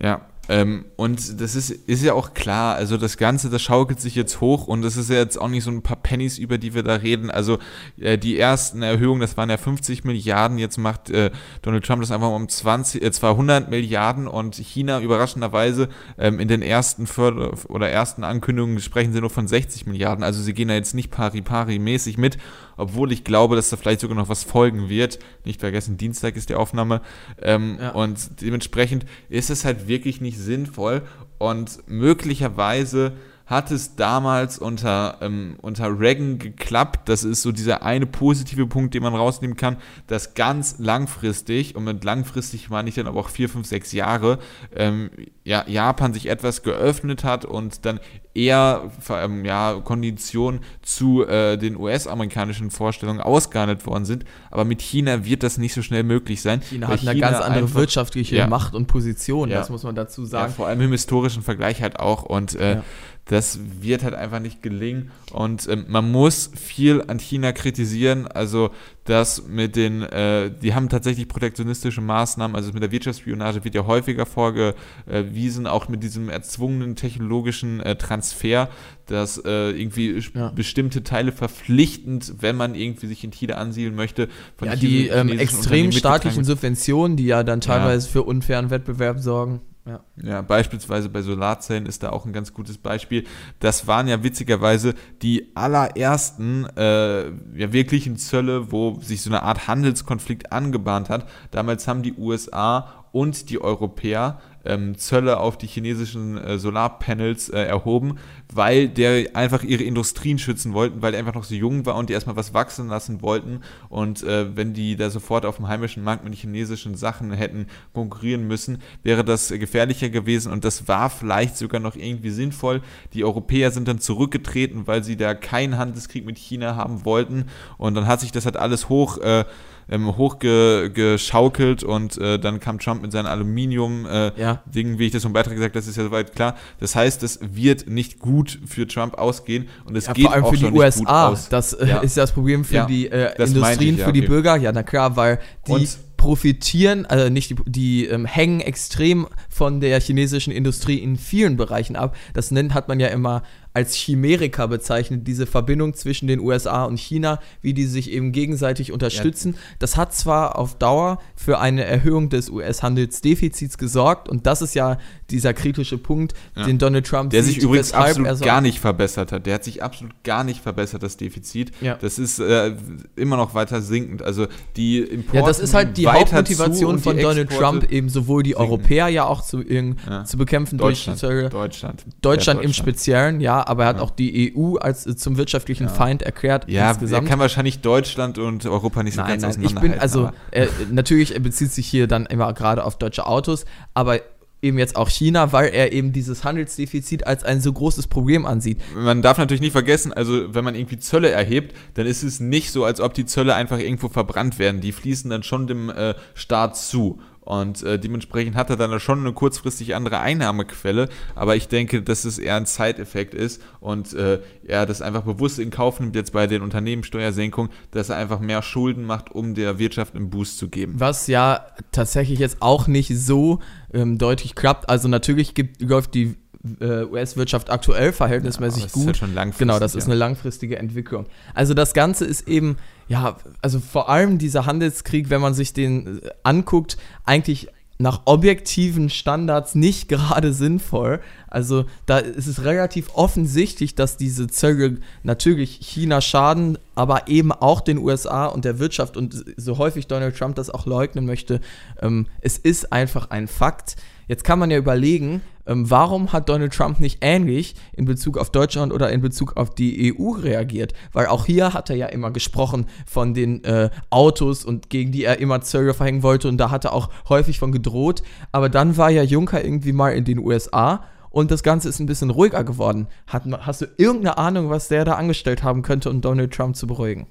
Ja, 0.00 0.22
ähm, 0.48 0.86
und 0.96 1.40
das 1.40 1.54
ist, 1.54 1.70
ist 1.70 2.02
ja 2.02 2.14
auch 2.14 2.32
klar, 2.32 2.74
also 2.74 2.96
das 2.96 3.18
Ganze, 3.18 3.50
das 3.50 3.60
schaukelt 3.60 4.00
sich 4.00 4.14
jetzt 4.14 4.40
hoch 4.40 4.66
und 4.66 4.80
das 4.80 4.96
ist 4.96 5.10
ja 5.10 5.16
jetzt 5.16 5.38
auch 5.38 5.48
nicht 5.48 5.62
so 5.62 5.70
ein 5.70 5.82
paar 5.82 5.96
Pennies, 5.96 6.38
über 6.38 6.56
die 6.56 6.74
wir 6.74 6.82
da 6.82 6.94
reden. 6.94 7.30
Also 7.30 7.58
äh, 7.98 8.16
die 8.16 8.38
ersten 8.38 8.82
Erhöhungen, 8.82 9.20
das 9.20 9.36
waren 9.36 9.50
ja 9.50 9.58
50 9.58 10.04
Milliarden, 10.04 10.58
jetzt 10.58 10.78
macht 10.78 11.10
äh, 11.10 11.30
Donald 11.60 11.84
Trump 11.84 12.00
das 12.00 12.10
einfach 12.10 12.30
um 12.30 12.48
20, 12.48 13.02
äh, 13.02 13.12
200 13.12 13.68
Milliarden 13.68 14.26
und 14.26 14.54
China 14.56 15.00
überraschenderweise 15.00 15.90
ähm, 16.16 16.40
in 16.40 16.48
den 16.48 16.62
ersten 16.62 17.06
Förder 17.06 17.52
oder 17.68 17.90
ersten 17.90 18.24
Ankündigungen 18.24 18.80
sprechen 18.80 19.12
sie 19.12 19.20
nur 19.20 19.30
von 19.30 19.46
60 19.46 19.86
Milliarden. 19.86 20.24
Also 20.24 20.40
sie 20.40 20.54
gehen 20.54 20.68
da 20.68 20.74
jetzt 20.74 20.94
nicht 20.94 21.10
pari-pari-mäßig 21.10 22.16
mit, 22.16 22.38
obwohl 22.78 23.12
ich 23.12 23.24
glaube, 23.24 23.56
dass 23.56 23.68
da 23.68 23.76
vielleicht 23.76 24.00
sogar 24.00 24.16
noch 24.16 24.28
was 24.28 24.44
folgen 24.44 24.88
wird. 24.88 25.18
Nicht 25.44 25.60
vergessen, 25.60 25.98
Dienstag 25.98 26.36
ist 26.36 26.48
die 26.48 26.54
Aufnahme. 26.54 27.02
Ähm, 27.42 27.78
ja. 27.80 27.90
Und 27.90 28.40
dementsprechend 28.40 29.04
ist 29.28 29.50
es 29.50 29.64
halt 29.64 29.88
wirklich 29.88 30.20
nicht 30.20 30.38
sinnvoll 30.38 31.02
und 31.38 31.78
möglicherweise 31.86 33.12
hat 33.48 33.70
es 33.70 33.96
damals 33.96 34.58
unter, 34.58 35.18
ähm, 35.22 35.56
unter 35.62 35.98
Reagan 35.98 36.38
geklappt. 36.38 37.08
Das 37.08 37.24
ist 37.24 37.40
so 37.40 37.50
dieser 37.50 37.82
eine 37.82 38.04
positive 38.04 38.66
Punkt, 38.66 38.92
den 38.92 39.02
man 39.02 39.14
rausnehmen 39.14 39.56
kann, 39.56 39.78
dass 40.06 40.34
ganz 40.34 40.76
langfristig, 40.78 41.74
und 41.74 41.84
mit 41.84 42.04
langfristig 42.04 42.68
meine 42.68 42.90
ich 42.90 42.96
dann 42.96 43.06
aber 43.06 43.18
auch 43.18 43.30
vier, 43.30 43.48
fünf, 43.48 43.66
sechs 43.66 43.92
Jahre, 43.92 44.38
ähm, 44.76 45.10
ja, 45.44 45.64
Japan 45.66 46.12
sich 46.12 46.28
etwas 46.28 46.62
geöffnet 46.62 47.24
hat 47.24 47.46
und 47.46 47.86
dann 47.86 48.00
eher 48.34 48.90
ähm, 49.10 49.44
ja, 49.44 49.80
Konditionen 49.84 50.60
zu 50.82 51.26
äh, 51.26 51.56
den 51.56 51.76
US-amerikanischen 51.76 52.70
Vorstellungen 52.70 53.20
ausgehandelt 53.20 53.86
worden 53.86 54.04
sind. 54.04 54.24
Aber 54.50 54.64
mit 54.64 54.80
China 54.80 55.24
wird 55.24 55.42
das 55.42 55.58
nicht 55.58 55.74
so 55.74 55.82
schnell 55.82 56.02
möglich 56.02 56.42
sein. 56.42 56.60
China 56.60 56.88
hat 56.88 57.00
China 57.00 57.10
eine 57.12 57.20
ganz 57.20 57.36
andere 57.38 57.64
einfach, 57.64 57.74
wirtschaftliche 57.74 58.36
ja. 58.36 58.46
Macht 58.46 58.74
und 58.74 58.86
Position, 58.86 59.48
ja. 59.48 59.58
das 59.58 59.70
muss 59.70 59.82
man 59.82 59.94
dazu 59.94 60.24
sagen. 60.24 60.50
Ja, 60.50 60.56
vor 60.56 60.66
allem 60.66 60.80
im 60.80 60.92
historischen 60.92 61.42
Vergleich 61.42 61.82
halt 61.82 61.98
auch. 61.98 62.22
Und 62.22 62.54
äh, 62.54 62.80
das 63.28 63.58
wird 63.80 64.02
halt 64.02 64.14
einfach 64.14 64.40
nicht 64.40 64.62
gelingen. 64.62 65.10
Und 65.32 65.68
ähm, 65.68 65.84
man 65.88 66.10
muss 66.10 66.50
viel 66.54 67.04
an 67.06 67.18
China 67.18 67.52
kritisieren. 67.52 68.26
Also 68.26 68.70
das 69.08 69.46
mit 69.46 69.76
den, 69.76 70.02
äh, 70.02 70.50
die 70.50 70.74
haben 70.74 70.88
tatsächlich 70.88 71.28
protektionistische 71.28 72.00
Maßnahmen. 72.00 72.54
Also 72.54 72.72
mit 72.72 72.82
der 72.82 72.90
Wirtschaftsspionage 72.92 73.64
wird 73.64 73.74
ja 73.74 73.86
häufiger 73.86 74.26
vorgewiesen, 74.26 75.66
auch 75.66 75.88
mit 75.88 76.02
diesem 76.02 76.28
erzwungenen 76.28 76.96
technologischen 76.96 77.80
äh, 77.80 77.96
Transfer, 77.96 78.68
dass 79.06 79.38
äh, 79.38 79.70
irgendwie 79.70 80.22
ja. 80.34 80.50
bestimmte 80.50 81.02
Teile 81.02 81.32
verpflichtend, 81.32 82.34
wenn 82.40 82.56
man 82.56 82.74
irgendwie 82.74 83.06
sich 83.06 83.24
in 83.24 83.30
China 83.30 83.54
ansiedeln 83.54 83.94
möchte. 83.94 84.28
ja, 84.62 84.76
die 84.76 85.08
ähm, 85.08 85.30
extrem 85.30 85.92
staatlichen 85.92 86.44
Subventionen, 86.44 87.16
die 87.16 87.26
ja 87.26 87.42
dann 87.42 87.60
teilweise 87.60 88.06
ja. 88.06 88.12
für 88.12 88.22
unfairen 88.24 88.70
Wettbewerb 88.70 89.20
sorgen. 89.20 89.60
Ja. 89.88 90.00
ja, 90.22 90.42
beispielsweise 90.42 91.08
bei 91.08 91.22
Solarzellen 91.22 91.86
ist 91.86 92.02
da 92.02 92.10
auch 92.10 92.26
ein 92.26 92.32
ganz 92.34 92.52
gutes 92.52 92.76
Beispiel. 92.76 93.24
Das 93.58 93.86
waren 93.86 94.06
ja 94.06 94.22
witzigerweise 94.22 94.94
die 95.22 95.50
allerersten 95.54 96.66
äh, 96.76 97.28
ja, 97.28 97.72
wirklichen 97.72 98.16
Zölle, 98.18 98.70
wo 98.70 99.00
sich 99.00 99.22
so 99.22 99.30
eine 99.30 99.42
Art 99.42 99.66
Handelskonflikt 99.66 100.52
angebahnt 100.52 101.08
hat. 101.08 101.26
Damals 101.50 101.88
haben 101.88 102.02
die 102.02 102.12
USA 102.14 103.06
und 103.12 103.48
die 103.48 103.60
Europäer 103.60 104.40
ähm, 104.68 104.96
Zölle 104.98 105.40
auf 105.40 105.58
die 105.58 105.66
chinesischen 105.66 106.38
äh, 106.38 106.58
Solarpanels 106.58 107.48
äh, 107.48 107.62
erhoben, 107.62 108.18
weil 108.52 108.88
der 108.88 109.34
einfach 109.34 109.62
ihre 109.62 109.82
Industrien 109.82 110.38
schützen 110.38 110.74
wollten, 110.74 111.02
weil 111.02 111.14
er 111.14 111.20
einfach 111.20 111.34
noch 111.34 111.44
so 111.44 111.54
jung 111.54 111.86
war 111.86 111.96
und 111.96 112.08
die 112.08 112.12
erstmal 112.12 112.36
was 112.36 112.54
wachsen 112.54 112.88
lassen 112.88 113.22
wollten. 113.22 113.60
Und 113.88 114.22
äh, 114.22 114.56
wenn 114.56 114.74
die 114.74 114.96
da 114.96 115.10
sofort 115.10 115.46
auf 115.46 115.56
dem 115.56 115.68
heimischen 115.68 116.04
Markt 116.04 116.24
mit 116.24 116.34
chinesischen 116.34 116.94
Sachen 116.94 117.32
hätten 117.32 117.66
konkurrieren 117.92 118.46
müssen, 118.46 118.78
wäre 119.02 119.24
das 119.24 119.48
gefährlicher 119.48 120.10
gewesen 120.10 120.52
und 120.52 120.64
das 120.64 120.86
war 120.86 121.10
vielleicht 121.10 121.56
sogar 121.56 121.80
noch 121.80 121.96
irgendwie 121.96 122.30
sinnvoll. 122.30 122.82
Die 123.14 123.24
Europäer 123.24 123.70
sind 123.70 123.88
dann 123.88 123.98
zurückgetreten, 123.98 124.86
weil 124.86 125.02
sie 125.02 125.16
da 125.16 125.34
keinen 125.34 125.78
Handelskrieg 125.78 126.26
mit 126.26 126.38
China 126.38 126.76
haben 126.76 127.04
wollten 127.04 127.46
und 127.78 127.94
dann 127.94 128.06
hat 128.06 128.20
sich 128.20 128.32
das 128.32 128.44
halt 128.44 128.56
alles 128.56 128.88
hoch 128.88 129.18
äh, 129.18 129.44
ähm, 129.90 130.16
hochgeschaukelt 130.16 131.82
und 131.82 132.18
äh, 132.18 132.38
dann 132.38 132.60
kam 132.60 132.78
Trump 132.78 133.02
mit 133.02 133.12
seinen 133.12 133.26
Aluminium-Dingen, 133.26 134.34
äh, 134.36 134.40
ja. 134.40 134.62
wie 134.72 135.06
ich 135.06 135.12
das 135.12 135.24
im 135.24 135.32
Beitrag 135.32 135.54
gesagt 135.54 135.74
habe, 135.74 135.80
das 135.80 135.88
ist 135.88 135.96
ja 135.96 136.04
soweit 136.04 136.34
klar. 136.34 136.56
Das 136.80 136.94
heißt, 136.94 137.22
es 137.22 137.40
wird 137.42 137.88
nicht 137.88 138.18
gut 138.18 138.58
für 138.66 138.86
Trump 138.86 139.14
ausgehen 139.14 139.68
und 139.84 139.96
es 139.96 140.06
ja, 140.06 140.12
geht 140.12 140.26
vor 140.26 140.34
allem 140.34 140.44
auch 140.44 140.50
für 140.50 140.56
die 140.56 140.66
USA. 140.66 141.36
Das 141.50 141.72
äh, 141.72 141.86
ja. 141.86 141.98
ist 141.98 142.16
das 142.16 142.32
Problem 142.32 142.64
für 142.64 142.86
die 142.86 143.10
äh, 143.10 143.34
Industrien, 143.42 143.96
ich, 143.96 144.02
für 144.02 144.12
die 144.12 144.20
okay. 144.20 144.28
Bürger. 144.28 144.56
Ja, 144.56 144.72
na 144.72 144.82
klar, 144.82 145.16
weil 145.16 145.40
die 145.66 145.72
und 145.72 145.98
profitieren, 146.18 147.06
also 147.06 147.30
nicht 147.30 147.50
die, 147.50 147.56
die 147.64 148.06
ähm, 148.06 148.26
hängen 148.26 148.60
extrem 148.60 149.26
von 149.48 149.80
der 149.80 149.98
chinesischen 150.00 150.52
Industrie 150.52 150.98
in 150.98 151.16
vielen 151.16 151.56
Bereichen 151.56 151.96
ab. 151.96 152.14
Das 152.34 152.50
nennt, 152.50 152.74
hat 152.74 152.88
man 152.88 153.00
ja 153.00 153.06
immer 153.06 153.42
als 153.78 153.94
Chimerika 153.94 154.66
bezeichnet, 154.66 155.28
diese 155.28 155.46
Verbindung 155.46 155.94
zwischen 155.94 156.26
den 156.26 156.40
USA 156.40 156.82
und 156.84 156.98
China, 156.98 157.38
wie 157.62 157.74
die 157.74 157.84
sich 157.84 158.10
eben 158.10 158.32
gegenseitig 158.32 158.90
unterstützen. 158.90 159.52
Ja. 159.52 159.60
Das 159.78 159.96
hat 159.96 160.12
zwar 160.12 160.58
auf 160.58 160.76
Dauer 160.76 161.20
für 161.36 161.60
eine 161.60 161.84
Erhöhung 161.84 162.28
des 162.28 162.50
US-Handelsdefizits 162.50 163.78
gesorgt 163.78 164.28
und 164.28 164.46
das 164.46 164.62
ist 164.62 164.74
ja 164.74 164.98
dieser 165.30 165.54
kritische 165.54 165.96
Punkt, 165.96 166.34
ja. 166.56 166.64
den 166.64 166.78
Donald 166.78 167.06
Trump 167.06 167.30
Der 167.30 167.44
sich 167.44 167.58
übrigens 167.58 167.92
absolut 167.92 168.40
gar 168.40 168.60
nicht 168.60 168.80
verbessert 168.80 169.30
hat. 169.30 169.46
Der 169.46 169.54
hat 169.54 169.62
sich 169.62 169.80
absolut 169.80 170.12
gar 170.24 170.42
nicht 170.42 170.60
verbessert, 170.60 171.04
das 171.04 171.16
Defizit. 171.16 171.70
Ja. 171.80 171.94
Das 171.94 172.18
ist 172.18 172.40
äh, 172.40 172.74
immer 173.14 173.36
noch 173.36 173.54
weiter 173.54 173.80
sinkend. 173.80 174.22
Also 174.22 174.48
die 174.76 174.98
Importe 174.98 175.38
Ja, 175.38 175.46
das 175.46 175.60
ist 175.60 175.74
halt 175.74 175.96
die 175.96 176.07
Hauptmotivation 176.12 176.98
von 176.98 177.18
Donald 177.18 177.50
Trump, 177.50 177.90
eben 177.90 178.08
sowohl 178.08 178.42
die 178.42 178.50
sinken. 178.50 178.64
Europäer 178.64 179.08
ja 179.08 179.24
auch 179.24 179.42
zu, 179.42 179.62
zu 179.62 180.36
bekämpfen 180.36 180.78
Deutschland, 180.78 181.22
durch 181.22 181.50
Deutschland. 181.50 182.04
Deutschland 182.20 182.62
im 182.62 182.72
Speziellen, 182.72 183.40
ja, 183.40 183.66
aber 183.66 183.84
er 183.84 183.88
hat 183.88 183.96
ja. 183.96 184.02
auch 184.02 184.10
die 184.10 184.54
EU 184.56 184.76
als 184.76 185.06
äh, 185.06 185.16
zum 185.16 185.36
wirtschaftlichen 185.36 185.86
ja. 185.86 185.92
Feind 185.92 186.22
erklärt. 186.22 186.68
Ja, 186.68 186.90
insgesamt. 186.90 187.24
er 187.24 187.28
kann 187.28 187.38
wahrscheinlich 187.38 187.80
Deutschland 187.80 188.38
und 188.38 188.66
Europa 188.66 189.02
nicht 189.02 189.14
so 189.14 189.22
nein, 189.22 189.40
ganz 189.40 189.56
nein, 189.56 189.66
Ich 189.66 189.74
bin, 189.74 189.98
also, 189.98 190.30
äh, 190.50 190.66
natürlich 190.90 191.40
bezieht 191.42 191.72
sich 191.72 191.86
hier 191.86 192.06
dann 192.06 192.26
immer 192.26 192.52
gerade 192.52 192.84
auf 192.84 192.98
deutsche 192.98 193.26
Autos, 193.26 193.64
aber 193.94 194.20
eben 194.62 194.78
jetzt 194.78 194.96
auch 194.96 195.08
China, 195.08 195.52
weil 195.52 195.68
er 195.68 195.92
eben 195.92 196.12
dieses 196.12 196.44
Handelsdefizit 196.44 197.26
als 197.26 197.44
ein 197.44 197.60
so 197.60 197.72
großes 197.72 198.08
Problem 198.08 198.46
ansieht. 198.46 198.78
Man 198.94 199.22
darf 199.22 199.38
natürlich 199.38 199.60
nicht 199.60 199.72
vergessen, 199.72 200.12
also 200.12 200.54
wenn 200.54 200.64
man 200.64 200.74
irgendwie 200.74 200.98
Zölle 200.98 201.30
erhebt, 201.30 201.76
dann 201.94 202.06
ist 202.06 202.22
es 202.22 202.40
nicht 202.40 202.72
so, 202.72 202.84
als 202.84 203.00
ob 203.00 203.14
die 203.14 203.26
Zölle 203.26 203.54
einfach 203.54 203.78
irgendwo 203.78 204.08
verbrannt 204.08 204.58
werden. 204.58 204.80
Die 204.80 204.92
fließen 204.92 205.30
dann 205.30 205.42
schon 205.42 205.66
dem 205.66 205.90
äh, 205.90 206.14
Staat 206.34 206.76
zu. 206.76 207.20
Und 207.48 207.82
äh, 207.82 207.98
dementsprechend 207.98 208.56
hat 208.56 208.68
er 208.68 208.76
dann 208.76 209.00
schon 209.00 209.20
eine 209.20 209.32
kurzfristig 209.32 209.94
andere 209.94 210.20
Einnahmequelle. 210.20 211.08
Aber 211.34 211.56
ich 211.56 211.66
denke, 211.66 212.02
dass 212.02 212.26
es 212.26 212.38
eher 212.38 212.56
ein 212.56 212.66
Zeiteffekt 212.66 213.32
ist 213.32 213.62
und 213.80 214.12
äh, 214.12 214.40
er 214.66 214.84
das 214.84 215.00
einfach 215.00 215.22
bewusst 215.22 215.58
in 215.58 215.70
Kauf 215.70 215.98
nimmt, 215.98 216.14
jetzt 216.14 216.34
bei 216.34 216.46
den 216.46 216.60
Unternehmenssteuersenkungen, 216.60 217.72
dass 217.90 218.10
er 218.10 218.16
einfach 218.16 218.40
mehr 218.40 218.60
Schulden 218.60 219.04
macht, 219.04 219.32
um 219.32 219.54
der 219.54 219.78
Wirtschaft 219.78 220.14
einen 220.14 220.28
Boost 220.28 220.58
zu 220.58 220.68
geben. 220.68 221.00
Was 221.00 221.26
ja 221.26 221.64
tatsächlich 221.90 222.38
jetzt 222.38 222.58
auch 222.60 222.86
nicht 222.86 223.18
so 223.18 223.60
ähm, 223.94 224.18
deutlich 224.18 224.54
klappt. 224.54 224.90
Also 224.90 225.08
natürlich 225.08 225.54
gibt, 225.54 225.80
läuft 225.80 226.12
die 226.12 226.36
US-Wirtschaft 226.64 227.70
aktuell 227.70 228.12
verhältnismäßig 228.12 228.84
ja, 228.84 228.88
gut. 228.92 229.06
Halt 229.06 229.16
schon 229.16 229.34
langfristig, 229.34 229.66
genau, 229.66 229.78
das 229.78 229.94
ist 229.94 230.06
eine 230.06 230.16
langfristige 230.16 230.78
Entwicklung. 230.78 231.26
Also 231.54 231.74
das 231.74 231.94
Ganze 231.94 232.24
ist 232.24 232.48
eben, 232.48 232.78
ja, 233.06 233.36
also 233.62 233.78
vor 233.78 234.08
allem 234.08 234.38
dieser 234.38 234.66
Handelskrieg, 234.66 235.30
wenn 235.30 235.40
man 235.40 235.54
sich 235.54 235.72
den 235.72 236.18
äh, 236.18 236.30
anguckt, 236.42 236.96
eigentlich 237.24 237.68
nach 237.98 238.22
objektiven 238.26 239.10
Standards 239.10 239.74
nicht 239.74 240.08
gerade 240.08 240.52
sinnvoll. 240.52 241.20
Also 241.48 241.86
da 242.06 242.18
ist 242.18 242.46
es 242.46 242.64
relativ 242.64 243.10
offensichtlich, 243.14 243.94
dass 243.94 244.16
diese 244.16 244.46
Zölle 244.46 244.98
natürlich 245.22 245.78
China 245.82 246.20
schaden, 246.20 246.78
aber 246.94 247.28
eben 247.28 247.52
auch 247.52 247.80
den 247.80 247.98
USA 247.98 248.46
und 248.46 248.64
der 248.64 248.78
Wirtschaft. 248.78 249.16
Und 249.16 249.44
so 249.56 249.78
häufig 249.78 250.06
Donald 250.06 250.36
Trump 250.36 250.56
das 250.56 250.70
auch 250.70 250.86
leugnen 250.86 251.26
möchte, 251.26 251.60
ähm, 252.00 252.26
es 252.40 252.58
ist 252.58 252.92
einfach 252.92 253.30
ein 253.30 253.48
Fakt. 253.48 253.96
Jetzt 254.28 254.44
kann 254.44 254.58
man 254.58 254.70
ja 254.70 254.78
überlegen, 254.78 255.40
ähm, 255.68 255.90
warum 255.90 256.32
hat 256.32 256.48
Donald 256.48 256.72
Trump 256.72 256.98
nicht 256.98 257.18
ähnlich 257.20 257.74
in 257.92 258.06
Bezug 258.06 258.38
auf 258.38 258.50
Deutschland 258.50 258.92
oder 258.92 259.10
in 259.10 259.20
Bezug 259.20 259.56
auf 259.56 259.74
die 259.74 260.14
EU 260.18 260.30
reagiert? 260.30 260.94
Weil 261.12 261.26
auch 261.26 261.46
hier 261.46 261.74
hat 261.74 261.90
er 261.90 261.96
ja 261.96 262.06
immer 262.06 262.30
gesprochen 262.30 262.86
von 263.06 263.34
den 263.34 263.62
äh, 263.64 263.90
Autos 264.10 264.64
und 264.64 264.90
gegen 264.90 265.12
die 265.12 265.24
er 265.24 265.38
immer 265.38 265.60
Zölle 265.60 265.92
verhängen 265.94 266.22
wollte 266.22 266.48
und 266.48 266.56
da 266.56 266.70
hat 266.70 266.86
er 266.86 266.94
auch 266.94 267.10
häufig 267.28 267.58
von 267.58 267.70
gedroht. 267.70 268.22
Aber 268.50 268.68
dann 268.68 268.96
war 268.96 269.10
ja 269.10 269.22
Juncker 269.22 269.62
irgendwie 269.62 269.92
mal 269.92 270.10
in 270.10 270.24
den 270.24 270.38
USA 270.38 271.04
und 271.30 271.50
das 271.50 271.62
Ganze 271.62 271.90
ist 271.90 272.00
ein 272.00 272.06
bisschen 272.06 272.30
ruhiger 272.30 272.64
geworden. 272.64 273.06
Hat, 273.26 273.44
hast 273.60 273.82
du 273.82 273.86
irgendeine 273.98 274.38
Ahnung, 274.38 274.70
was 274.70 274.88
der 274.88 275.04
da 275.04 275.14
angestellt 275.14 275.62
haben 275.62 275.82
könnte, 275.82 276.08
um 276.08 276.22
Donald 276.22 276.52
Trump 276.52 276.76
zu 276.76 276.86
beruhigen? 276.86 277.26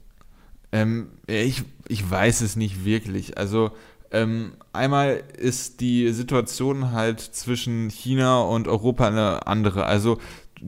Ähm, 0.71 1.07
ich, 1.25 1.63
ich 1.87 2.09
weiß 2.09 2.41
es 2.41 2.55
nicht 2.55 2.85
wirklich. 2.85 3.37
Also 3.37 3.71
ähm, 4.11 4.53
einmal 4.73 5.23
ist 5.37 5.81
die 5.81 6.11
Situation 6.11 6.91
halt 6.91 7.19
zwischen 7.19 7.89
China 7.89 8.41
und 8.41 8.67
Europa 8.67 9.07
eine 9.07 9.47
andere. 9.47 9.85
Also 9.85 10.17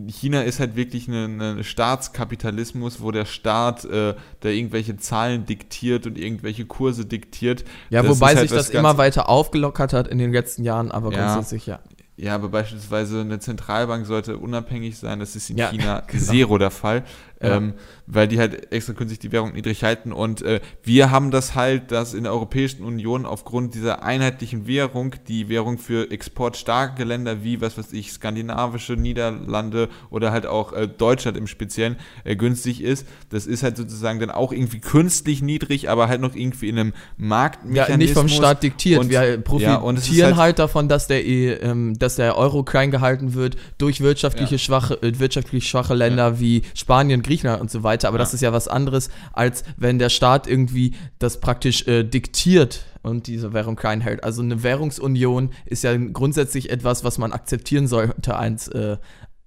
China 0.07 0.41
ist 0.41 0.59
halt 0.59 0.75
wirklich 0.75 1.07
ein 1.07 1.63
Staatskapitalismus, 1.63 3.01
wo 3.01 3.11
der 3.11 3.25
Staat 3.25 3.85
äh, 3.85 4.15
da 4.39 4.49
irgendwelche 4.49 4.97
Zahlen 4.97 5.45
diktiert 5.45 6.05
und 6.05 6.17
irgendwelche 6.17 6.65
Kurse 6.65 7.05
diktiert. 7.05 7.63
Ja, 7.89 8.01
das 8.03 8.11
wobei 8.11 8.35
halt 8.35 8.49
sich 8.49 8.51
das 8.51 8.69
immer 8.69 8.97
weiter 8.97 9.29
aufgelockert 9.29 9.93
hat 9.93 10.07
in 10.07 10.17
den 10.17 10.31
letzten 10.31 10.63
Jahren, 10.63 10.91
aber 10.91 11.11
ja, 11.11 11.33
grundsätzlich 11.33 11.65
ja. 11.65 11.79
Ja, 12.17 12.35
aber 12.35 12.49
beispielsweise 12.49 13.21
eine 13.21 13.39
Zentralbank 13.39 14.05
sollte 14.05 14.37
unabhängig 14.37 14.97
sein. 14.97 15.21
Das 15.21 15.37
ist 15.37 15.49
in 15.49 15.57
ja, 15.57 15.69
China 15.69 16.01
genau. 16.07 16.23
zero 16.23 16.57
der 16.57 16.71
Fall 16.71 17.05
ähm, 17.41 17.73
weil 18.05 18.27
die 18.27 18.39
halt 18.39 18.71
extra 18.71 18.93
künstlich 18.93 19.19
die 19.19 19.31
Währung 19.31 19.53
niedrig 19.53 19.83
halten. 19.83 20.11
Und 20.11 20.41
äh, 20.41 20.59
wir 20.83 21.11
haben 21.11 21.31
das 21.31 21.55
halt, 21.55 21.91
dass 21.91 22.13
in 22.13 22.23
der 22.23 22.33
Europäischen 22.33 22.83
Union 22.83 23.25
aufgrund 23.25 23.75
dieser 23.75 24.03
einheitlichen 24.03 24.67
Währung 24.67 25.15
die 25.27 25.47
Währung 25.47 25.77
für 25.77 26.11
exportstarke 26.11 27.03
Länder 27.03 27.43
wie, 27.43 27.61
was 27.61 27.77
weiß 27.77 27.93
ich, 27.93 28.11
skandinavische 28.11 28.93
Niederlande 28.93 29.89
oder 30.09 30.31
halt 30.31 30.45
auch 30.45 30.73
äh, 30.73 30.87
Deutschland 30.87 31.37
im 31.37 31.47
Speziellen 31.47 31.97
äh, 32.23 32.35
günstig 32.35 32.81
ist. 32.81 33.07
Das 33.29 33.45
ist 33.45 33.63
halt 33.63 33.77
sozusagen 33.77 34.19
dann 34.19 34.31
auch 34.31 34.51
irgendwie 34.51 34.79
künstlich 34.79 35.41
niedrig, 35.41 35.89
aber 35.89 36.07
halt 36.07 36.21
noch 36.21 36.35
irgendwie 36.35 36.69
in 36.69 36.79
einem 36.79 36.93
Marktmechanismus. 37.17 37.89
Ja, 37.89 37.97
nicht 37.97 38.13
vom 38.13 38.27
Staat 38.27 38.63
diktiert. 38.63 38.99
Und, 38.99 39.09
wir 39.09 39.37
profitieren 39.37 39.81
ja, 40.17 40.25
halt, 40.25 40.35
halt, 40.37 40.59
davon, 40.59 40.87
dass 40.89 41.07
der, 41.07 41.25
ähm, 41.25 41.97
dass 41.99 42.15
der 42.15 42.37
Euro 42.37 42.63
klein 42.63 42.91
gehalten 42.91 43.33
wird 43.33 43.55
durch 43.77 44.01
wirtschaftliche 44.01 44.55
ja. 44.55 44.59
schwache, 44.59 44.95
äh, 45.01 45.19
wirtschaftlich 45.19 45.67
schwache 45.67 45.93
Länder 45.93 46.39
wie 46.39 46.63
Spanien, 46.73 47.21
Griechenland 47.30 47.61
und 47.61 47.69
so 47.69 47.84
weiter. 47.84 48.07
Aber 48.07 48.17
ja. 48.17 48.23
das 48.23 48.34
ist 48.34 48.41
ja 48.41 48.51
was 48.51 48.67
anderes, 48.67 49.09
als 49.34 49.63
wenn 49.77 49.99
der 49.99 50.09
Staat 50.09 50.47
irgendwie 50.47 50.95
das 51.19 51.39
praktisch 51.39 51.88
äh, 51.88 52.03
diktiert 52.03 52.86
und 53.03 53.27
diese 53.27 53.53
Währung 53.53 53.75
klein 53.75 54.01
hält. 54.01 54.23
Also 54.23 54.41
eine 54.41 54.63
Währungsunion 54.63 55.51
ist 55.65 55.84
ja 55.84 55.95
grundsätzlich 55.95 56.71
etwas, 56.71 57.03
was 57.03 57.17
man 57.17 57.32
akzeptieren 57.32 57.88
sollte 57.88 58.36
als 58.36 58.67
äh, 58.69 58.97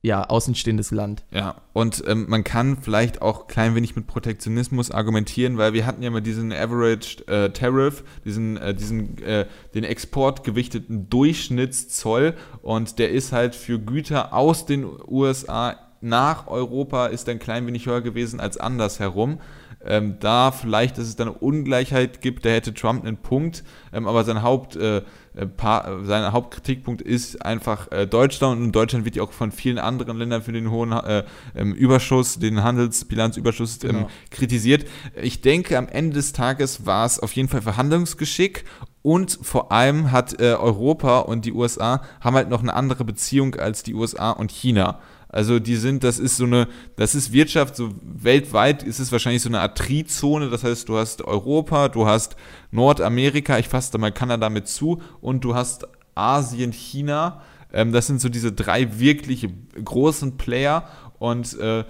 ja, 0.05 0.25
außenstehendes 0.25 0.91
Land. 0.91 1.25
Ja, 1.31 1.55
und 1.73 2.03
ähm, 2.09 2.27
man 2.29 2.43
kann 2.43 2.79
vielleicht 2.83 3.23
auch 3.23 3.47
klein 3.47 3.77
wenig 3.77 3.95
mit 3.95 4.09
Protektionismus 4.09 4.91
argumentieren, 4.91 5.59
weil 5.59 5.75
wir 5.75 5.87
hatten 5.87 6.03
ja 6.03 6.11
mal 6.11 6.21
diesen 6.21 6.53
Average 6.53 7.25
äh, 7.29 7.51
Tariff, 7.51 8.03
diesen, 8.25 8.57
äh, 8.57 8.75
diesen 8.75 9.23
äh, 9.23 9.47
den 9.75 9.85
exportgewichteten 9.85 11.09
Durchschnittszoll 11.09 12.35
und 12.63 12.99
der 12.99 13.11
ist 13.11 13.31
halt 13.31 13.55
für 13.55 13.79
Güter 13.79 14.35
aus 14.35 14.67
den 14.67 14.87
USA 15.07 15.77
nach 16.03 16.47
Europa 16.49 17.07
ist 17.07 17.29
ein 17.29 17.39
klein 17.39 17.67
wenig 17.67 17.87
höher 17.87 18.01
gewesen 18.01 18.41
als 18.41 18.59
andersherum. 18.59 19.39
Ähm, 19.85 20.17
da 20.21 20.53
vielleicht, 20.53 20.97
dass 20.97 21.07
es 21.07 21.17
dann 21.17 21.29
eine 21.29 21.39
Ungleichheit 21.39 22.21
gibt, 22.21 22.45
da 22.45 22.51
hätte 22.51 22.73
Trump 22.73 23.05
einen 23.05 23.17
Punkt, 23.17 23.65
ähm, 23.93 24.07
aber 24.07 24.23
sein, 24.23 24.43
Haupt, 24.43 24.77
äh, 24.77 24.99
äh 25.35 25.47
paar, 25.47 26.05
sein 26.05 26.31
Hauptkritikpunkt 26.31 27.03
ist 27.03 27.45
einfach 27.45 27.91
äh, 27.91 28.07
Deutschland 28.07 28.61
und 28.61 28.73
Deutschland 28.73 29.05
wird 29.05 29.17
ja 29.17 29.25
auch 29.25 29.33
von 29.33 29.51
vielen 29.51 29.79
anderen 29.79 30.19
Ländern 30.19 30.43
für 30.43 30.53
den 30.53 30.71
hohen 30.71 30.93
äh, 30.93 31.25
ähm, 31.57 31.75
Überschuss, 31.75 32.39
den 32.39 32.63
Handelsbilanzüberschuss 32.63 33.83
ähm, 33.83 33.91
genau. 33.91 34.11
kritisiert. 34.31 34.87
Ich 35.21 35.41
denke, 35.41 35.77
am 35.77 35.89
Ende 35.89 36.15
des 36.15 36.33
Tages 36.33 36.87
war 36.87 37.05
es 37.05 37.19
auf 37.19 37.33
jeden 37.33 37.49
Fall 37.49 37.63
Verhandlungsgeschick 37.63 38.65
und 39.03 39.37
vor 39.43 39.73
allem 39.73 40.13
hat 40.13 40.41
äh, 40.41 40.55
Europa 40.55 41.21
und 41.21 41.45
die 41.45 41.53
USA 41.53 42.03
haben 42.21 42.37
halt 42.37 42.51
noch 42.51 42.63
eine 42.63 42.75
andere 42.75 43.05
Beziehung 43.05 43.57
als 43.57 43.83
die 43.83 43.95
USA 43.95 44.31
und 44.31 44.53
China. 44.53 45.01
Also 45.33 45.59
die 45.59 45.77
sind, 45.77 46.05
das 46.05 46.19
ist 46.19 46.37
so 46.37 46.45
eine, 46.45 46.69
das 46.97 47.15
ist 47.15 47.33
Wirtschaft, 47.33 47.75
so 47.75 47.91
weltweit 48.03 48.83
ist 48.83 49.01
es 49.01 49.11
wahrscheinlich 49.11 49.41
so 49.41 49.49
eine 49.49 49.61
Art 49.61 49.79
Trizone, 49.79 50.51
das 50.51 50.63
heißt, 50.63 50.89
du 50.91 50.99
hast 50.99 51.23
Europa, 51.23 51.89
du 51.89 52.07
hast 52.07 52.37
Nordamerika, 52.71 53.59
ich 53.59 53.67
fasse 53.67 53.91
da 53.93 53.99
mal 53.99 54.13
Kanada 54.13 54.51
mit 54.51 54.69
zu 54.69 55.01
und 55.23 55.43
du 55.43 55.55
hast 55.55 55.89
Asien, 56.15 56.73
China. 56.73 57.41
Ähm, 57.73 57.93
das 57.93 58.07
sind 58.07 58.21
so 58.21 58.29
diese 58.29 58.53
drei 58.53 59.01
wirklich 59.01 59.49
großen 59.83 60.37
Player 60.37 60.87
und 61.19 61.59
äh, 61.59 61.85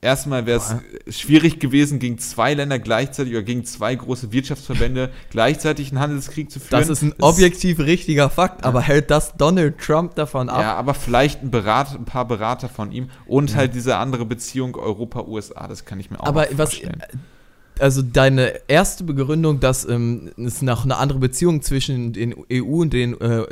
erstmal 0.00 0.46
wäre 0.46 0.60
es 1.06 1.16
schwierig 1.16 1.58
gewesen, 1.58 1.98
gegen 1.98 2.18
zwei 2.18 2.54
Länder 2.54 2.78
gleichzeitig 2.78 3.32
oder 3.32 3.42
gegen 3.42 3.64
zwei 3.64 3.94
große 3.94 4.32
Wirtschaftsverbände 4.32 5.10
gleichzeitig 5.30 5.90
einen 5.90 6.00
Handelskrieg 6.00 6.50
zu 6.50 6.60
führen. 6.60 6.80
Das 6.80 6.88
ist 6.88 7.02
ein 7.02 7.14
das 7.16 7.28
objektiv 7.28 7.78
richtiger 7.80 8.30
Fakt, 8.30 8.64
aber 8.64 8.80
hält 8.80 9.10
das 9.10 9.36
Donald 9.36 9.78
Trump 9.78 10.14
davon 10.14 10.48
ab? 10.48 10.60
Ja, 10.60 10.74
aber 10.74 10.94
vielleicht 10.94 11.42
ein, 11.42 11.50
Berat, 11.50 11.94
ein 11.94 12.04
paar 12.04 12.26
Berater 12.26 12.68
von 12.68 12.92
ihm 12.92 13.10
und 13.26 13.50
ja. 13.50 13.56
halt 13.56 13.74
diese 13.74 13.96
andere 13.96 14.24
Beziehung 14.24 14.76
Europa-USA, 14.76 15.66
das 15.68 15.84
kann 15.84 16.00
ich 16.00 16.10
mir 16.10 16.20
auch 16.20 16.26
aber 16.26 16.44
vorstellen. 16.44 17.00
Was, 17.00 17.35
also 17.80 18.02
deine 18.02 18.52
erste 18.68 19.04
Begründung, 19.04 19.60
dass 19.60 19.88
ähm, 19.88 20.30
es 20.36 20.62
noch 20.62 20.84
eine 20.84 20.96
andere 20.96 21.18
Beziehung 21.18 21.62
zwischen 21.62 22.12
den 22.12 22.34
EU 22.50 22.82
und 22.82 22.92
den 22.92 23.20
äh, 23.20 23.46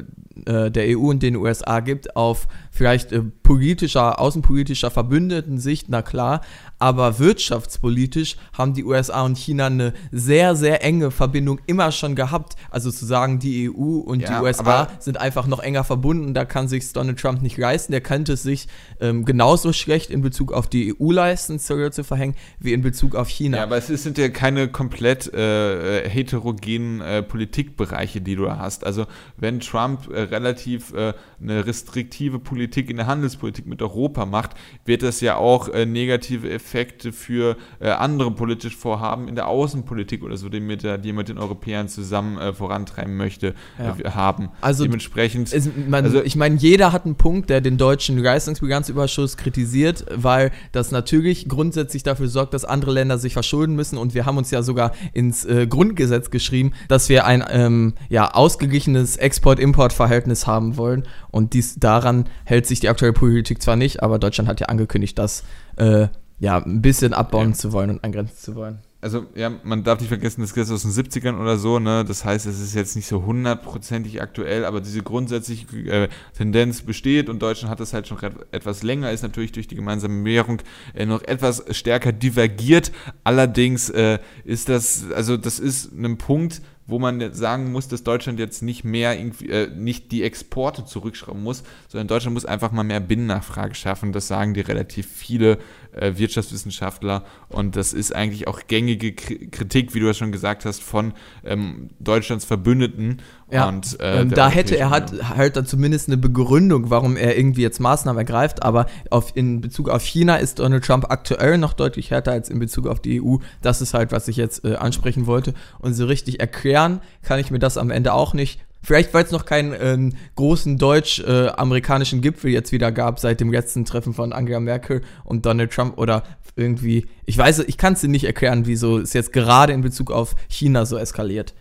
äh, 0.47 0.71
der 0.71 0.99
EU 0.99 1.11
und 1.11 1.23
den 1.23 1.37
USA 1.37 1.81
gibt, 1.81 2.17
auf 2.17 2.49
vielleicht 2.71 3.13
äh, 3.13 3.23
politischer, 3.43 4.21
außenpolitischer 4.21 4.91
Verbündeten-Sicht, 4.91 5.87
na 5.89 6.03
klar, 6.03 6.41
aber 6.85 7.19
wirtschaftspolitisch 7.19 8.37
haben 8.53 8.75
die 8.75 8.85
USA 8.85 9.23
und 9.23 9.39
China 9.39 9.69
eine 9.69 9.95
sehr, 10.13 10.55
sehr 10.55 10.85
enge 10.85 11.11
Verbindung 11.11 11.59
immer 11.65 11.91
schon 11.93 12.15
gehabt. 12.15 12.57
Also 12.71 12.91
zu 12.91 13.07
sagen, 13.07 13.39
die 13.39 13.71
EU 13.71 14.01
und 14.01 14.21
ja, 14.21 14.29
die 14.29 14.45
USA 14.45 14.89
sind 14.99 15.19
einfach 15.19 15.47
noch 15.47 15.61
enger 15.61 15.85
verbunden, 15.85 16.35
da 16.35 16.45
kann 16.45 16.69
sich 16.69 16.93
Donald 16.93 17.19
Trump 17.19 17.41
nicht 17.41 17.57
leisten. 17.57 17.93
Der 17.93 18.03
könnte 18.03 18.35
es 18.35 18.43
sich 18.43 18.69
ähm, 19.01 19.25
genauso 19.25 19.73
schlecht 19.73 20.11
in 20.11 20.21
Bezug 20.21 20.53
auf 20.53 20.69
die 20.69 20.95
EU 21.01 21.11
leisten, 21.11 21.59
Zölle 21.59 21.91
zu 21.91 22.05
verhängen, 22.05 22.35
wie 22.59 22.75
in 22.75 22.83
Bezug 22.83 23.15
auf 23.15 23.31
China. 23.31 23.57
Ja, 23.57 23.63
aber 23.63 23.79
es 23.79 23.87
sind 23.87 24.19
ja 24.19 24.29
keine 24.29 24.69
komplett 24.69 25.33
äh, 25.33 26.07
heterogenen 26.07 27.01
äh, 27.01 27.23
Politikbereiche, 27.23 28.21
die 28.21 28.37
du 28.37 28.51
hast. 28.51 28.85
Also 28.85 29.07
wenn 29.39 29.61
Trump 29.61 30.11
äh, 30.11 30.21
relativ 30.21 30.93
äh, 30.93 31.15
eine 31.45 31.67
restriktive 31.67 32.39
Politik 32.39 32.91
in 32.91 32.97
der 32.97 33.07
Handelspolitik 33.07 33.67
mit 33.67 33.83
Europa 33.83 34.27
macht, 34.27 34.53
wird 34.85 35.03
das 35.03 35.21
ja 35.21 35.37
auch 35.37 35.69
äh, 35.69 35.87
negative 35.87 36.51
Effekte 36.51 37.13
für 37.13 37.57
äh, 37.81 37.91
andere 37.91 38.31
politische 38.31 38.77
Vorhaben 38.77 39.29
in 39.29 39.35
der 39.35 39.49
Außenpolitik 39.49 40.23
oder 40.23 40.37
so, 40.37 40.49
die, 40.49 40.61
mit 40.61 40.83
der, 40.83 40.99
die 40.99 41.13
mit 41.13 41.29
den 41.29 41.39
Europäern 41.39 41.89
zusammen 41.89 42.39
äh, 42.39 42.53
vorantreiben 42.53 43.17
möchte, 43.17 43.55
ja. 43.79 43.97
Äh, 43.99 44.11
haben. 44.11 44.49
Also 44.61 44.85
dementsprechend. 44.85 45.53
Es, 45.53 45.69
man, 45.89 46.05
also, 46.05 46.23
ich 46.23 46.37
meine, 46.37 46.57
jeder 46.57 46.93
hat 46.93 47.05
einen 47.05 47.17
Punkt, 47.17 47.51
der 47.51 47.61
den 47.61 47.77
deutschen 47.77 48.19
Leistungsbilanzüberschuss 48.19 49.37
kritisiert, 49.37 50.07
weil 50.15 50.51
das 50.73 50.91
natürlich 50.91 51.49
grundsätzlich 51.49 52.03
dafür 52.03 52.29
sorgt, 52.29 52.55
dass 52.55 52.65
andere 52.65 52.93
Länder 52.93 53.19
sich 53.19 53.35
verschulden 53.35 53.77
müssen 53.77 53.99
und 53.99 54.15
wir 54.15 54.27
haben 54.27 54.39
uns 54.39 54.51
ja 54.51 54.63
sogar 54.63 54.93
ins 55.13 55.45
äh, 55.45 55.67
Grundgesetz 55.67 56.31
geschrieben, 56.31 56.73
dass 56.89 57.09
wir 57.09 57.27
ein 57.27 57.45
ähm, 57.51 57.95
ja, 58.09 58.31
ausgeglichenes 58.33 59.17
Export-Import-Verhältnis 59.17 60.47
haben 60.47 60.77
wollen 60.77 61.05
und 61.35 61.53
dies, 61.53 61.75
daran 61.81 62.27
hält 62.45 62.65
sich 62.67 62.79
die 62.79 62.89
aktuelle 62.89 63.13
Politik 63.13 63.61
zwar 63.61 63.75
nicht, 63.75 64.05
aber 64.05 64.21
Deutschland 64.21 64.49
hat 64.49 64.61
ja 64.61 64.69
angekündigt, 64.69 65.19
dass 65.19 65.43
äh, 65.77 66.07
ja, 66.39 66.59
ein 66.59 66.81
bisschen 66.81 67.13
abbauen 67.13 67.51
ja. 67.51 67.55
zu 67.55 67.73
wollen 67.73 67.91
und 67.91 68.05
eingrenzen 68.05 68.37
zu 68.37 68.55
wollen. 68.55 68.79
Also, 69.05 69.27
ja, 69.35 69.53
man 69.65 69.85
darf 69.85 70.01
nicht 70.01 70.09
vergessen, 70.09 70.41
das 70.41 70.55
Gesetz 70.55 70.73
aus 70.73 70.81
den 70.81 70.91
70ern 70.91 71.39
oder 71.39 71.59
so, 71.59 71.79
ne? 71.79 72.07
Das 72.09 72.25
heißt, 72.25 72.47
es 72.47 72.59
ist 72.59 72.75
jetzt 72.75 72.97
nicht 72.97 73.07
so 73.07 73.27
hundertprozentig 73.27 74.23
aktuell, 74.23 74.65
aber 74.65 74.81
diese 74.81 75.03
grundsätzliche 75.03 75.67
äh, 75.77 76.09
Tendenz 76.35 76.81
besteht 76.81 77.29
und 77.29 77.43
Deutschland 77.43 77.71
hat 77.71 77.81
das 77.81 77.93
halt 77.93 78.09
schon 78.09 78.17
etwas 78.51 78.83
länger, 78.83 79.13
ist 79.13 79.21
natürlich 79.21 79.53
durch 79.53 79.69
die 79.69 79.75
gemeinsame 79.75 80.25
Währung 80.25 80.63
äh, 80.95 81.05
noch 81.05 81.23
etwas 81.23 81.65
stärker 81.77 82.13
divergiert. 82.13 82.93
Allerdings 83.25 83.91
äh, 83.91 84.21
ist 84.47 84.71
das, 84.71 85.05
also 85.15 85.37
das 85.37 85.59
ist 85.59 85.93
ein 85.93 86.17
Punkt, 86.17 86.63
wo 86.87 86.99
man 86.99 87.33
sagen 87.33 87.73
muss, 87.73 87.89
dass 87.89 88.05
Deutschland 88.05 88.39
jetzt 88.39 88.63
nicht 88.63 88.85
mehr 88.85 89.19
äh, 89.19 89.69
nicht 89.75 90.13
die 90.13 90.23
Exporte 90.23 90.85
zurückschrauben 90.85 91.43
muss, 91.43 91.63
sondern 91.89 92.09
Deutschland 92.09 92.35
muss 92.35 92.45
einfach 92.45 92.73
mal 92.73 92.85
mehr 92.85 93.01
Binnennachfrage 93.01 93.75
schaffen. 93.75 94.13
Das 94.13 94.29
sagen 94.29 94.55
die 94.55 94.61
relativ 94.61 95.07
viele 95.07 95.59
Wirtschaftswissenschaftler 95.95 97.25
und 97.49 97.77
das 97.77 97.93
ist 97.93 98.15
eigentlich 98.15 98.49
auch 98.49 98.61
gängige 98.67 99.13
Kritik, 99.13 99.95
wie 99.95 100.01
du 100.01 100.07
ja 100.07 100.15
schon 100.15 100.33
gesagt 100.33 100.65
hast, 100.65 100.83
von 100.83 101.13
ähm, 101.45 101.91
Deutschlands 102.01 102.45
Verbündeten. 102.45 103.23
Ja, 103.51 103.69
und, 103.69 104.01
äh, 104.01 104.23
ähm, 104.23 104.31
da 104.31 104.49
hätte 104.49 104.77
er 104.77 104.91
halt, 104.91 105.13
halt 105.37 105.57
dann 105.57 105.67
zumindest 105.67 106.09
eine 106.09 106.17
Begründung, 106.17 106.91
warum 106.91 107.17
er 107.17 107.37
irgendwie 107.37 107.63
jetzt 107.63 107.79
Maßnahmen 107.79 108.19
ergreift, 108.19 108.63
aber 108.63 108.87
auf, 109.11 109.33
in 109.37 109.61
Bezug 109.61 109.89
auf 109.89 110.03
China 110.03 110.37
ist 110.37 110.59
Donald 110.59 110.85
Trump 110.85 111.11
aktuell 111.11 111.59
noch 111.59 111.73
deutlich 111.73 112.11
härter 112.11 112.33
als 112.33 112.49
in 112.49 112.59
Bezug 112.59 112.87
auf 112.87 113.01
die 113.01 113.23
EU. 113.23 113.37
Das 113.63 113.81
ist 113.81 113.95
halt, 113.95 114.13
was 114.13 114.29
ich 114.29 114.37
jetzt 114.37 114.65
äh, 114.65 114.77
ansprechen 114.77 115.27
wollte. 115.27 115.55
Und 115.79 115.95
so 115.95 116.07
richtig 116.07 116.41
erklären 116.41 117.01
kann 117.23 117.39
ich 117.39 117.51
mir 117.51 117.59
das 117.59 117.79
am 117.79 117.91
Ende 117.91 118.13
auch 118.13 118.35
nicht. 118.35 118.61
Vielleicht, 118.85 119.15
weil 119.15 119.25
es 119.25 119.31
noch 119.31 119.47
keinen 119.47 119.75
ähm, 119.81 120.13
großen 120.37 120.77
deutsch-amerikanischen 120.77 122.21
Gipfel 122.21 122.51
jetzt 122.51 122.71
wieder 122.71 122.93
gab 122.93 123.19
seit 123.19 123.41
dem 123.41 123.51
letzten 123.51 123.87
Treffen 123.87 124.13
von 124.13 124.33
Angela 124.33 124.61
Merkel 124.61 125.01
und 125.25 125.47
Donald 125.47 125.73
Trump 125.73 125.99
oder 125.99 126.23
irgendwie, 126.55 127.07
ich 127.25 127.37
weiß, 127.37 127.61
ich 127.61 127.79
kann 127.79 127.95
es 127.95 128.03
dir 128.03 128.09
nicht 128.09 128.25
erklären, 128.25 128.67
wieso 128.67 128.99
es 128.99 129.15
jetzt 129.15 129.33
gerade 129.33 129.73
in 129.73 129.81
Bezug 129.81 130.11
auf 130.11 130.37
China 130.49 130.85
so 130.85 130.97
eskaliert 130.99 131.55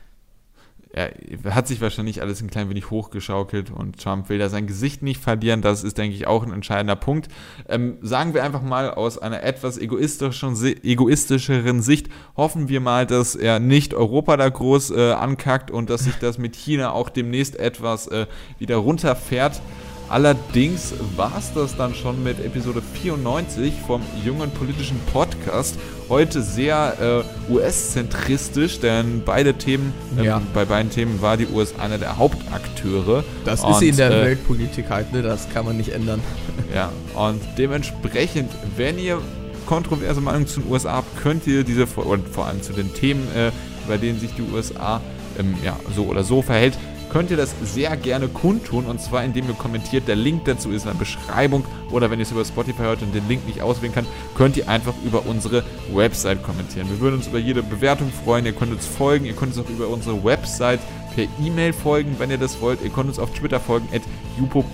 er 0.93 1.11
hat 1.55 1.67
sich 1.67 1.81
wahrscheinlich 1.81 2.21
alles 2.21 2.41
ein 2.41 2.51
klein 2.51 2.69
wenig 2.69 2.91
hochgeschaukelt 2.91 3.71
und 3.71 3.99
Trump 3.99 4.29
will 4.29 4.37
da 4.37 4.49
sein 4.49 4.67
Gesicht 4.67 5.01
nicht 5.01 5.19
verlieren. 5.19 5.63
Das 5.63 5.83
ist, 5.83 5.97
denke 5.97 6.15
ich, 6.15 6.27
auch 6.27 6.43
ein 6.43 6.53
entscheidender 6.53 6.95
Punkt. 6.95 7.29
Ähm, 7.67 7.97
sagen 8.01 8.35
wir 8.35 8.43
einfach 8.43 8.61
mal 8.61 8.91
aus 8.91 9.17
einer 9.17 9.41
etwas 9.41 9.79
egoistischen, 9.79 10.55
egoistischeren 10.83 11.81
Sicht, 11.81 12.09
hoffen 12.37 12.69
wir 12.69 12.79
mal, 12.79 13.07
dass 13.07 13.35
er 13.35 13.59
nicht 13.59 13.95
Europa 13.95 14.37
da 14.37 14.47
groß 14.47 14.91
äh, 14.91 15.13
ankackt 15.13 15.71
und 15.71 15.89
dass 15.89 16.03
sich 16.03 16.15
das 16.15 16.37
mit 16.37 16.55
China 16.55 16.91
auch 16.91 17.09
demnächst 17.09 17.59
etwas 17.59 18.07
äh, 18.07 18.27
wieder 18.59 18.75
runterfährt. 18.77 19.61
Allerdings 20.09 20.93
war 21.15 21.33
es 21.37 21.53
das 21.53 21.75
dann 21.75 21.95
schon 21.95 22.23
mit 22.23 22.39
Episode 22.39 22.81
94 23.01 23.73
vom 23.87 24.01
jungen 24.23 24.51
politischen 24.51 24.99
Podcast. 25.11 25.77
Heute 26.09 26.41
sehr 26.41 27.23
äh, 27.49 27.51
US-zentristisch, 27.51 28.79
denn 28.79 29.23
beide 29.25 29.55
Themen, 29.55 29.93
ähm, 30.17 30.23
ja. 30.23 30.41
bei 30.53 30.65
beiden 30.65 30.91
Themen 30.91 31.21
war 31.21 31.37
die 31.37 31.47
US 31.47 31.73
einer 31.79 31.97
der 31.97 32.17
Hauptakteure. 32.17 33.23
Das 33.45 33.63
und, 33.63 33.71
ist 33.71 33.79
sie 33.79 33.89
in 33.89 33.97
der 33.97 34.11
äh, 34.11 34.25
Weltpolitik 34.25 34.89
halt, 34.89 35.13
ne? 35.13 35.21
Das 35.21 35.49
kann 35.49 35.65
man 35.65 35.77
nicht 35.77 35.89
ändern. 35.89 36.21
Ja, 36.73 36.91
und 37.15 37.39
dementsprechend, 37.57 38.49
wenn 38.77 38.97
ihr 38.97 39.19
kontroverse 39.67 40.21
Meinungen 40.21 40.47
zu 40.47 40.61
den 40.61 40.71
USA 40.71 40.93
habt, 40.93 41.21
könnt 41.21 41.45
ihr 41.45 41.63
diese, 41.63 41.85
und 41.85 42.27
vor 42.27 42.47
allem 42.47 42.63
zu 42.63 42.73
den 42.73 42.91
Themen, 42.93 43.27
äh, 43.35 43.51
bei 43.87 43.97
denen 43.97 44.19
sich 44.19 44.31
die 44.33 44.41
USA 44.41 44.99
ähm, 45.39 45.55
ja, 45.63 45.75
so 45.95 46.05
oder 46.05 46.23
so 46.23 46.41
verhält, 46.41 46.77
könnt 47.13 47.29
ihr 47.29 47.37
das 47.37 47.53
sehr 47.63 47.95
gerne 47.95 48.27
kundtun 48.27 48.85
und 48.85 48.99
zwar 48.99 49.23
indem 49.23 49.47
ihr 49.47 49.53
kommentiert. 49.53 50.07
Der 50.07 50.15
Link 50.15 50.45
dazu 50.45 50.71
ist 50.71 50.83
in 50.83 50.91
der 50.91 50.97
Beschreibung 50.97 51.63
oder 51.91 52.09
wenn 52.09 52.17
ihr 52.17 52.23
es 52.23 52.31
über 52.31 52.43
Spotify 52.43 52.81
hört 52.81 53.03
und 53.03 53.13
den 53.13 53.27
Link 53.27 53.45
nicht 53.45 53.61
auswählen 53.61 53.93
kann, 53.93 54.07
könnt 54.35 54.57
ihr 54.57 54.67
einfach 54.67 54.95
über 55.05 55.27
unsere 55.27 55.63
Website 55.93 56.41
kommentieren. 56.41 56.89
Wir 56.89 56.99
würden 56.99 57.17
uns 57.17 57.27
über 57.27 57.37
jede 57.37 57.61
Bewertung 57.61 58.11
freuen. 58.25 58.47
Ihr 58.47 58.53
könnt 58.53 58.71
uns 58.71 58.87
folgen, 58.87 59.25
ihr 59.25 59.33
könnt 59.33 59.55
uns 59.55 59.63
auch 59.63 59.69
über 59.69 59.89
unsere 59.89 60.23
Website 60.23 60.79
per 61.13 61.25
E-Mail 61.39 61.71
folgen, 61.71 62.15
wenn 62.17 62.31
ihr 62.31 62.39
das 62.39 62.59
wollt. 62.59 62.81
Ihr 62.81 62.89
könnt 62.89 63.09
uns 63.09 63.19
auf 63.19 63.31
Twitter 63.31 63.59
folgen, 63.59 63.87
at 63.93 64.01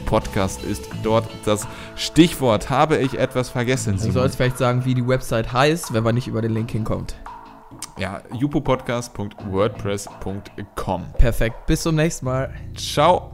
Podcast 0.06 0.64
ist 0.64 0.88
dort 1.04 1.28
das 1.44 1.68
Stichwort. 1.98 2.70
Habe 2.70 2.98
ich 2.98 3.20
etwas 3.20 3.50
vergessen? 3.50 4.00
Du 4.02 4.12
sollst 4.12 4.38
vielleicht 4.38 4.58
sagen, 4.58 4.86
wie 4.86 4.96
die 4.96 5.06
Website 5.06 5.52
heißt, 5.52 5.94
wenn 5.94 6.04
man 6.04 6.16
nicht 6.16 6.28
über 6.28 6.42
den 6.42 6.54
Link 6.54 6.72
hinkommt. 6.72 7.16
Ja, 8.00 8.22
jupopodcast.wordpress.com. 8.34 11.06
Perfekt. 11.18 11.66
Bis 11.66 11.84
zum 11.84 11.96
nächsten 11.96 12.26
Mal. 12.26 12.54
Ciao. 12.76 13.32